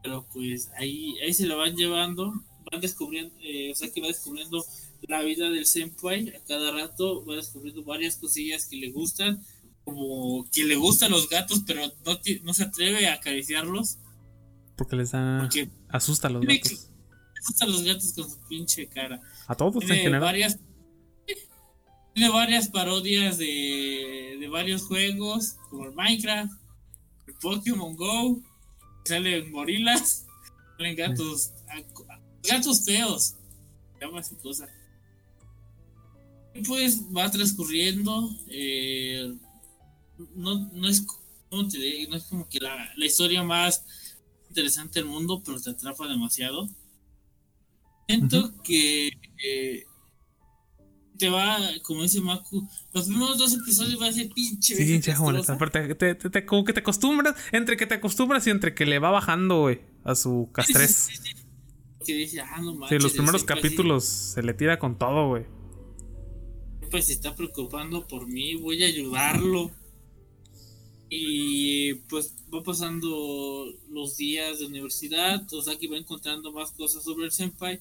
[0.04, 2.34] pero pues ahí, ahí se la van llevando,
[2.72, 4.64] van descubriendo, eh, o sea que va descubriendo
[5.08, 9.44] la vida del senpai a cada rato, va descubriendo varias cosillas que le gustan,
[9.88, 11.82] como que le gustan los gatos, pero
[12.44, 13.98] no, se atreve a acariciarlos,
[14.76, 15.40] Porque les da.
[15.42, 16.72] porque Asusta a los gatos.
[16.72, 19.22] le gustan los gatos con su pinche cara.
[19.48, 20.20] A todos en Tiene general.
[20.22, 20.60] varias,
[22.14, 26.52] tiene varias parodias de, de varios juegos, como el Minecraft,
[27.28, 28.42] el Pokémon Go,
[29.06, 30.26] salen gorilas,
[30.78, 31.52] salen gatos,
[32.44, 33.36] gatos feos,
[34.02, 34.68] llama esa cosa.
[36.54, 39.34] Y pues va transcurriendo, eh,
[40.36, 41.06] no, no es,
[41.50, 42.08] ¿cómo te diré?
[42.08, 43.84] no es como que la, la historia más
[44.50, 46.68] interesante del mundo, pero te atrapa demasiado.
[48.08, 49.10] Siento que
[49.44, 49.84] eh,
[51.18, 54.76] te va, como dice Maku, los primeros dos episodios va a ser pinche.
[54.76, 55.12] Sí, pinche.
[55.12, 57.36] Aparte, te, te- te- como que te acostumbras.
[57.52, 60.92] Entre que te acostumbras y entre que le va bajando, güey, a su castrez.
[60.96, 61.44] Sí, sí, sí, sí.
[62.06, 65.46] Que dice, ah, no Sí, los primeros capítulos se le tira con todo, güey.
[66.90, 69.72] pues se está preocupando por mí, voy a ayudarlo.
[71.10, 77.32] Y pues va pasando los días de universidad, Osaki va encontrando más cosas sobre el
[77.32, 77.80] senpai.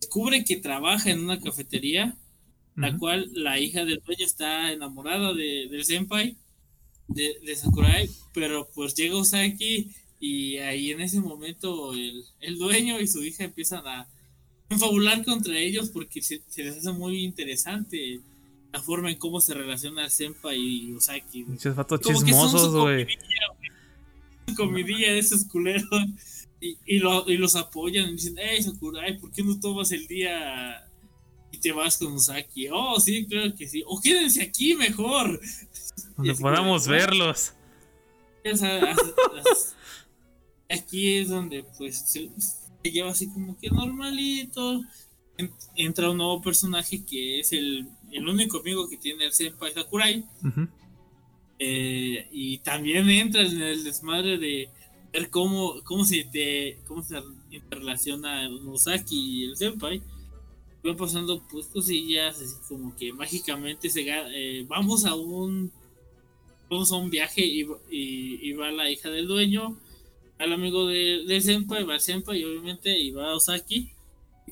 [0.00, 2.16] Descubre que trabaja en una cafetería,
[2.74, 6.36] la cual la hija del dueño está enamorada de, del senpai,
[7.08, 13.00] de, de Sakurai, pero pues llega Osaki y ahí en ese momento el, el dueño
[13.00, 14.08] y su hija empiezan a
[14.68, 18.20] confabular contra ellos porque se, se les hace muy interesante
[18.72, 21.44] la forma en cómo se relaciona el senpai y Osaki.
[21.44, 23.06] Pinches vatos chismosos, güey.
[23.06, 25.84] comidilla, comidilla de esos culeros.
[26.60, 30.06] Y, y, lo- y los apoyan y dicen, hey Sakurai, ¿por qué no tomas el
[30.06, 30.88] día
[31.50, 32.68] y te vas con Usaki?
[32.72, 33.82] Oh, sí, claro que sí.
[33.86, 35.40] O quédense aquí mejor.
[36.16, 37.52] Donde podamos verlos.
[38.50, 38.98] O sea, as-
[39.50, 39.76] as-
[40.70, 44.82] aquí es donde pues se, se lleva así como que normalito.
[45.38, 49.72] En- Entra un nuevo personaje que es el, el único amigo que tiene el senpai
[49.72, 50.24] Sakurai.
[51.58, 54.68] Eh, y también entra en el desmadre de
[55.12, 57.20] ver cómo, cómo se te, cómo se
[57.50, 60.02] interrelaciona Musaki y el senpai.
[60.82, 65.70] Van pasando pues cosillas así como que mágicamente se eh, vamos a un
[66.68, 67.60] vamos a un viaje y,
[67.90, 69.78] y, y va la hija del dueño,
[70.38, 73.91] al amigo de- del senpai, va el senpai y obviamente y va Osaki.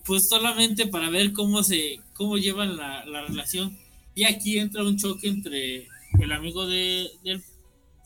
[0.05, 3.77] Pues solamente para ver cómo se, cómo llevan la, la relación.
[4.15, 5.89] Y aquí entra un choque entre
[6.21, 7.43] el amigo de, del,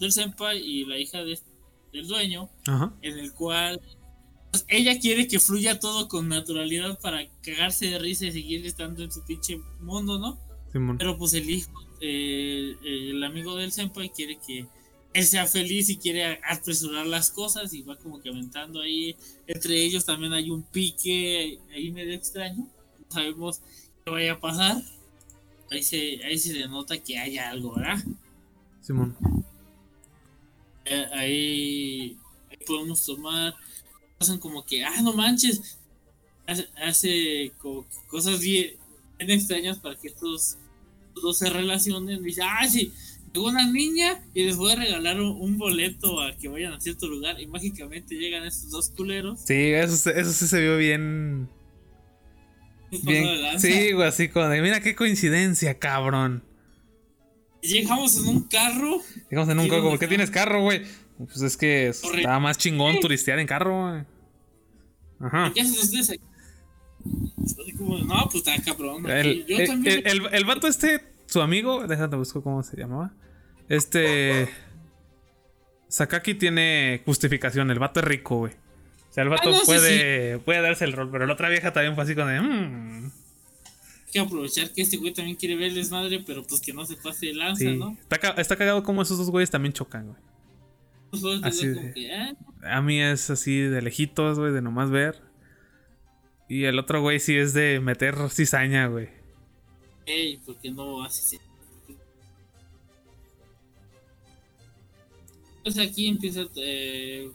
[0.01, 1.39] del senpai y la hija de-
[1.93, 2.93] del dueño, Ajá.
[3.03, 3.81] en el cual
[4.51, 9.03] pues, ella quiere que fluya todo con naturalidad para cagarse de risa y seguir estando
[9.05, 10.39] en su pinche mundo, ¿no?
[10.73, 10.99] Simón.
[10.99, 14.67] Pero pues el hijo, eh, el amigo del senpai quiere que
[15.15, 19.17] él sea feliz y quiere apresurar las cosas y va como que aventando ahí.
[19.47, 22.67] Entre ellos también hay un pique ahí medio extraño.
[22.99, 23.61] No sabemos
[24.05, 24.83] qué vaya a pasar.
[25.71, 28.03] Ahí se, ahí se denota que hay algo, ¿verdad?
[28.81, 29.17] Simón.
[30.85, 32.19] Eh, ahí,
[32.51, 33.55] ahí podemos tomar.
[34.19, 35.79] Pasan como que, ah, no manches.
[36.45, 38.73] Hace, hace como cosas bien,
[39.19, 40.57] bien extrañas para que estos
[41.15, 42.21] dos se relacionen.
[42.25, 42.93] Dice, ah, sí,
[43.35, 47.09] llegó una niña y les voy a regalar un, boleto a que vayan a cierto
[47.09, 47.41] lugar.
[47.41, 49.41] Y mágicamente llegan estos dos culeros.
[49.45, 51.49] Sí, eso, eso sí se vio bien.
[53.03, 56.45] Bien sí, güey, así como de, mira qué coincidencia, cabrón.
[57.61, 59.01] Llegamos en un carro.
[59.31, 60.83] Digamos en un ¿Y carro, ¿por qué tienes carro, güey?
[61.19, 64.05] Pues es que estaba más chingón turistear en carro, güey.
[65.21, 65.51] Ajá.
[65.53, 66.23] ¿Qué hacen ustedes aquí?
[67.77, 69.09] Como, no, pues está cabrón.
[69.11, 70.03] El, también.
[70.07, 73.13] el, el- el vato este, su amigo, déjate busco cómo se llamaba.
[73.69, 74.49] Este.
[75.89, 78.53] Sakaki tiene justificación, el vato es rico, güey.
[78.53, 81.49] O sea, el vato Ah, no, sí, puede, puede darse el rol, pero la otra
[81.49, 82.41] vieja también fue así con de.
[82.41, 83.05] "Mm".
[84.07, 86.85] Hay que aprovechar que este güey también quiere ver el desmadre, pero pues que no
[86.85, 87.77] se pase de lanza, Sí.
[87.77, 87.97] ¿no?
[88.01, 90.19] Está, ca- está cagado como esos dos güeyes también chocan, güey.
[91.11, 92.33] Pues, pues, Así de- que, ah,
[92.65, 95.21] A mí es así de lejitos, güey, de nomás ver.
[96.49, 99.09] Y el otro güey sí es de meter cizaña, güey.
[100.07, 101.39] Ey, ¿por qué no haces
[105.65, 106.47] Pues aquí empieza.
[106.57, 107.31] Eh,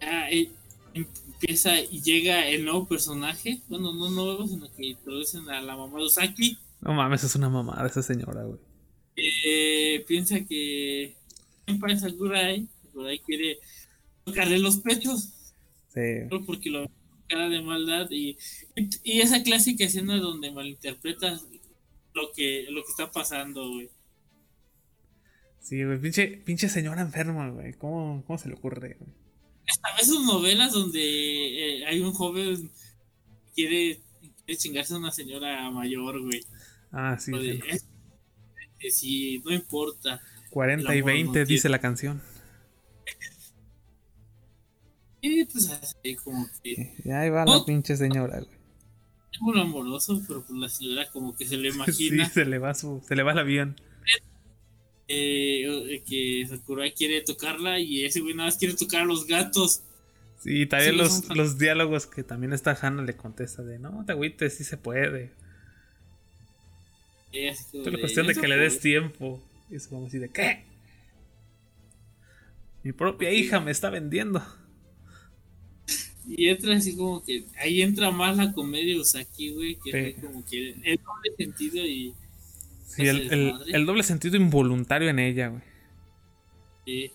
[0.00, 0.48] ah, eh,
[0.94, 3.60] empieza y llega el nuevo personaje.
[3.68, 6.56] Bueno, no nuevo, sino que introducen a la mamá de Usaki.
[6.80, 8.60] No mames, es una mamada esa señora, güey.
[9.16, 11.16] Eh, piensa que.
[11.66, 12.68] Senpai Sakurai.
[12.84, 13.58] Sakurai quiere
[14.24, 15.30] tocarle los pechos.
[15.92, 16.00] Sí.
[16.46, 18.38] porque lo ve con cara de maldad y,
[19.04, 21.44] y esa clásica escena donde malinterpretas
[22.14, 23.90] lo que lo que está pasando, güey.
[25.62, 27.72] Sí, güey, pinche, pinche señora enferma, güey.
[27.74, 29.10] ¿Cómo, ¿Cómo se le ocurre, güey?
[29.84, 32.68] A veces novelas donde eh, hay un joven
[33.46, 34.00] que quiere,
[34.44, 36.44] quiere chingarse a una señora mayor, güey.
[36.90, 37.30] Ah, sí.
[37.32, 37.60] De, sí.
[37.68, 37.88] "Es-
[38.78, 40.20] que sí, no importa.
[40.50, 42.20] 40 y el amor no 20 tiene- dice la canción.
[45.20, 47.58] Y pues así como que Y ahí va Oh.
[47.60, 48.50] la pinche señora, güey.
[49.32, 51.76] es un amoroso, pero pues la señora como que se le Sí,
[52.08, 53.76] imagina se le va su, se le va el avión.
[55.14, 59.82] Eh, que Sakurai quiere tocarla y ese güey nada más quiere tocar a los gatos.
[60.38, 64.04] Sí, y también Sí, los, los diálogos que también esta Hannah le contesta de no
[64.04, 65.32] te agüites, sí se puede.
[67.32, 68.80] Es la de, cuestión de "No que le des puede".
[68.80, 69.42] tiempo.
[69.70, 70.64] Y es como así de ¿qué?
[72.84, 74.42] Mi propia hija me está vendiendo.
[76.26, 79.98] Y entra así como que ahí entra más la comedia Usaki, güey, que Sí.
[79.98, 82.14] fue como que el doble sentido y,
[82.96, 85.62] Sí, el, el- doble sentido involuntario en ella, güey.
[86.86, 87.10] y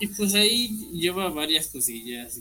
[0.00, 2.40] y pues ahí lleva varias cosillas.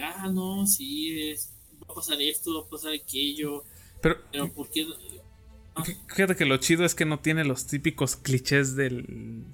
[0.00, 1.52] Ah, no, sí, es,
[1.82, 3.64] va a pasar esto, va a pasar aquello,
[4.02, 4.84] Pero pero ¿por qué?
[4.84, 5.84] no?
[5.84, 9.44] fí- fíjate que lo chido es que no tiene los típicos clichés del.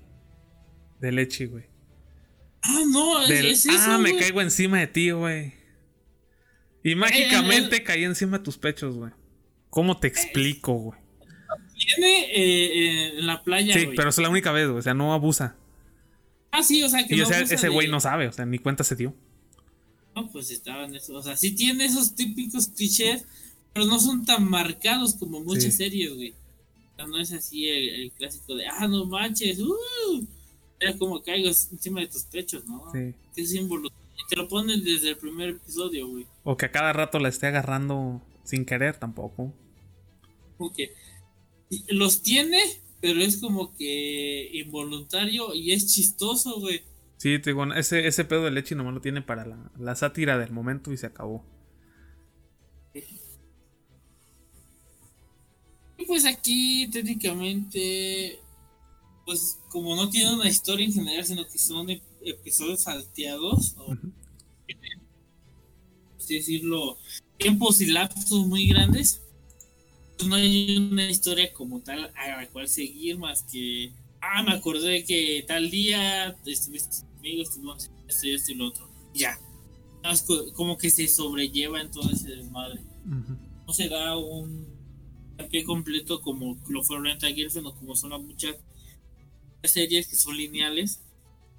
[1.00, 1.64] del Echi, güey.
[2.62, 5.52] Ah, no, Del, es eso, ah, me caigo encima de ti, güey.
[6.82, 9.12] Y mágicamente caí encima de tus pechos, güey.
[9.76, 10.98] ¿Cómo te explico, güey?
[11.78, 12.64] Tiene eh,
[13.12, 13.94] eh, en la playa, Sí, güey.
[13.94, 14.78] pero es la única vez, güey.
[14.78, 15.54] O sea, no abusa.
[16.50, 18.26] Ah, sí, o sea, que Y no o sea, abusa ese de- güey no sabe,
[18.26, 19.12] o sea, ni cuenta se dio.
[20.14, 21.14] No, pues estaban eso.
[21.14, 23.26] O sea, sí tiene esos típicos clichés,
[23.74, 25.72] pero no son tan marcados como muchas Sí.
[25.72, 26.30] series, güey.
[26.30, 30.26] O sea, no es así el, el clásico de, ah, no manches, uh,
[30.80, 32.90] era como caigo encima de tus pechos, ¿no?
[32.94, 33.12] Sí.
[33.34, 33.88] Qué símbolo.
[33.90, 36.26] Y te lo ponen desde el primer episodio, güey.
[36.44, 39.52] O que a cada rato la esté agarrando sin querer tampoco.
[40.56, 40.94] Como que
[41.88, 42.60] los tiene,
[43.00, 46.82] pero es como que involuntario y es chistoso, güey.
[47.18, 50.38] Sí, te digo, ese, ese pedo de leche nomás lo tiene para la, la sátira
[50.38, 51.44] del momento y se acabó.
[55.98, 58.38] Y pues aquí técnicamente,
[59.24, 63.92] pues como no tiene una historia en general, sino que son ep- episodios salteados, o
[63.92, 64.12] Ujú.
[66.18, 66.98] así decirlo,
[67.38, 69.22] tiempos y lapsos muy grandes,
[70.24, 75.04] no hay una historia como tal a la cual seguir más que, ah, me acordé
[75.04, 79.38] que tal día estuviste conmigo, estuvimos esto y esto y lo otro, ya.
[80.54, 83.36] Como que se sobrelleva en todo ese desmadre Ujú.
[83.66, 84.64] no se da un
[85.50, 88.54] pie completo como lo fue Renta Girlfriend o como son las muchas
[89.64, 91.00] series que son lineales.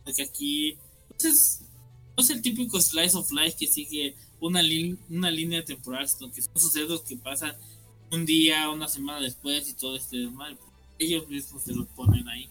[0.05, 0.77] Porque aquí
[1.09, 1.61] pues es,
[2.15, 4.61] no es el típico slice of life que sigue una,
[5.09, 7.53] una línea temporal, sino que son sucesos que pasan
[8.11, 10.57] un día, una semana después y todo este desmadre.
[10.99, 12.49] Ellos mismos se los ponen ahí.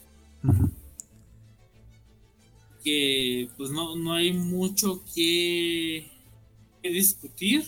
[2.85, 6.09] Que pues no, no hay mucho que,
[6.83, 7.65] que discutir.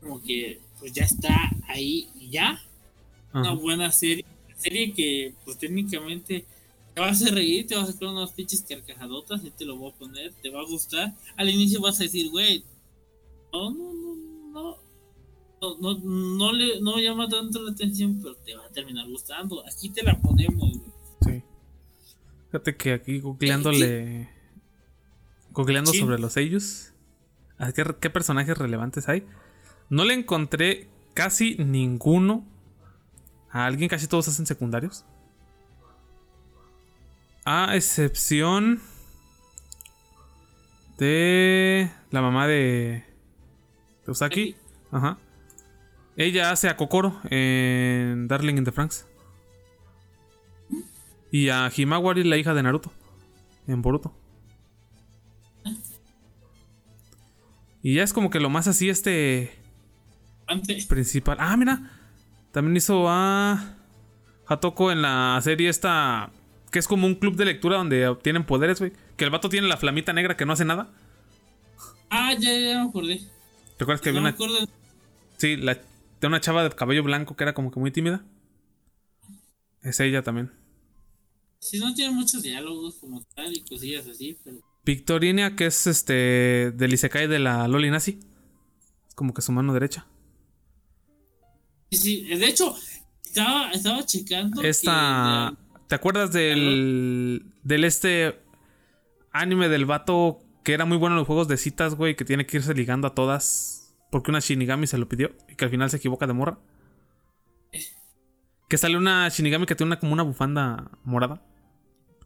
[0.00, 2.60] Como que pues ya está ahí y ya.
[3.32, 4.24] Una buena serie.
[4.56, 6.44] Serie que pues técnicamente
[6.94, 9.90] te vas a reír, te vas a sacar unas pinches carcajadotas y te lo voy
[9.90, 11.14] a poner, te va a gustar.
[11.36, 12.64] Al inicio vas a decir, güey,
[13.52, 14.89] no, no, no, no.
[15.60, 19.62] No, no, no le no llama tanto la atención, pero te va a terminar gustando.
[19.66, 21.38] Aquí te la ponemos, güey.
[21.38, 21.42] Sí.
[22.46, 24.30] Fíjate que aquí googleándole.
[25.52, 25.98] Googleando Sí.
[26.00, 26.92] sobre los sellos.
[27.58, 29.26] ¿a ¿Qué, qué personajes relevantes hay?
[29.90, 32.46] No le encontré casi ninguno.
[33.50, 35.04] A alguien casi todos hacen secundarios.
[37.44, 38.80] A excepción
[40.98, 43.04] de la mamá de,
[44.06, 44.54] de Usaki.
[44.90, 45.18] Ajá.
[46.20, 49.06] Ella hace a Kokoro en Darling in the Franks.
[51.32, 52.92] Y a Himawari, la hija de Naruto.
[53.66, 54.12] En Boruto.
[57.82, 59.50] Y ya es como que lo más así este
[60.46, 61.38] Antes, principal.
[61.40, 61.90] Ah, mira.
[62.52, 63.76] También hizo a
[64.46, 66.30] Hatoko en la serie esta
[66.70, 68.92] que es como un club de lectura donde obtienen poderes, güey.
[69.16, 70.90] Que el vato tiene la flamita negra que no hace nada.
[72.10, 73.20] ah, ya, ya me acordé.
[73.78, 74.68] ¿Recuerdas que No había me una acuerdo.
[75.38, 75.78] Sí, la,
[76.20, 78.24] de una chava de cabello blanco que era como que muy tímida.
[79.82, 80.52] Es ella también.
[81.58, 86.72] Si no tiene muchos diálogos como tal y cosillas así, pero Victorinia, que es este
[86.72, 88.18] del Isekai de la Loli Nazi.
[89.08, 90.06] Es como que su mano derecha.
[91.90, 92.74] Sí, sí, de hecho,
[93.24, 94.62] estaba, estaba checando.
[94.62, 95.56] que Esta.
[95.88, 97.52] ¿Te acuerdas del.
[97.62, 98.40] del este
[99.32, 102.16] anime del vato que era muy bueno en los juegos de citas, güey?
[102.16, 103.79] Que tiene que irse ligando a todas.
[104.10, 105.30] Porque una Shinigami se lo pidió.
[105.48, 106.58] Y que al final se equivoca de morra.
[108.68, 111.42] Que sale una Shinigami que tiene una, como una bufanda morada.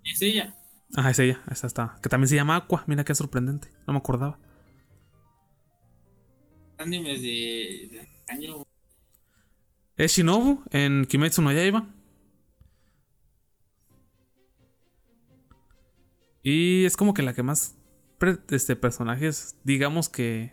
[0.05, 0.55] Es ella.
[0.97, 1.97] Ah, es ella, esa está.
[2.03, 2.85] Que también se llama Aqua.
[2.87, 3.69] Mira qué sorprendente.
[3.87, 4.39] No me acordaba.
[6.79, 8.65] Animes de, año.
[9.97, 11.89] Es Shinobu en Kimetsu no Yaiba.
[16.43, 17.77] Y es como que la que más
[18.19, 20.53] pre- este, personajes, digamos que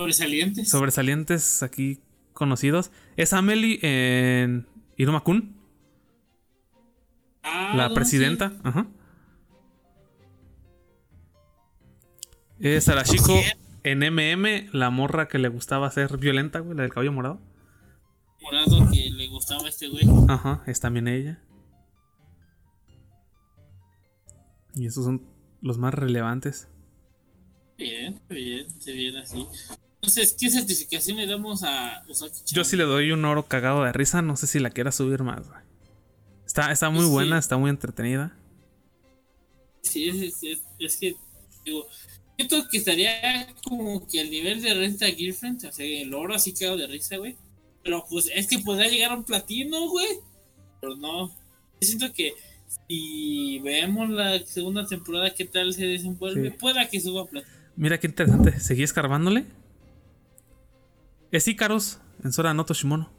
[0.00, 0.70] Sobresalientes.
[0.70, 2.00] sobresalientes aquí
[2.32, 2.90] conocidos.
[3.18, 4.66] Es Amelie en
[4.96, 5.56] Iruma Kun,
[7.42, 8.48] Ah, la presidenta.
[8.50, 8.56] sí.
[8.64, 8.86] Ajá.
[12.58, 13.34] Es Arashiko
[13.82, 17.40] en MM, la morra que le gustaba ser violenta, güey, la del cabello morado.
[18.42, 20.04] Morado que le gustaba a este güey.
[20.28, 21.42] Ajá, es también ella.
[24.74, 25.26] Y esos son
[25.62, 26.68] los más relevantes.
[27.78, 29.46] Bien, bien, se viene así.
[30.02, 33.92] Entonces, ¿qué certificación le damos a Usaki Yo sí le doy un oro cagado de
[33.92, 35.46] risa, no sé si la quiera subir más.
[35.46, 35.60] güey.
[36.46, 37.10] Está, está muy Sí.
[37.10, 38.34] buena, está muy entretenida.
[39.82, 41.16] Sí, es, es- es- es que,
[41.64, 41.86] digo,
[42.36, 46.52] siento que estaría como que al nivel de Renta Girlfriend, o sea, el oro así
[46.54, 47.36] quedado de risa, güey.
[47.82, 50.08] Pero pues es que podría llegar a un platino, güey.
[50.80, 51.28] Pero no.
[51.28, 51.32] Yo
[51.86, 52.32] siento que
[52.88, 56.56] si vemos la segunda temporada, qué tal se desenvuelve, Sí.
[56.58, 57.52] pueda que suba platino.
[57.76, 58.58] Mira qué interesante.
[58.60, 59.44] Seguí escarbándole.
[61.32, 63.10] Es Ícaros en Sora no Toshimono.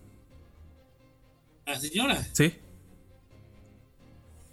[1.66, 2.54] La señora, Sí.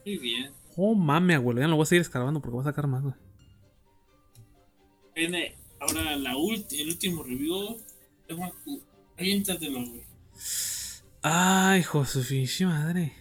[0.05, 0.53] muy bien.
[0.77, 1.61] Oh, mame, abuelo.
[1.61, 3.15] Ya no lo voy a seguir escarbando porque voy a sacar más, güey.
[5.17, 7.79] Viene ahora la ulti- el último review.
[9.19, 10.03] Aviéntatelo, güey.
[11.23, 13.13] Ay, Josufishi, madre.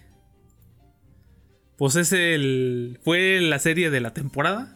[1.77, 2.99] Pues es el.
[3.03, 4.75] Fue la serie de la temporada.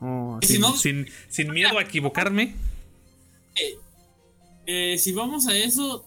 [0.00, 2.54] Oh, si sin, no- sin- sin miedo a equivocarme.
[3.54, 3.78] Eh,
[4.98, 6.04] si vamos a eso,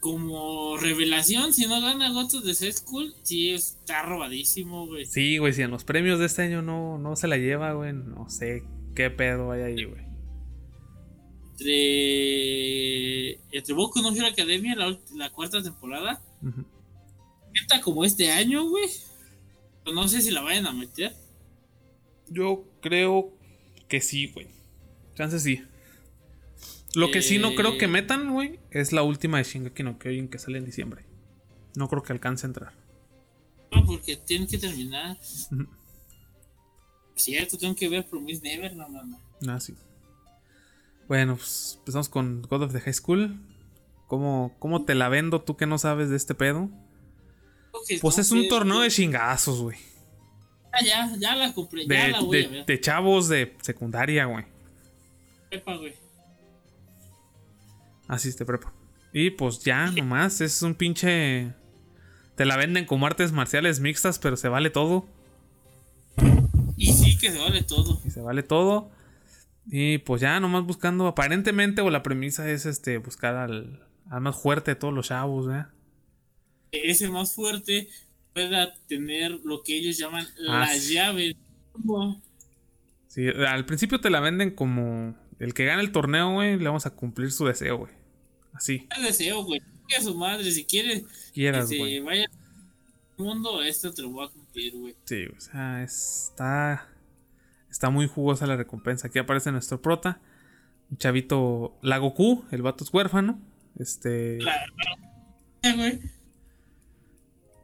[0.00, 5.06] como revelación, si no gana Gotos de Set School, sí está robadísimo, güey.
[5.06, 7.92] Sí, güey, si en los premios de este año no, no se la lleva, güey.
[7.92, 8.64] No sé
[8.94, 10.02] qué pedo hay ahí, güey.
[11.52, 16.64] Entre, entre Boku no Hero Academia, la, la cuarta temporada, Ujú.
[17.54, 18.88] está como este año, güey.
[19.84, 21.14] Pero no sé si la vayan a meter.
[22.28, 23.32] Yo creo
[23.88, 24.48] que sí, güey.
[25.14, 25.62] Chances sí.
[26.94, 27.54] Lo que sí no Eh.
[27.56, 31.04] creo que metan, güey, es la última de Shingeki no Kyojin que sale en diciembre.
[31.74, 32.72] No creo que alcance a entrar.
[33.72, 35.16] No, porque tienen que terminar.
[37.16, 39.20] Cierto, tengo que ver Promise Never, no, no, no.
[39.48, 39.74] Ah, sí.
[41.08, 43.40] Bueno, pues empezamos con God of the High School.
[44.06, 46.68] ¿Cómo, cómo te la vendo tú que no sabes de este pedo?
[48.00, 49.78] Pues no es un torneo de chingazos, güey.
[50.72, 52.66] Ah, ya, ya la compré, ya De, la voy de- a ver.
[52.66, 54.44] de chavos de secundaria, güey.
[55.50, 55.94] Pepa, güey.
[58.12, 58.72] Así te prepa.
[59.12, 61.52] Y pues ya, nomás, es un pinche.
[62.36, 65.06] Te la venden como artes marciales mixtas, pero se vale todo.
[66.76, 68.00] que se vale todo.
[68.04, 68.90] y se vale todo.
[69.66, 74.40] Y pues ya nomás buscando, aparentemente, o la premisa es este buscar al, al más
[74.40, 75.64] fuerte de todos los chavos, ¿eh?
[76.72, 77.88] Ese más fuerte
[78.34, 80.94] pueda tener lo que ellos llaman Ah, la sí.
[80.94, 81.36] llave.
[81.72, 82.20] Como-
[83.06, 86.86] Sí, al principio te la venden como el que gana el torneo, güey, le vamos
[86.86, 87.92] a cumplir su deseo, güey.
[88.52, 89.60] Así, ¿Qué deseo, güey?
[89.88, 92.00] Que a su madre, si quieres quieras, que se güey.
[92.00, 94.94] vaya al mundo, esto te lo voy a cumplir, güey.
[95.04, 96.88] Sí, o sea, está.
[97.70, 99.08] Está muy jugosa la recompensa.
[99.08, 100.20] Aquí aparece nuestro prota.
[100.90, 101.78] Un chavito.
[101.80, 103.40] La Goku, el vato es huérfano.
[103.78, 104.38] Este.
[105.62, 106.00] Eh, güey.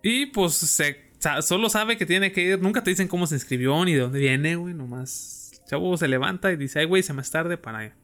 [0.03, 1.11] Y pues se,
[1.43, 2.59] solo sabe que tiene que ir.
[2.63, 4.73] Nunca te dicen cómo se inscribió ni de dónde viene, güey.
[4.73, 5.51] Nomás.
[5.53, 7.95] El chavo se levanta y dice, ay, güey, se me es tarde para.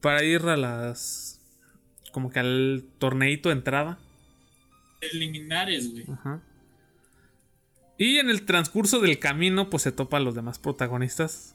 [0.00, 1.29] Para ir a las.
[2.12, 3.98] Como que al torneito de entrada.
[5.00, 6.04] Preliminares, güey.
[6.12, 6.40] Ajá.
[7.98, 11.54] Y en el transcurso del camino, pues se topa a los demás protagonistas.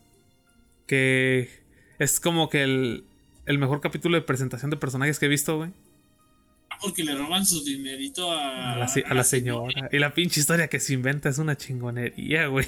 [0.87, 1.49] Que
[1.99, 3.03] es como que el,
[3.45, 5.71] el mejor capítulo de presentación de personajes que he visto, güey.
[6.69, 9.89] Ah, Porque le roban su dinerito a, A la, se- a la señora.
[9.91, 12.67] Y la pinche historia que se inventa es una chingonería, güey.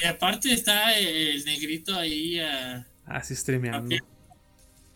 [0.00, 3.94] Y aparte está el negrito ahí ah, Así streameando.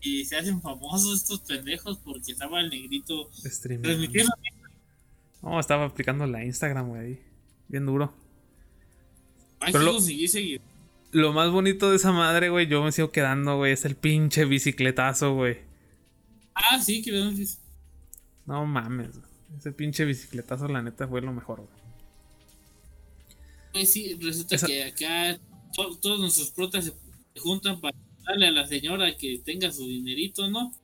[0.00, 3.30] Y se hacen famosos estos pendejos porque estaba el negrito
[3.82, 4.32] transmitiendo.
[5.42, 7.20] No, estaba aplicando la Instagram, güey.
[7.68, 8.12] Bien duro.
[9.60, 10.60] Hay Pero lo- conseguir seguir.
[11.10, 14.44] Lo más bonito de esa madre, güey, yo me sigo quedando, güey, es el pinche
[14.44, 15.58] bicicletazo, güey.
[16.54, 17.12] Ah, sí, que
[18.46, 19.10] No mames.
[19.56, 21.78] Ese pinche bicicletazo, la neta, fue lo mejor, güey.
[23.72, 25.38] Pues sí, resulta Esa- que acá
[25.74, 26.92] to- todos nuestros protas se
[27.40, 27.96] juntan para
[28.28, 30.74] darle a la señora que tenga su dinerito, ¿no?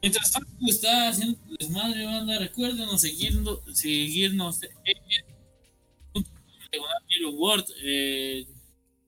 [0.00, 4.70] Mientras tanto está haciendo desmadre, banda, recuérdenos seguirnos, seguirnos en
[7.08, 8.46] Little World, eh,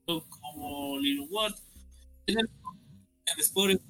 [0.05, 1.55] como Little World,
[2.27, 2.49] en, el,
[3.37, 3.81] Spotify,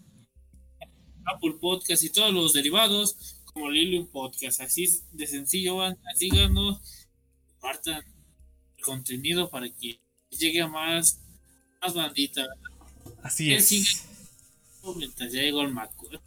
[1.26, 4.62] Apple Podcast y todos los derivados, como Lilium Podcast.
[4.62, 7.08] Así de sencillo, banda, síganos,
[7.48, 8.04] compartan
[8.78, 11.20] el contenido para que llegue a más,
[11.82, 12.48] más bandita.
[13.24, 13.68] Así es.
[13.68, 13.90] sigue
[14.98, 16.08] mientras ya llegó el Maco.
[16.12, 16.20] ¿eh?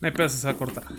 [0.00, 0.84] No hay pedo, se va a cortar.
[0.90, 0.96] No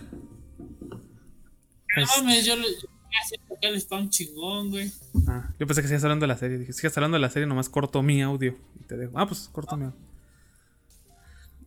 [2.03, 4.91] Es- mames, yo le yo voy a hacer acá el spam chingón, güey.
[5.27, 6.57] Ah, yo pensé que seguías hablando de la serie.
[6.57, 8.57] Dije, si sigues hablando de la serie, nomás corto mi audio.
[8.79, 9.13] Y te dejo.
[9.17, 9.97] Ah, pues corto mi audio.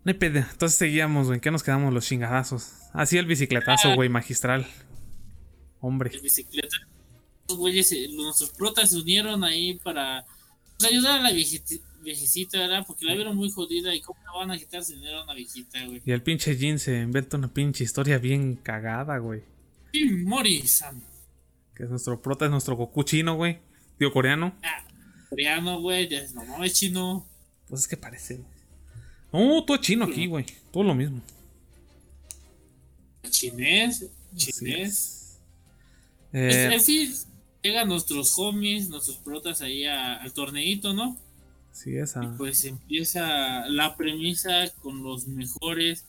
[0.05, 0.39] No hay pedo.
[0.39, 1.37] Entonces seguíamos, güey.
[1.37, 2.73] ¿En qué nos quedamos los chingadazos?
[2.93, 4.67] Así el bicicletazo, güey, magistral.
[5.81, 6.11] Hombre.
[6.11, 6.77] de bicicleta.
[7.49, 10.25] Los güeyes, eh, nuestros protas se unieron ahí para
[10.79, 11.33] pues, ayudar a la
[12.03, 12.85] viejecita, ¿verdad?
[12.87, 15.85] Porque la vieron muy jodida y cómo la van a quitarse dinero a una viejita,
[15.87, 16.03] güey.
[16.05, 19.43] Y el pinche Jin se inventa una pinche historia bien cagada, güey.
[19.93, 21.03] Y Mori-san,
[21.75, 23.59] Que es nuestro prota, es nuestro Goku chino, güey.
[23.99, 24.55] Digo, coreano.
[24.63, 24.85] ah,
[25.29, 27.27] coreano, güey, ya es- no mames, chino.
[27.69, 28.37] Pues es que parece.
[28.37, 28.47] güey.
[29.33, 30.45] No, todo chino aquí, güey.
[30.73, 31.23] Todo lo mismo.
[33.29, 35.39] Chinés, chinés.
[36.33, 36.57] es.
[36.67, 37.13] Eh, en fin,
[37.63, 41.17] llegan nuestros homies, nuestros protas ahí a- al torneito, ¿no?
[41.73, 42.35] Sí, esa.
[42.37, 46.05] Pues empieza la premisa con los mejores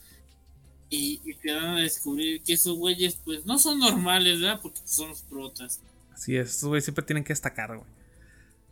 [0.89, 4.59] y, y te dan a descubrir que esos güeyes pues no son normales, ¿verdad?
[4.61, 5.81] Porque son los protas.
[6.13, 7.89] Así es, esos güeyes siempre tienen que destacar, güey.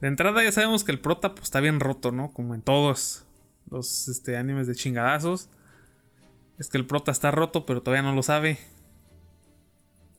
[0.01, 2.31] De entrada ya sabemos que el prota pues, está bien roto, ¿no?
[2.31, 3.25] Como en todos
[3.69, 5.49] los este, animes de chingadazos.
[6.57, 8.59] Es que el prota está roto, pero todavía no lo sabe.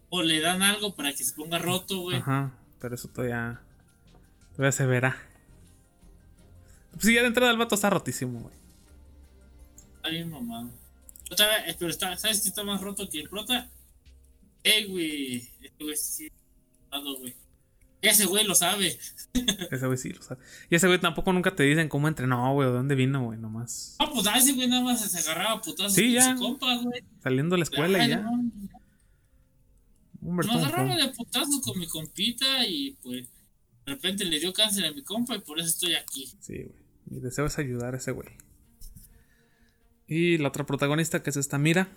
[0.09, 2.19] O le dan algo para que se ponga roto, güey.
[2.19, 3.61] Ajá, pero eso todavía.
[4.53, 5.30] Todavía se verá.
[6.93, 8.55] Pues sí, ya de entrada el vato está rotísimo, güey.
[9.97, 10.71] Está bien mamado.
[11.31, 13.69] Otra vez, eh, pero está, ¿sabes qué está más roto que el prota?
[14.65, 15.49] Eh, güey.
[15.63, 16.29] Este güey sí.
[16.91, 17.35] güey.
[18.03, 18.99] Ese güey lo sabe.
[19.71, 20.43] Ese güey sí lo sabe.
[20.71, 23.39] Y ese güey tampoco nunca te dicen cómo entrenó, güey, o de dónde vino, güey,
[23.39, 23.97] nomás.
[24.01, 26.35] No, pues a ese güey nada más se agarraba a putazos Sí, con ya.
[26.37, 27.05] su compa, güey.
[27.23, 28.17] Saliendo de la escuela Ay, y ya.
[28.21, 28.51] no.
[30.23, 33.27] Hombre, Nos agarraba de putazos con mi compita y pues
[33.87, 36.27] de repente le dio cáncer a mi compa y por eso estoy aquí.
[36.41, 36.80] Sí, güey.
[37.11, 38.29] Mi deseo es ayudar a ese güey.
[40.07, 41.89] Y la otra protagonista, que es esta Mira,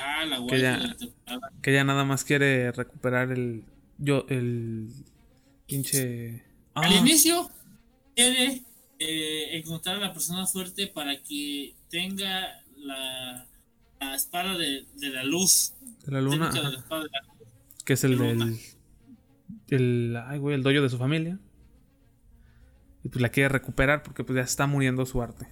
[0.00, 0.96] Ah, la Que ya- la
[1.60, 3.64] que ya nada más quiere recuperar el.
[3.98, 4.90] Yo, el.
[5.66, 6.44] Pinche.
[6.74, 7.50] Ah, Al inicio
[8.14, 8.62] quiere
[9.00, 13.46] eh, encontrar a la persona fuerte para que tenga la,
[14.00, 15.74] la espada de, de la luz.
[16.06, 16.50] de la luna.
[16.50, 17.10] De la de la
[17.84, 18.56] que es el del.
[19.68, 20.16] El.
[20.28, 21.40] Ay, güey, el doyo de su familia.
[23.10, 25.48] Pues la quiere recuperar porque pues ya está muriendo su arte.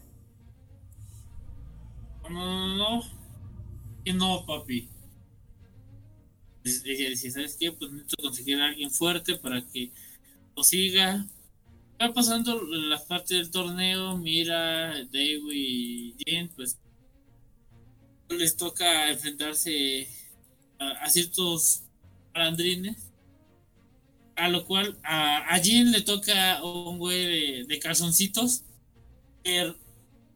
[2.28, 3.02] No, no, no.
[4.04, 4.88] Y no, papi.
[6.64, 7.72] Dice, dice, ¿sabes qué?
[7.72, 9.92] Pues necesito conseguir a alguien fuerte para que
[10.56, 11.26] lo siga.
[12.00, 16.78] Va pasando la parte del torneo, Mira, Daewoo y Jin, pues
[18.28, 20.08] les toca enfrentarse
[20.78, 21.84] a, a ciertos
[22.34, 23.12] malandrines.
[24.36, 28.64] A lo cual a, a le toca un güey de, de calzoncitos.
[29.42, 29.74] que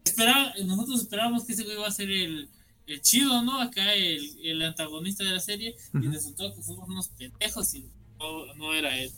[0.03, 2.49] espera- nosotros esperábamos que ese güey iba a ser el,
[2.87, 3.61] el chido, ¿no?
[3.61, 5.75] Acá el, el antagonista de la serie.
[5.93, 7.85] Y resultó que fuimos unos pendejos y
[8.19, 9.11] no, no era él.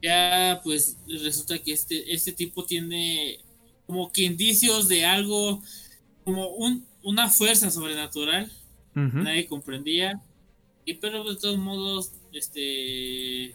[0.00, 3.40] Ya, pues resulta que este, este tipo tiene
[3.86, 5.60] como que indicios de algo,
[6.24, 8.52] como un, una fuerza sobrenatural
[9.06, 10.20] Nadie comprendía.
[10.84, 13.54] Y pero de todos modos, este.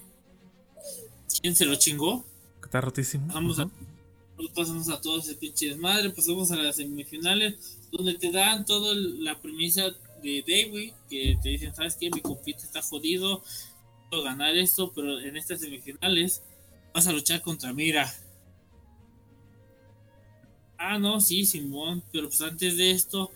[1.41, 2.25] ¿Quién se lo chingó?
[2.63, 3.27] Está rotísimo.
[3.33, 3.59] Vamos.
[3.59, 3.71] Ujú.
[4.37, 6.09] nos Pasamos a todos ese pinche desmadre.
[6.11, 9.93] Pasamos a las semifinales, donde te dan toda la premisa
[10.23, 12.09] de Daewoo, que te dicen, ¿sabes qué?
[12.09, 13.43] Mi compita está jodido,
[14.09, 16.41] puedo ganar esto, pero en estas semifinales
[16.93, 18.11] vas a luchar contra Mira.
[20.77, 23.31] Ah, no, sí, Simón, pero pues antes de esto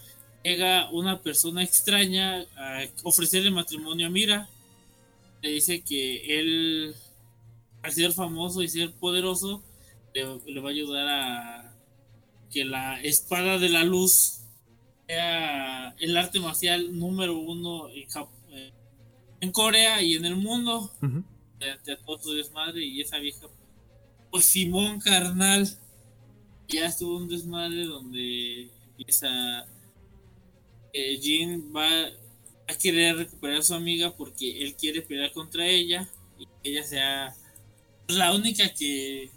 [0.47, 4.49] llega una persona extraña a ofrecerle matrimonio a Mira.
[5.41, 6.95] Le dice que él,
[7.83, 9.63] al ser famoso y ser poderoso,
[10.13, 11.75] le, le va a ayudar a
[12.51, 14.39] que la espada de la luz
[15.07, 18.71] sea el arte marcial número uno en, Jap- eh,
[19.41, 20.91] en Corea y en el mundo.
[21.59, 23.47] Ante a todo su desmadre y esa vieja,
[24.31, 25.67] pues Simón carnal,
[26.67, 29.65] ya estuvo un desmadre donde empieza
[30.97, 31.87] eh, Jin va
[32.67, 36.83] a querer recuperar a su amiga porque él quiere pelear contra ella y que ella
[36.83, 37.35] sea
[38.07, 39.29] la única que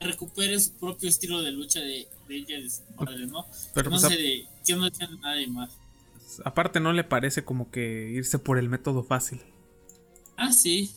[0.00, 3.46] recupere su propio estilo de lucha de, de ella de su madre, ¿no?
[3.74, 5.78] Pero no pues, sé de que no sea nadie más.
[6.44, 9.40] aparte no le parece como que irse por el método fácil.
[10.36, 10.90] Ah, sí.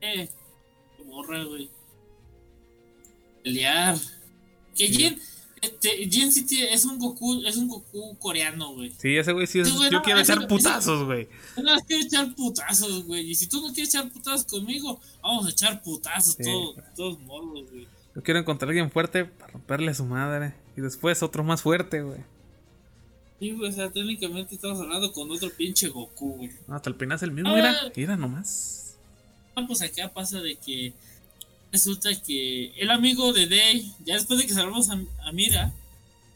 [0.00, 0.28] Eh,
[1.06, 1.70] morra, güey.
[3.42, 3.96] Pelear.
[4.76, 4.94] Que Sí.
[4.94, 5.20] Jin,
[5.62, 8.92] este, Jin tiene- es un Goku, es un Goku coreano, güey.
[8.98, 9.68] Sí, ese güey sí es.
[9.68, 11.28] Yo no, quiero ese- echar putazos, güey.
[11.62, 13.30] No quiero echar putazos, güey.
[13.30, 17.18] Y si tú no quieres echar putazos conmigo, vamos a echar putazos, Sí, todos, todos
[17.20, 17.86] modos, güey.
[18.14, 20.54] Yo quiero encontrar a alguien fuerte para romperle a su madre.
[20.76, 22.20] Y después otro más fuerte, güey.
[23.38, 26.50] Sí, güey, o sea, técnicamente estamos hablando con otro pinche Goku, güey.
[26.66, 27.54] No, hasta el es el mismo, Ah.
[27.54, 27.76] mira.
[27.94, 28.96] Mira nomás.
[29.54, 30.92] Ah, pues acá pasa de que
[31.72, 35.72] resulta que el amigo de Day, ya después de que salvamos a, a Mira,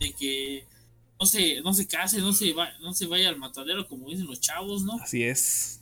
[0.01, 0.67] de que
[1.19, 4.27] no se, no se case, no se, va, no se vaya al matadero como dicen
[4.27, 4.95] los chavos, ¿no?
[4.95, 5.81] Así es.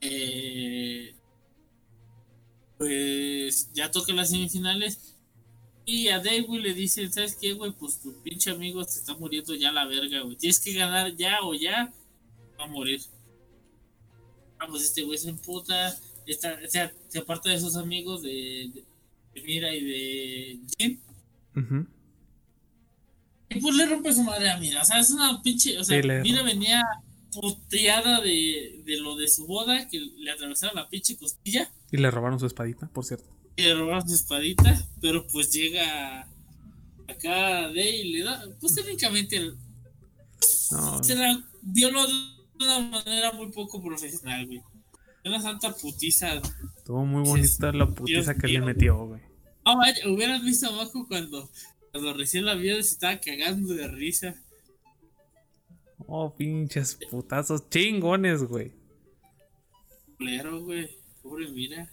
[0.00, 1.14] Eh,
[2.76, 5.12] pues ya toca las semifinales
[5.84, 7.72] y a Daewoo le dicen, ¿sabes qué, güey?
[7.72, 10.36] Pues tu pinche amigo se está muriendo ya la verga, güey.
[10.36, 11.92] Tienes que ganar ya o ya,
[12.58, 13.00] va a morir.
[14.58, 15.96] Ah, pues este güey se emputa,
[16.26, 18.84] está, o sea, se aparta de sus amigos de, de-
[19.34, 21.00] de Mira y de Jin.
[21.56, 21.86] Ujú.
[23.50, 24.82] Y pues le rompe su madre a Mira.
[24.82, 25.78] O sea, es una pinche.
[25.78, 26.82] O sea, Sí, Mira venía
[27.32, 31.70] puteada de, de lo de su boda, que le atravesaron la pinche costilla.
[31.90, 33.28] Y le robaron su espadita, por cierto.
[33.56, 34.86] Y le robaron su espadita.
[35.00, 36.28] Pero pues llega
[37.08, 38.44] acá Day y le da.
[38.60, 39.52] Pues técnicamente
[40.70, 42.14] No, se la violó de
[42.60, 44.62] una manera muy poco profesional, güey.
[45.24, 46.40] Una santa putiza.
[46.76, 49.20] estuvo muy bonita la putiza que le metió, güey.
[49.64, 51.48] Ah, vaya, hubieras visto abajo cuando,
[51.92, 54.34] cuando recién la vio se estaba cagando de risa.
[56.06, 58.72] Oh, pinches putazos chingones, güey.
[60.16, 60.90] Culero, güey.
[61.22, 61.88] Pobre mira.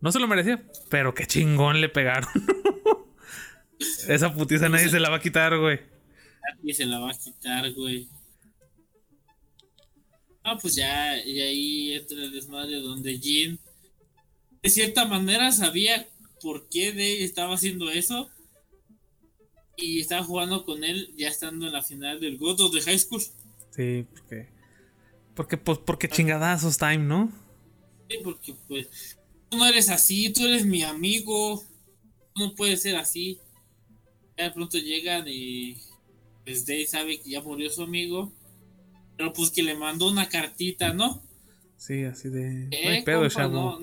[0.00, 2.28] No se lo merecía, pero qué chingón le pegaron.
[4.08, 5.80] Esa putiza nadie se la va a quitar, güey.
[6.64, 8.08] Y se la va a quitar, güey.
[10.44, 13.58] Ah, pues ya, y ahí entra el desmadre donde Jin,
[14.62, 16.08] de cierta manera, sabía
[16.40, 18.28] por qué Day estaba haciendo eso.
[19.76, 23.22] Y estaba jugando con él ya estando en la final del Goto de High School.
[23.74, 24.48] Sí, porque.
[25.34, 27.32] Porque, pues, porque chingadazos time, ¿no?
[28.08, 31.64] Sí, porque pues tú no eres así, tú eres mi amigo,
[32.34, 33.38] tú no puedes ser así.
[34.36, 35.78] Ya de pronto llegan y
[36.44, 38.32] pues Day sabe que ya murió su amigo,
[39.16, 41.22] pero pues que le mandó una cartita, ¿no?
[41.76, 42.50] Sí, así de.
[42.50, 43.54] No Eh, hay pedo, compa, chavo.
[43.54, 43.80] no,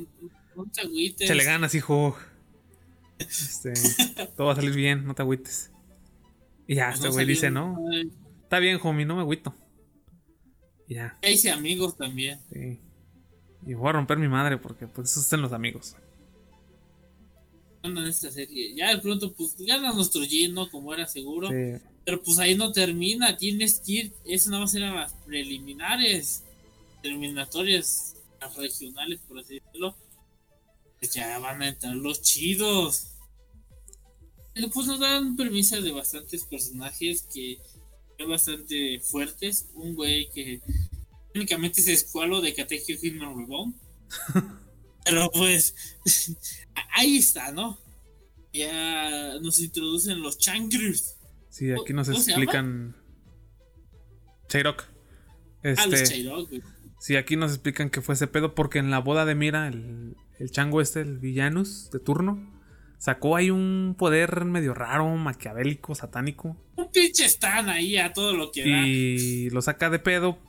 [0.55, 1.21] no te agüites.
[1.21, 2.17] Échale ganas, hijo.
[3.17, 3.73] Este,
[4.37, 5.71] todo va a salir bien, no te agüites.
[6.67, 7.77] Y ya, Pues este no güey dice, no,
[8.43, 9.53] está bien, homie, no me agüito.
[10.87, 12.39] Y ya, Ya hice amigos también.
[12.51, 12.79] sí.
[13.67, 15.95] Y voy a romper mi madre porque pues esos son los amigos.
[17.83, 18.73] En esta serie.
[18.73, 20.69] Ya de pronto, pues gana nuestro Jin, ¿no?
[20.69, 21.49] Como era seguro.
[21.49, 21.83] Sí.
[22.09, 23.37] Pero pues ahí no termina.
[23.37, 24.13] Tienes que ir.
[24.25, 26.41] Eso nada más eran las preliminares.
[27.03, 28.15] terminatorias
[28.57, 29.95] regionales, por así decirlo,
[30.97, 33.11] pues ya van a entrar los chidos.
[34.55, 37.59] Pero pues nos dan permiso de bastantes personajes que
[38.17, 39.67] son bastante fuertes.
[39.75, 40.61] Un güey que
[41.35, 43.75] únicamente es escualo de Katekyo Hitman Reborn.
[45.05, 45.75] Pero pues
[46.95, 47.77] ahí está, ¿no?
[48.51, 51.18] Ya nos introducen los Changers.
[51.59, 52.95] Sí, aquí nos ¿Cómo se explican.
[54.47, 54.83] Chairok.
[54.85, 54.91] Ah,
[55.63, 56.05] Este.
[57.01, 60.15] Sí, aquí nos explican que fue ese pedo porque en la boda de Mira, el,
[60.37, 62.49] el chango este, el villanus de turno,
[62.97, 66.55] sacó ahí un poder medio raro, maquiavélico, satánico.
[66.77, 68.87] Un pinche están ahí a todo lo que da.
[68.87, 70.39] Y lo saca de pedo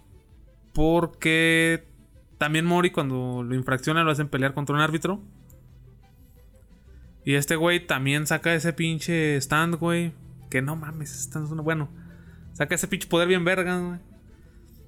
[0.73, 1.89] porque
[2.39, 5.21] también Mori cuando lo infracciona lo hacen pelear contra un árbitro.
[7.25, 10.13] Y este güey también saca ese pinche stand, güey.
[10.51, 11.89] Que no mames, ese stand es uno bueno.
[12.53, 13.99] Saca ese pinche poder bien verga, güey.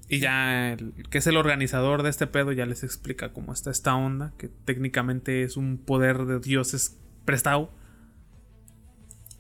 [0.09, 3.71] Y ya, el, que es el organizador de este pedo, ya les explica cómo está
[3.71, 4.35] esta onda.
[4.37, 7.71] Que técnicamente es un poder de dioses prestado.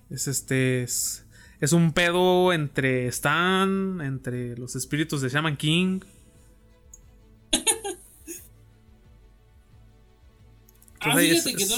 [0.09, 0.82] Es este.
[0.82, 1.27] Es,
[1.61, 6.01] es un pedo entre Stan, entre los espíritus de Shaman King.
[11.05, 11.77] Ah, Pues ahí fíjate es- que no,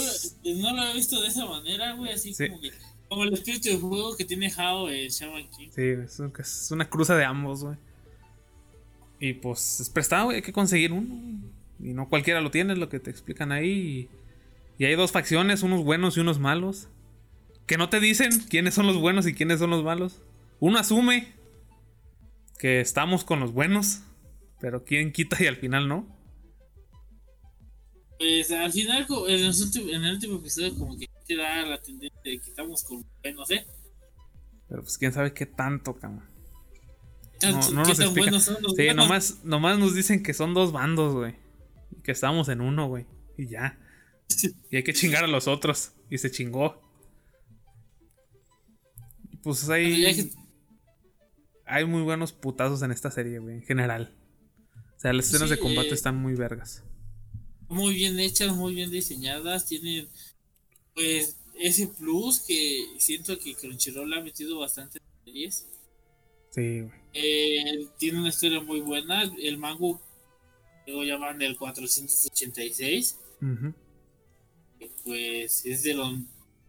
[0.58, 2.12] lo- no lo había visto de esa manera, güey.
[2.12, 2.48] Así Sí.
[2.48, 2.72] como que.
[3.08, 5.68] Como el espíritu de juego que tiene Hao eh, Shaman King.
[5.74, 7.76] Sí, es, un- es una cruza de ambos, güey.
[9.20, 11.40] Y pues es prestado, güey, hay que conseguir uno.
[11.80, 14.08] Y no cualquiera lo tiene, es lo que te explican ahí.
[14.78, 16.88] Y, y hay dos facciones, unos buenos y unos malos.
[17.66, 20.20] Que no te dicen quiénes son los buenos y quiénes son los malos.
[20.60, 21.32] Uno asume
[22.58, 24.00] que estamos con los buenos,
[24.60, 26.06] pero quién quita y al final no.
[28.18, 29.06] Pues al final,
[29.60, 33.04] últimos- en el último episodio, como que te da la tendencia de que estamos con.
[33.22, 33.66] eh, No sé.
[34.68, 36.24] Pero pues quién sabe qué tanto, cabrón.
[37.32, 38.12] ¿Qué tan, No, no nos tan explica.
[38.30, 41.34] buenos son los Sí, nomás, nomás nos dicen que son dos bandos, güey.
[41.96, 43.06] Y que estamos en uno, güey.
[43.36, 43.78] Y ya.
[44.70, 45.92] Y hay que chingar a los otros.
[46.10, 46.80] Y se chingó.
[49.30, 50.30] Y Pues hay.
[51.66, 53.56] Hay muy buenos putazos en esta serie, güey.
[53.56, 54.14] En general.
[54.96, 55.94] O sea, las escenas Sí, de combate eh.
[55.94, 56.82] están muy vergas.
[57.68, 60.08] muy bien hechas, muy bien diseñadas, tienen
[60.94, 65.66] pues ese plus que siento que Crunchyroll le ha metido bastante series.
[66.50, 66.92] Sí, güey.
[67.12, 69.98] Eh, tiene una historia muy buena, el manga
[70.86, 73.74] lo llaman el 486, Ujú.
[74.78, 76.12] que, pues es de los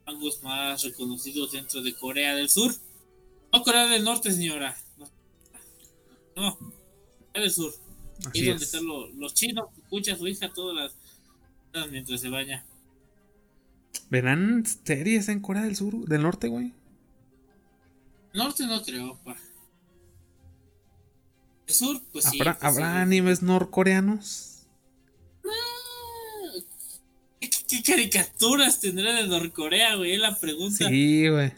[0.05, 2.73] mangos más reconocidos dentro de Corea del Sur.
[3.51, 4.77] No Corea del Norte, señora.
[4.97, 5.05] No,
[6.35, 7.73] no Corea del Sur.
[8.25, 8.61] Así es donde es.
[8.63, 10.75] están los, los chinos, escucha a su hija todas
[11.73, 12.65] las mientras se baña.
[14.09, 16.05] ¿Verán series en Corea del Sur?
[16.05, 16.73] ¿Del norte, güey?
[18.33, 19.35] Norte no creo, pa.
[21.67, 22.39] El sur, pues sí.
[22.39, 23.01] ¿Habrá, pues ¿habrá sí.
[23.01, 24.67] animes norcoreanos?
[27.39, 30.13] ¿Qué, qué caricaturas tendrá de Norcorea, güey?
[30.13, 30.87] Es la pregunta.
[30.87, 31.53] Sí, güey.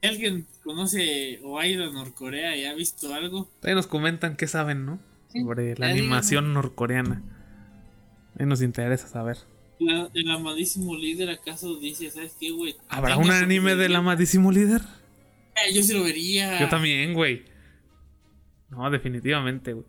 [0.00, 3.50] Si ¿Alguien conoce o ha ido a Norcorea y ha visto algo?
[3.62, 4.98] Ahí nos comentan qué saben, ¿no?
[5.28, 7.22] Sí, Sobre la animación norcoreana.
[8.38, 9.38] Ahí nos interesa saber.
[9.80, 12.76] El amadísimo líder acaso dice, ¿sabes qué, güey?
[12.88, 14.82] ¿Habrá un anime del amadísimo líder?
[15.56, 16.60] Eh, Yo sí lo vería.
[16.60, 17.44] Yo también, güey.
[18.68, 19.86] No, definitivamente, güey.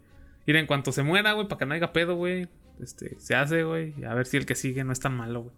[0.47, 2.47] Mira, en cuanto se muera, güey, para que no haya pedo, güey.
[2.81, 3.93] Este, se hace, güey.
[3.99, 5.55] Y a ver si el que sigue no es tan malo, güey.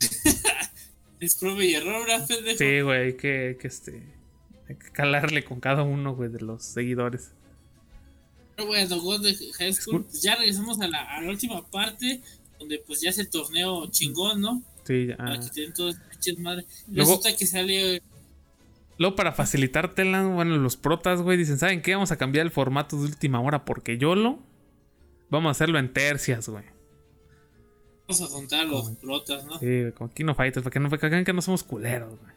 [1.20, 2.56] Es prueba y error, ¿verdad, pendejo?
[2.56, 4.14] Sí, güey, hay que, hay que, este.
[4.70, 7.34] Hay que calarle con cada uno, güey, de los seguidores.
[8.66, 12.20] Bueno, God de High School, pues ya regresamos a la, a la última parte,
[12.58, 14.62] donde pues ya es el torneo chingón, ¿no?
[14.86, 15.16] Sí, ya.
[15.16, 16.66] Para que tienen todas las madres.
[16.88, 18.02] Luego- Resulta que sale
[18.98, 21.94] Luego, para facilitártela, bueno, los protas, güey, dicen: ¿Saben qué?
[21.94, 24.38] Vamos a cambiar el formato de última hora porque YOLO.
[25.30, 26.64] Vamos a hacerlo en tercias, güey.
[28.06, 29.58] Vamos a juntar los protas, ¿no?
[29.58, 32.32] Sí, como Kino Fighters, para que no para que no somos culeros, güey.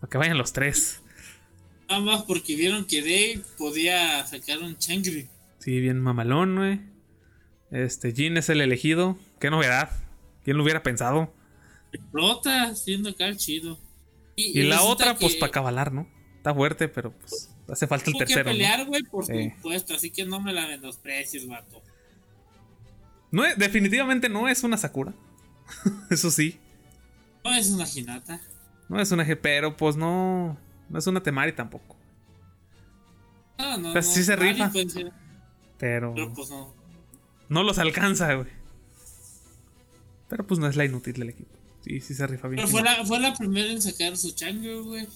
[0.00, 1.00] Para que vayan los tres.
[1.88, 5.28] Nada más porque vieron que Dave podía sacar un Changri.
[5.62, 6.80] Sí, bien mamalón, güey.
[7.70, 9.16] Este, Jin es el elegido.
[9.40, 9.90] Qué novedad.
[10.44, 11.32] ¿Quién lo hubiera pensado?
[12.10, 13.78] Prota, siendo acá chido.
[14.34, 16.08] Y, la otra, pues, que para cabalar, ¿no?
[16.36, 18.44] Está fuerte, pero pues hace falta el Tuvo que tercero.
[18.50, 18.52] ¿no?
[18.52, 19.50] pelear, güey, por Sí.
[19.56, 19.94] supuesto.
[19.94, 21.80] Así que no me la menosprecies, vato.
[23.30, 25.14] No es- definitivamente no es una Sakura.
[26.10, 26.58] Eso sí.
[27.44, 28.40] No es una Hinata.
[28.88, 30.58] No es una G, pero pues no.
[30.88, 31.96] No es una Temari tampoco.
[33.58, 34.06] No, no, O sea, no.
[34.08, 34.70] sí se Mari rifa.
[34.70, 35.12] puede ser,
[35.82, 36.72] Pero pues no.
[37.48, 38.46] no los alcanza, güey.
[40.28, 41.50] Pero pues no es la inútil del equipo.
[41.84, 42.58] Sí, sí se rifa bien.
[42.58, 45.08] Pero fue la, fue la primera en sacar su Changri, güey.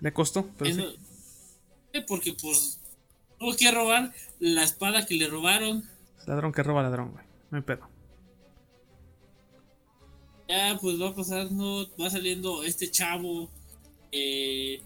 [0.00, 0.96] Le costó, pero Ahí sí.
[1.92, 2.80] Eh, Porque pues
[3.38, 5.88] tuvo que robar la espada que le robaron.
[6.26, 7.24] Ladrón que roba ladrón, güey.
[7.52, 7.88] No hay pedo.
[10.48, 13.48] Ya pues va pasando, va saliendo este chavo.
[14.10, 14.80] eh,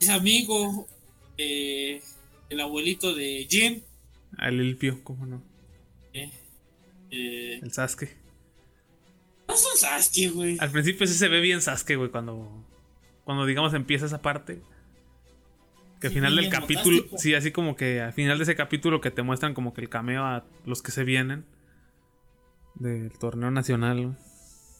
[0.00, 0.86] es amigo.
[1.36, 2.00] eh,
[2.54, 3.84] el abuelito de Jin.
[4.40, 5.42] El Ilpio, cómo no.
[6.12, 6.30] eh,
[7.10, 8.16] eh, El Sasuke.
[9.46, 10.56] no son Sasuke, güey.
[10.60, 12.64] Al principio sí se ve bien Sasuke, güey, cuando.
[13.24, 14.60] Cuando digamos empieza esa parte.
[16.00, 16.96] Que al Sí, final del capítulo.
[16.96, 17.18] botástico.
[17.18, 19.88] Sí, así como que al final de ese capítulo que te muestran como que el
[19.88, 21.44] cameo a los que se vienen.
[22.74, 24.18] Del torneo nacional.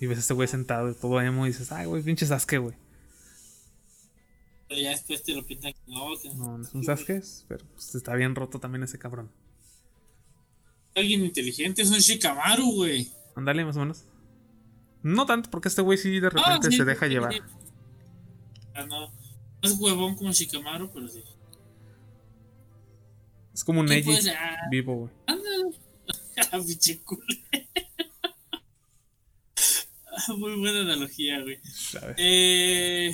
[0.01, 2.59] Y ves a este güey sentado y todo emo y dices, ay, güey, pinche Sasuke,
[2.59, 2.76] güey.
[4.68, 6.16] Pero ya después te lo pintan no.
[6.20, 9.30] que No, no es un Sasuke, pero pues, está bien roto también ese cabrón.
[10.94, 13.10] Alguien inteligente es un Shikamaru, güey.
[13.34, 14.04] Ándale, más o menos.
[15.02, 17.32] No tanto, porque este güey sí de repente Ah, sí, se deja sí, llevar.
[17.34, 17.40] sí.
[18.74, 19.00] Ah, no.
[19.08, 19.12] No
[19.62, 21.22] es huevón como Shikamaru, pero sí.
[23.52, 25.10] Es como un Neji pues, ah, vivo, güey.
[25.26, 25.76] ándale.
[26.66, 27.00] Pinche.
[30.16, 31.58] Ah, Muy buena analogía, güey.
[32.16, 33.12] Eh,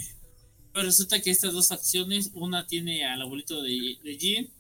[0.81, 4.51] pero resulta que estas dos acciones, una tiene al abuelito de, de Jin,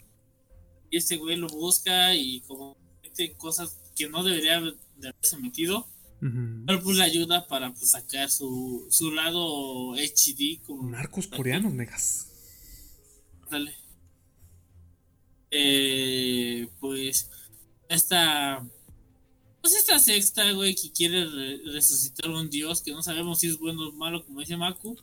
[0.90, 5.86] y este güey lo busca y como mete cosas que no debería de haberse metido,
[6.20, 6.64] Ujú.
[6.66, 12.26] pero pues le ayuda para pues, sacar su, su lado HD como Narcos coreanos, negas.
[13.50, 13.74] Dale.
[15.50, 17.30] Eh, pues
[17.88, 18.62] esta
[19.62, 23.46] pues esta sexta, güey, que quiere re- resucitar a un dios que no sabemos si
[23.48, 24.96] es bueno o malo, como dice Maku.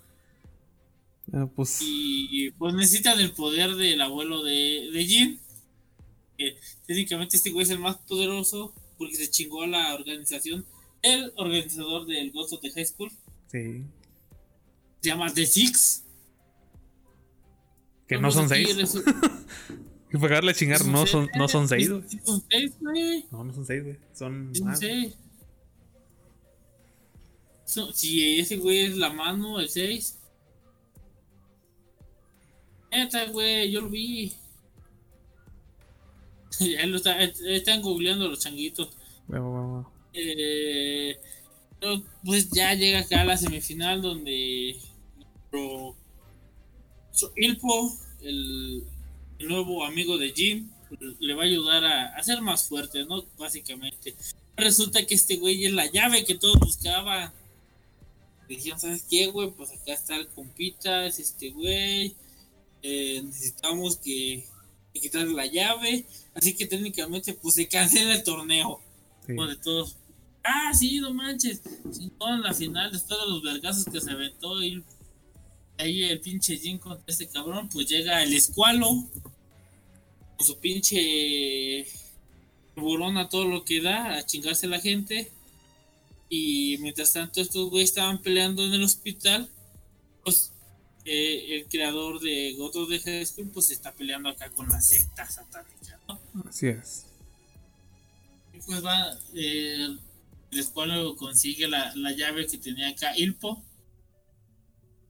[1.33, 1.79] Eh, pues.
[1.81, 5.39] Y pues necesitan el poder del abuelo de, de Jin.
[6.37, 6.55] Que
[6.85, 10.65] técnicamente este güey es el más poderoso porque se chingó a la organización.
[11.01, 13.11] El organizador del Ghost of the High School
[13.51, 13.83] Sí.
[15.01, 16.03] se llama The Six.
[18.07, 18.75] Que no son seis.
[18.77, 19.03] resu-
[20.13, 22.03] Y pegarle a chingar, no son, no son seis, güey.
[22.23, 23.25] son seis, güey.
[23.29, 23.97] No, no son seis, güey.
[24.13, 24.79] Son más.
[27.65, 30.17] So- si ese güey es la mano, el 6.
[32.91, 34.33] Neta, güey, yo lo vi.
[36.59, 38.89] Ya lo está- están googleando los changuitos.
[39.27, 39.83] Güey.
[40.13, 41.19] Eh,
[41.79, 44.75] pero, pues ya llega acá a la semifinal donde
[45.51, 45.95] nuestro-
[47.35, 48.83] Ilpo, el,
[49.37, 50.71] el nuevo amigo de Jin,
[51.19, 53.23] le va a ayudar a, a ser más fuerte, ¿no?
[53.37, 54.15] Básicamente.
[54.55, 57.31] Resulta que este güey es la llave que todos buscaban.
[58.49, 59.51] Dijeron, ¿sabes qué, güey?
[59.51, 62.15] Pues acá está el compita, es este güey.
[62.83, 64.45] Eh, necesitamos que,
[64.93, 66.05] que quitarle la llave.
[66.33, 68.79] Así que técnicamente, pues se cancela el torneo
[69.25, 69.33] Sí.
[69.33, 69.97] uno de todos.
[70.43, 71.61] Ah, sí, no manches.
[71.91, 74.81] Chingón en la final, después de los vergazos que se aventó y
[75.77, 78.87] ahí el pinche Jin contra este cabrón, pues llega el escualo
[80.37, 81.85] con su pinche
[82.75, 85.29] burón a todo lo que da, a chingarse a la gente.
[86.29, 89.49] Y mientras tanto estos güeyes estaban peleando en el hospital,
[90.23, 90.51] pues
[91.09, 95.25] eh, el creador de Goto de High School pues está peleando acá con la secta
[95.25, 96.19] satánica, ¿no?
[96.45, 97.05] Así es.
[98.53, 99.87] Y pues va, eh,
[100.51, 103.63] el escualo consigue la, la llave que tenía acá Ilpo.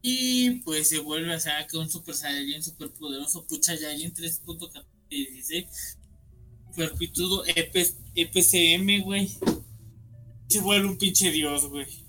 [0.04, 5.98] Y pues se vuelve a acá un Super Saiyajin super poderoso, Pucha Yayin 3.16.
[6.76, 7.76] Perpitudo EP,
[8.14, 9.36] EPCM, güey.
[10.48, 12.07] Se vuelve un pinche dios, güey.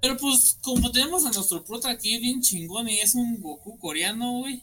[0.00, 4.38] Pero pues, como tenemos a nuestro prota aquí bien chingón y es un Goku coreano,
[4.38, 4.62] güey.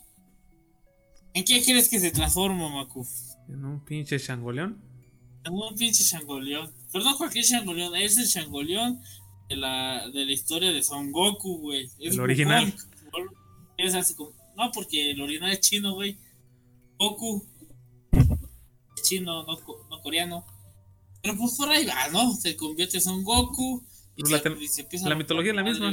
[1.33, 3.05] ¿En qué crees que se transforma, Maku?
[3.49, 4.93] En un pinche changoleón.
[5.51, 6.71] Un pinche Shangoleón.
[6.91, 9.01] Pero no cualquier Shangoleón, es el Shangoleón
[9.49, 11.89] de la, de la historia de Son Goku, güey.
[11.99, 12.73] El original.
[13.05, 13.29] Wukong.
[13.77, 14.31] Es así como.
[14.55, 16.17] No, porque el original es chino, güey.
[16.97, 17.43] Goku.
[18.95, 19.57] Es chino, no,
[19.89, 20.45] no coreano.
[21.21, 22.33] Pero pues por ahí va, ¿no?
[22.33, 23.83] Se convierte en Son Goku.
[24.15, 25.91] Y, Pues la se, tem- y se empieza la a mitología es la misma.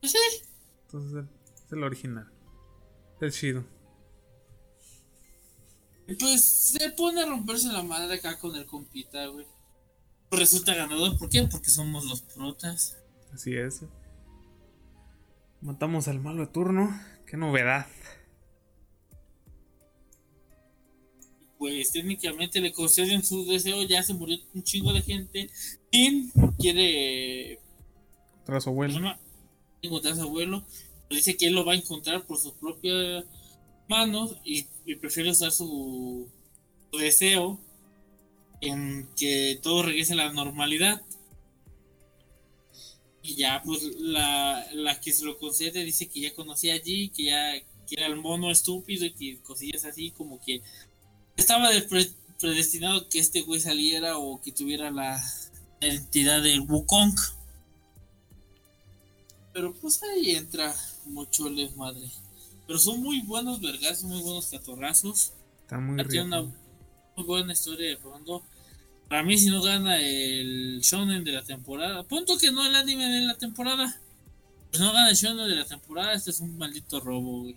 [0.00, 0.18] Pues sí.
[0.82, 1.24] Entonces,
[1.66, 2.30] es el original.
[3.20, 3.64] Es chido.
[6.18, 9.46] Pues se pone a romperse la madre acá con el compita, güey.
[10.28, 11.46] Pues resulta ganador, ¿por qué?
[11.50, 12.96] Porque somos los protas.
[13.32, 13.82] Así es.
[15.60, 17.00] Matamos al malo de turno.
[17.26, 17.86] Qué novedad.
[21.60, 25.50] Pues técnicamente le conceden su deseo, ya se murió un chingo de gente.
[25.92, 27.58] Jin quiere
[28.46, 28.98] Tras su abuelo.
[29.82, 30.64] encontrar a su abuelo,
[31.10, 33.26] dice que él lo va a encontrar por sus propias
[33.90, 36.30] manos y, y prefiere usar su,
[36.90, 37.60] su deseo
[38.62, 41.02] en que todo regrese a la normalidad.
[43.22, 47.24] Y ya, pues la, la que se lo concede dice que ya conocía allí, que
[47.24, 47.52] ya
[47.86, 50.62] que era el mono estúpido y que cosillas así, como que
[51.40, 55.20] estaba de pre- predestinado que este güey saliera o que tuviera la
[55.80, 57.14] entidad del Wukong.
[59.52, 60.74] Pero pues ahí entra
[61.06, 62.08] mucho el desmadre.
[62.66, 65.32] Pero son muy buenos vergazos, muy buenos catorrazos.
[65.62, 68.42] Está muy tiene una muy buena historia de fondo.
[69.08, 73.06] Para mí, si no gana el shonen de la temporada, punto que no el anime
[73.06, 74.00] de la temporada.
[74.70, 77.56] Pues no gana el shonen de la temporada, este es un maldito robo, güey.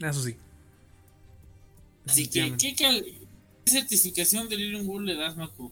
[0.00, 0.34] Eso sí.
[2.06, 2.56] Así que.
[2.56, 3.20] ¿qué,
[3.64, 5.70] certificación de Lilian World le das, Maku?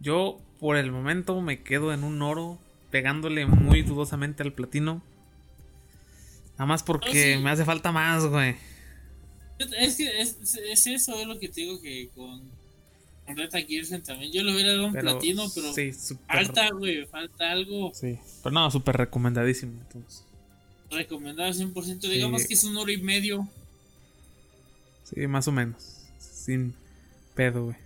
[0.00, 2.58] Yo, por el momento, me quedo en un oro,
[2.90, 5.02] pegándole muy dudosamente al platino.
[6.52, 7.42] Nada más porque sí.
[7.42, 8.56] me hace falta más, güey.
[9.78, 12.42] Es que es, es eso, es lo que te digo que con,
[13.26, 14.32] con Reta Gearsen también.
[14.32, 15.92] Yo le hubiera dado un Pero, platino, pero sí,
[16.26, 19.80] falta, güey, falta algo Sí, pero no, súper recomendadísimo.
[19.80, 20.24] Entonces,
[20.90, 22.00] recomendado 100%.
[22.08, 23.48] Digamos que es un oro y medio.
[25.14, 25.82] Sí, más o menos.
[26.18, 26.74] Sin
[27.34, 27.76] pedo, güey.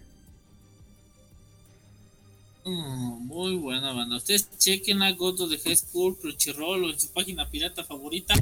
[2.65, 4.17] Mm, muy buena banda.
[4.17, 8.35] Ustedes chequen a Goto de High School, Crunchyroll o en su página pirata favorita.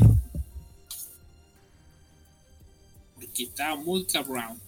[3.15, 4.59] Porque está muy cabrón.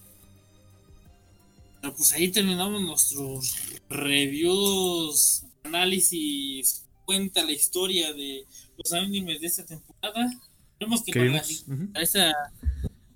[1.81, 3.55] Pero pues ahí terminamos nuestros
[3.89, 8.45] reviews, análisis, cuenta la historia de
[8.77, 10.31] los animes de esta temporada.
[10.79, 11.43] Vemos que ¿Qué para, la-
[11.91, 12.31] para esta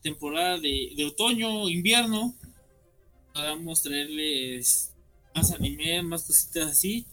[0.09, 2.33] temporada de, de otoño, invierno,
[3.33, 4.93] podamos traerles
[5.35, 7.05] más anime, más cositas así,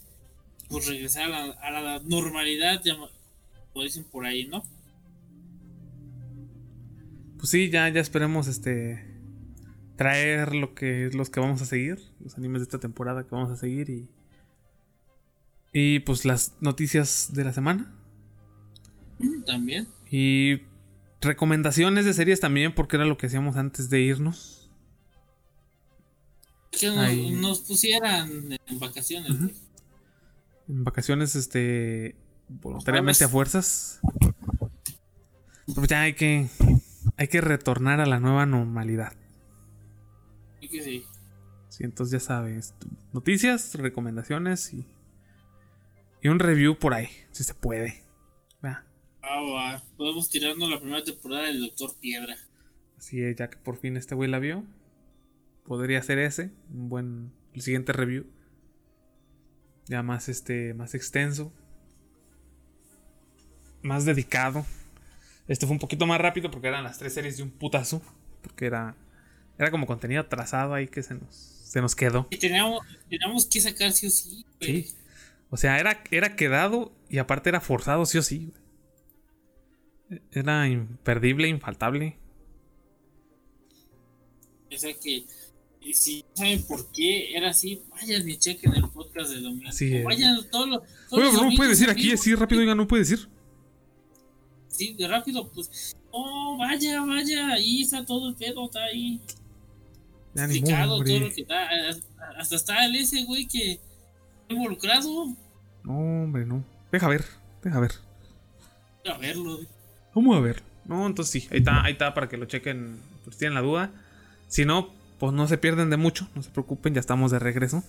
[0.69, 2.81] pues regresar a la, a la normalidad,
[3.71, 4.63] como dicen por ahí, ¿no?
[7.37, 9.03] Pues sí, ya, ya esperemos este
[9.97, 13.51] traer lo que los que vamos a seguir, los animes de esta temporada que vamos
[13.51, 14.09] a seguir y
[15.77, 17.93] y pues las noticias de la semana
[19.45, 19.87] También.
[20.09, 20.57] y
[21.25, 24.69] recomendaciones de series también porque era lo que hacíamos antes de irnos.
[26.71, 26.89] Que
[27.31, 29.39] nos, pusieran en vacaciones.
[29.39, 29.53] Güey.
[30.67, 32.15] En vacaciones este
[32.47, 33.99] voluntariamente a fuerzas.
[35.73, 36.47] Pues ya hay que
[37.17, 39.13] hay que retornar a la nueva normalidad.
[40.59, 41.05] Y que sí.
[41.69, 42.73] Sí, entonces ya sabes,
[43.11, 44.85] noticias, recomendaciones y,
[46.21, 48.04] y un review por ahí, si se puede.
[49.27, 49.83] Ah, va.
[49.97, 52.37] Podemos tirarnos la primera temporada del Doctor Piedra.
[52.97, 54.63] Así es, ya que por fin este güey la vio,
[55.65, 58.25] podría ser ese, un buen, el siguiente review.
[59.87, 61.51] Ya más este, más extenso,
[63.81, 64.65] más dedicado.
[65.47, 68.01] Este fue un poquito más rápido porque eran las tres series de un putazo,
[68.41, 68.95] porque era,
[69.59, 72.27] era como contenido atrasado ahí que se nos, se nos quedó.
[72.31, 74.45] Y teníamos, teníamos que sacar sí o sí.
[74.59, 74.83] güey.
[74.83, 74.95] Sí.
[75.51, 78.51] O sea, era, era quedado y aparte era forzado, sí o sí.
[78.51, 78.64] güey.
[80.31, 82.17] Era imperdible, infaltable.
[84.71, 85.25] O sea que
[85.85, 89.69] y si saben por qué era así, vayan y chequen el podcast de domingo.
[89.69, 90.03] Es.
[90.03, 90.81] Vayan todos los.
[91.11, 93.29] los no puede decir aquí así rápido, oiga, no puede decir.
[94.67, 95.95] Sí, de rápido, pues.
[96.09, 99.21] Oh, vaya, vaya, ahí está todo el pedo, está ahí.
[100.33, 101.45] Explicado todo lo que.
[102.35, 105.35] Hasta está el ese güey que está involucrado.
[105.83, 106.65] No, hombre, no.
[106.91, 107.25] Deja ver,
[107.61, 107.91] deja ver.
[109.05, 109.59] A verlo.
[110.15, 110.63] Vamos a ver.
[110.85, 113.91] No, entonces sí, ahí está, ahí está para que lo chequen, pues tienen la duda.
[114.47, 117.83] Si no, pues no se pierden de mucho, no se preocupen, ya estamos de regreso.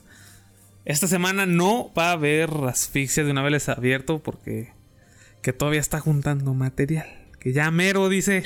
[0.85, 4.73] Esta semana no va a haber asfixia de una vez les abierto porque
[5.43, 7.07] que todavía está juntando material.
[7.41, 8.43] Que ya mero dice.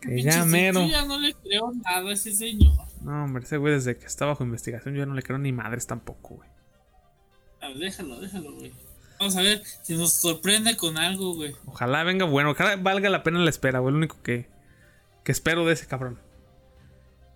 [0.00, 0.82] Que ya mero.
[0.82, 2.76] Yo ya no le creo nada a ese señor.
[3.02, 5.52] No, hombre, ese güey desde que está bajo investigación yo ya no le creo ni
[5.52, 6.48] madres tampoco, güey.
[7.60, 8.72] A ver, déjalo, déjalo, güey.
[9.18, 11.54] Vamos a ver si nos sorprende con algo, güey.
[11.66, 13.92] Ojalá venga bueno, ojalá valga la pena la espera, güey.
[13.92, 14.46] Lo único que,
[15.24, 16.18] que espero de ese cabrón.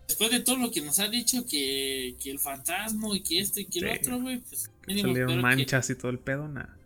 [0.09, 3.61] Después de todo lo que nos ha dicho que, que el fantasma y que esto
[3.61, 6.77] y que el otro, güey, pues Que salieron que- manchas y todo el pedo, nada.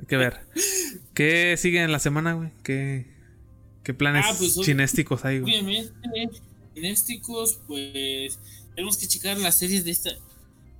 [0.00, 0.40] Hay que ver.
[1.14, 2.50] ¿Qué sigue en la semana, güey?
[2.64, 3.06] ¿Qué,
[3.84, 5.54] qué planes Ah, pues, cinésticos hay, güey?
[5.60, 5.92] Obviamente,
[6.74, 8.38] Cinésticos, pues
[8.74, 10.10] tenemos que checar las series de esta,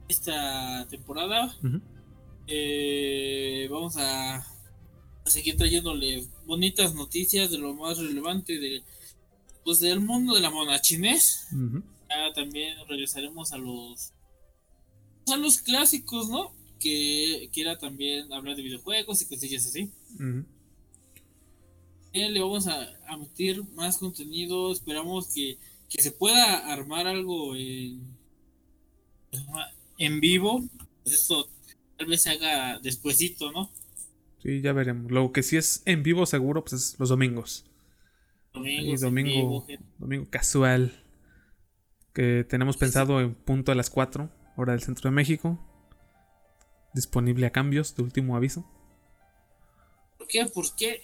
[0.09, 1.55] esta temporada.
[1.63, 1.81] Ujú.
[2.53, 4.47] Eh, vamos a, a
[5.25, 8.83] seguir trayéndole bonitas noticias de lo más relevante de,
[9.65, 11.47] pues, del mundo de la monachinés.
[11.53, 11.83] Ujú.
[12.09, 14.13] Ya también regresaremos a los
[15.29, 16.53] a los clásicos, ¿no?
[16.81, 19.89] Que, que era también hablar de videojuegos y cosillas así.
[22.13, 24.73] Eh, le vamos a, a meter más contenido.
[24.73, 25.57] Esperamos que,
[25.89, 28.03] que se pueda armar algo en,
[29.99, 30.65] en vivo.
[31.05, 31.49] Pues esto
[32.01, 33.71] tal vez se haga despuesito, ¿no?
[34.43, 35.13] Sí, ya veremos.
[35.13, 37.67] Lo que sí es en vivo seguro, pues es los domingos.
[38.55, 39.67] Domingo, Y domingo,
[39.99, 41.05] domingo casual.
[42.15, 45.61] Que tenemos pensado en punto a las 4, hora del centro de México.
[46.95, 48.67] Disponible a cambios de último aviso.
[50.17, 50.47] ¿Por qué?
[50.47, 51.03] ¿Por qué?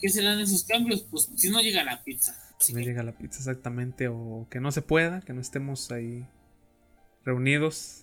[0.00, 1.02] ¿Qué serán esos cambios?
[1.02, 2.36] Pues si no llega la pizza.
[2.60, 6.24] Si no llega la pizza exactamente, o que no se pueda, que no estemos ahí
[7.24, 8.01] reunidos.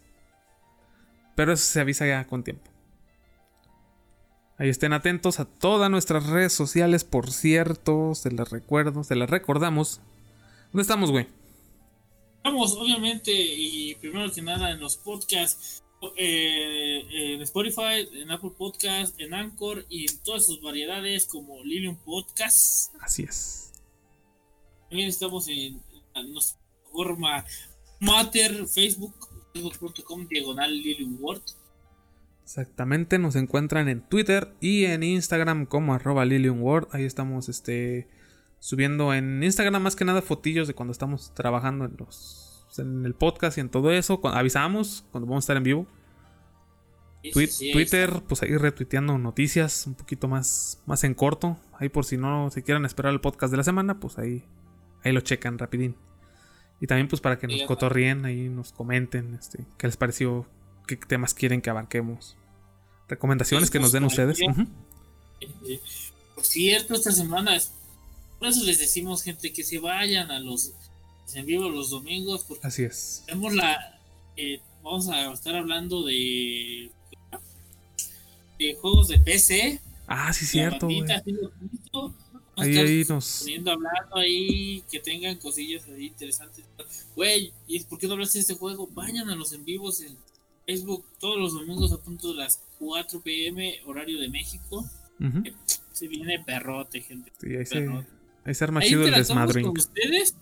[1.39, 2.69] Pero eso se avisa ya con tiempo.
[4.57, 9.29] Ahí estén atentos a todas nuestras redes sociales, por cierto, se las recuerdo, se las
[9.29, 10.01] recordamos.
[10.73, 11.27] ¿Dónde estamos, güey?
[12.35, 15.81] Estamos, obviamente, y primero que nada en los podcasts,
[16.17, 21.95] eh, en Spotify, en Apple Podcast, en Anchor y en todas sus variedades como Lilium
[22.03, 22.93] Podcast.
[22.99, 23.71] Así es.
[24.89, 25.81] También estamos en,
[26.15, 26.59] en nuestra
[26.91, 27.45] forma
[28.01, 30.81] Mater, Facebook, facebook.com, diagonal.
[32.43, 36.87] Exactamente, nos encuentran en Twitter y en Instagram como arroba Word.
[36.91, 38.07] Ahí estamos este,
[38.59, 43.13] subiendo en Instagram más que nada fotillos de cuando estamos trabajando en los en el
[43.13, 44.19] podcast y en todo eso.
[44.23, 45.87] avisamos cuando vamos a estar en vivo.
[47.33, 51.57] Twitter, pues ahí retuiteando noticias un poquito más, más en corto.
[51.73, 54.43] Ahí por si no se quieran esperar el podcast de la semana, pues ahí,
[55.03, 55.95] ahí lo checan rapidín.
[56.81, 60.45] Y también pues para que nos cotorríen, ahí nos comenten este, qué les pareció,
[60.87, 62.37] qué temas quieren que abarquemos.
[63.07, 64.39] Recomendaciones que nos den ustedes.
[66.35, 67.57] Por cierto, esta semana,
[68.37, 70.73] por eso les decimos, gente, que se vayan a los
[71.35, 72.43] en vivo los domingos.
[72.47, 73.23] Porque Así es.
[73.25, 73.99] Tenemos la.
[74.35, 76.91] Eh, vamos a estar hablando de.
[78.57, 79.81] de juegos de PC.
[80.07, 80.87] Ah, sí, cierto.
[82.59, 83.39] Ahí, ahí nos.
[83.39, 86.65] Poniendo hablando ahí, que tengan cosillas ahí interesantes.
[87.15, 88.87] Güey, ¿y por qué no hablas de este juego?
[88.93, 90.17] Vayan a los en vivos en
[90.65, 94.87] Facebook todos los domingos a punto de las 4 pm, horario de México.
[95.91, 97.31] Se viene perrote, gente.
[97.41, 97.89] Sí, ahí, Se,
[98.45, 99.61] ahí se arma chido el desmadre.
[99.61, 100.35] con ustedes.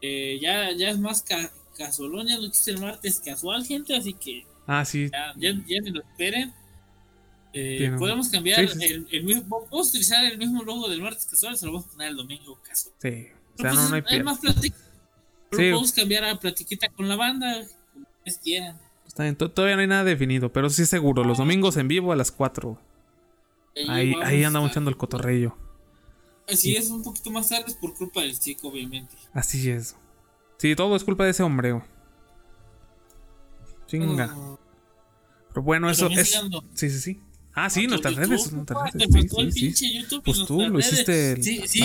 [0.00, 4.12] Eh, ya, ya es más ca casualón, ya no existe el martes casual, gente, así
[4.12, 4.44] que.
[4.66, 5.08] Ah, sí.
[5.10, 5.34] Ya,
[5.66, 6.52] ya, ni lo esperen.
[7.52, 9.48] Eh, podemos cambiar el, el, mismo.
[9.48, 12.58] Podemos utilizar el mismo logo del martes casual, se lo vamos a poner el domingo
[12.62, 12.94] casual.
[13.00, 13.28] Sí.
[13.56, 14.38] O sea, no, hay, hay más
[15.50, 18.78] podemos cambiar a platiquita con la banda, como ustedes quieran.
[19.06, 21.24] Está bien, todavía no hay nada definido, pero sí seguro.
[21.24, 22.78] Los domingos en vivo a las 4.
[23.88, 25.56] Ahí, ahí andamos echando el cotorrello.
[26.48, 29.14] Así es, un poquito más tarde es por culpa del chico, obviamente.
[29.32, 29.96] Así es.
[30.58, 31.82] Sí, todo es culpa de ese hombre.
[33.86, 34.34] Chinga.
[35.48, 36.30] pero bueno, eso es.
[36.74, 37.20] Sí, sí, sí.
[37.64, 38.52] Ah, sí, nuestras redes.
[38.52, 39.52] Nuestras redes.
[39.52, 40.20] Sí, sí, sí.
[40.24, 41.42] Pues tú lo hiciste.
[41.42, 41.82] Sí, sí.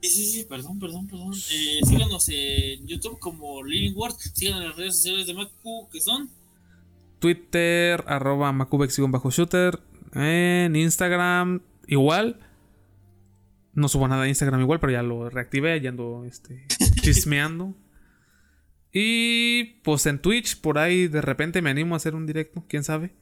[0.00, 1.34] Sí, sí, sí, perdón, perdón, perdón.
[1.50, 4.14] Eh, síganos en YouTube como Living Word.
[4.16, 6.30] Síganos en las redes sociales de Macu, que son
[7.18, 9.80] Twitter, arroba bajo shooter
[10.12, 12.40] En Instagram, igual.
[13.74, 16.66] No subo nada a Instagram igual, pero ya lo reactivé, ya ando este,
[17.02, 17.76] chismeando.
[18.92, 22.82] y pues en Twitch, por ahí de repente me animo a hacer un directo, quién
[22.82, 23.14] sabe.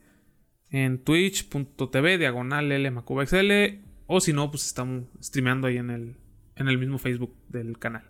[0.71, 6.17] En twitch.tv, diagonal L O si no, pues estamos streameando ahí en el
[6.57, 8.05] en el mismo Facebook del canal.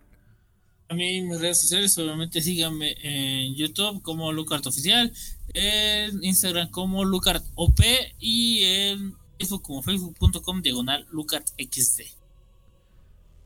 [0.88, 5.12] A mí mis redes sociales, obviamente síganme en YouTube como Lucart Oficial,
[5.52, 7.80] en Instagram como LucartOP
[8.20, 12.02] y en Facebook como facebook.com diagonal LucartXD.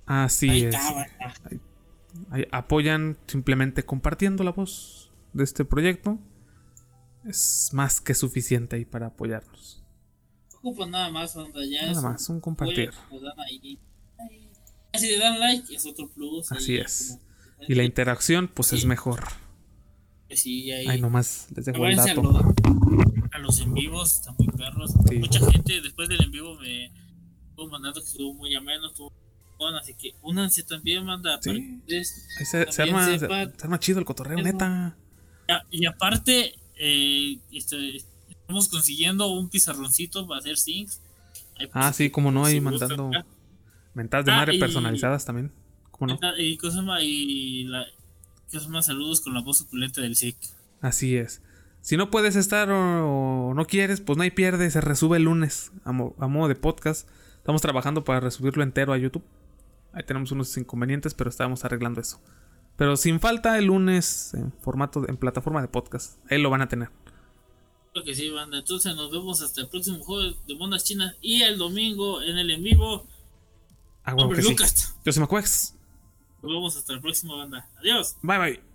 [0.04, 0.76] Así es.
[2.52, 6.18] apoyan simplemente compartiendo la voz de este proyecto.
[7.24, 9.82] Es más que suficiente ahí para apoyarnos.
[10.88, 12.92] nada más, ya Nada más, un compartir.
[14.94, 16.50] Si le dan like, es otro plus.
[16.50, 17.18] Así es.
[17.68, 19.24] Y la interacción, pues es mejor.
[20.28, 20.86] Pues sí, ahí.
[20.86, 22.42] Ay, nomás les dejo el dato.
[23.32, 24.94] A, los en vivos, están muy perros.
[25.18, 26.86] Mucha gente después del en vivo me
[27.50, 29.12] estuvo mandando que estuvo muy ameno, estuvo
[29.60, 31.38] bueno, así que únanse también, manda.
[31.42, 31.82] Sí.
[31.86, 34.96] se, se, arma, se, arma, chido el cotorreo, neta.
[35.70, 37.98] Y, aparte, eh, este,
[38.30, 41.02] estamos consiguiendo un pizarroncito para hacer syncs.
[41.72, 43.10] ah, sí, como no, ahí mandando.
[43.92, 45.52] Mentadas de ah, madre personalizadas también.
[45.90, 46.38] ¿Cómo no?
[46.38, 47.84] Y cosas más, y la,
[48.70, 50.36] más saludos con la voz suculenta del SIC.
[50.80, 51.42] Así es.
[51.82, 55.72] Si no puedes estar o, no quieres, pues no hay pierde, se resube el lunes
[55.84, 57.06] a, modo de podcast.
[57.36, 59.24] Estamos trabajando para resubirlo entero a YouTube.
[59.92, 62.20] Ahí tenemos unos inconvenientes, pero estamos arreglando eso.
[62.80, 66.16] Pero sin falta el lunes en formato en plataforma de podcast.
[66.30, 66.88] Ahí lo van a tener.
[67.92, 68.56] Creo que sí, banda.
[68.56, 72.50] Entonces nos vemos hasta el próximo juego de Monas Chinas y el domingo en el
[72.50, 73.06] en vivo.
[74.02, 74.56] Ah, bueno, que sí.
[75.04, 75.74] Yo soy Macuex.
[76.40, 77.68] Nos vemos hasta la próxima banda.
[77.80, 78.16] Adiós.
[78.22, 78.69] Bye bye.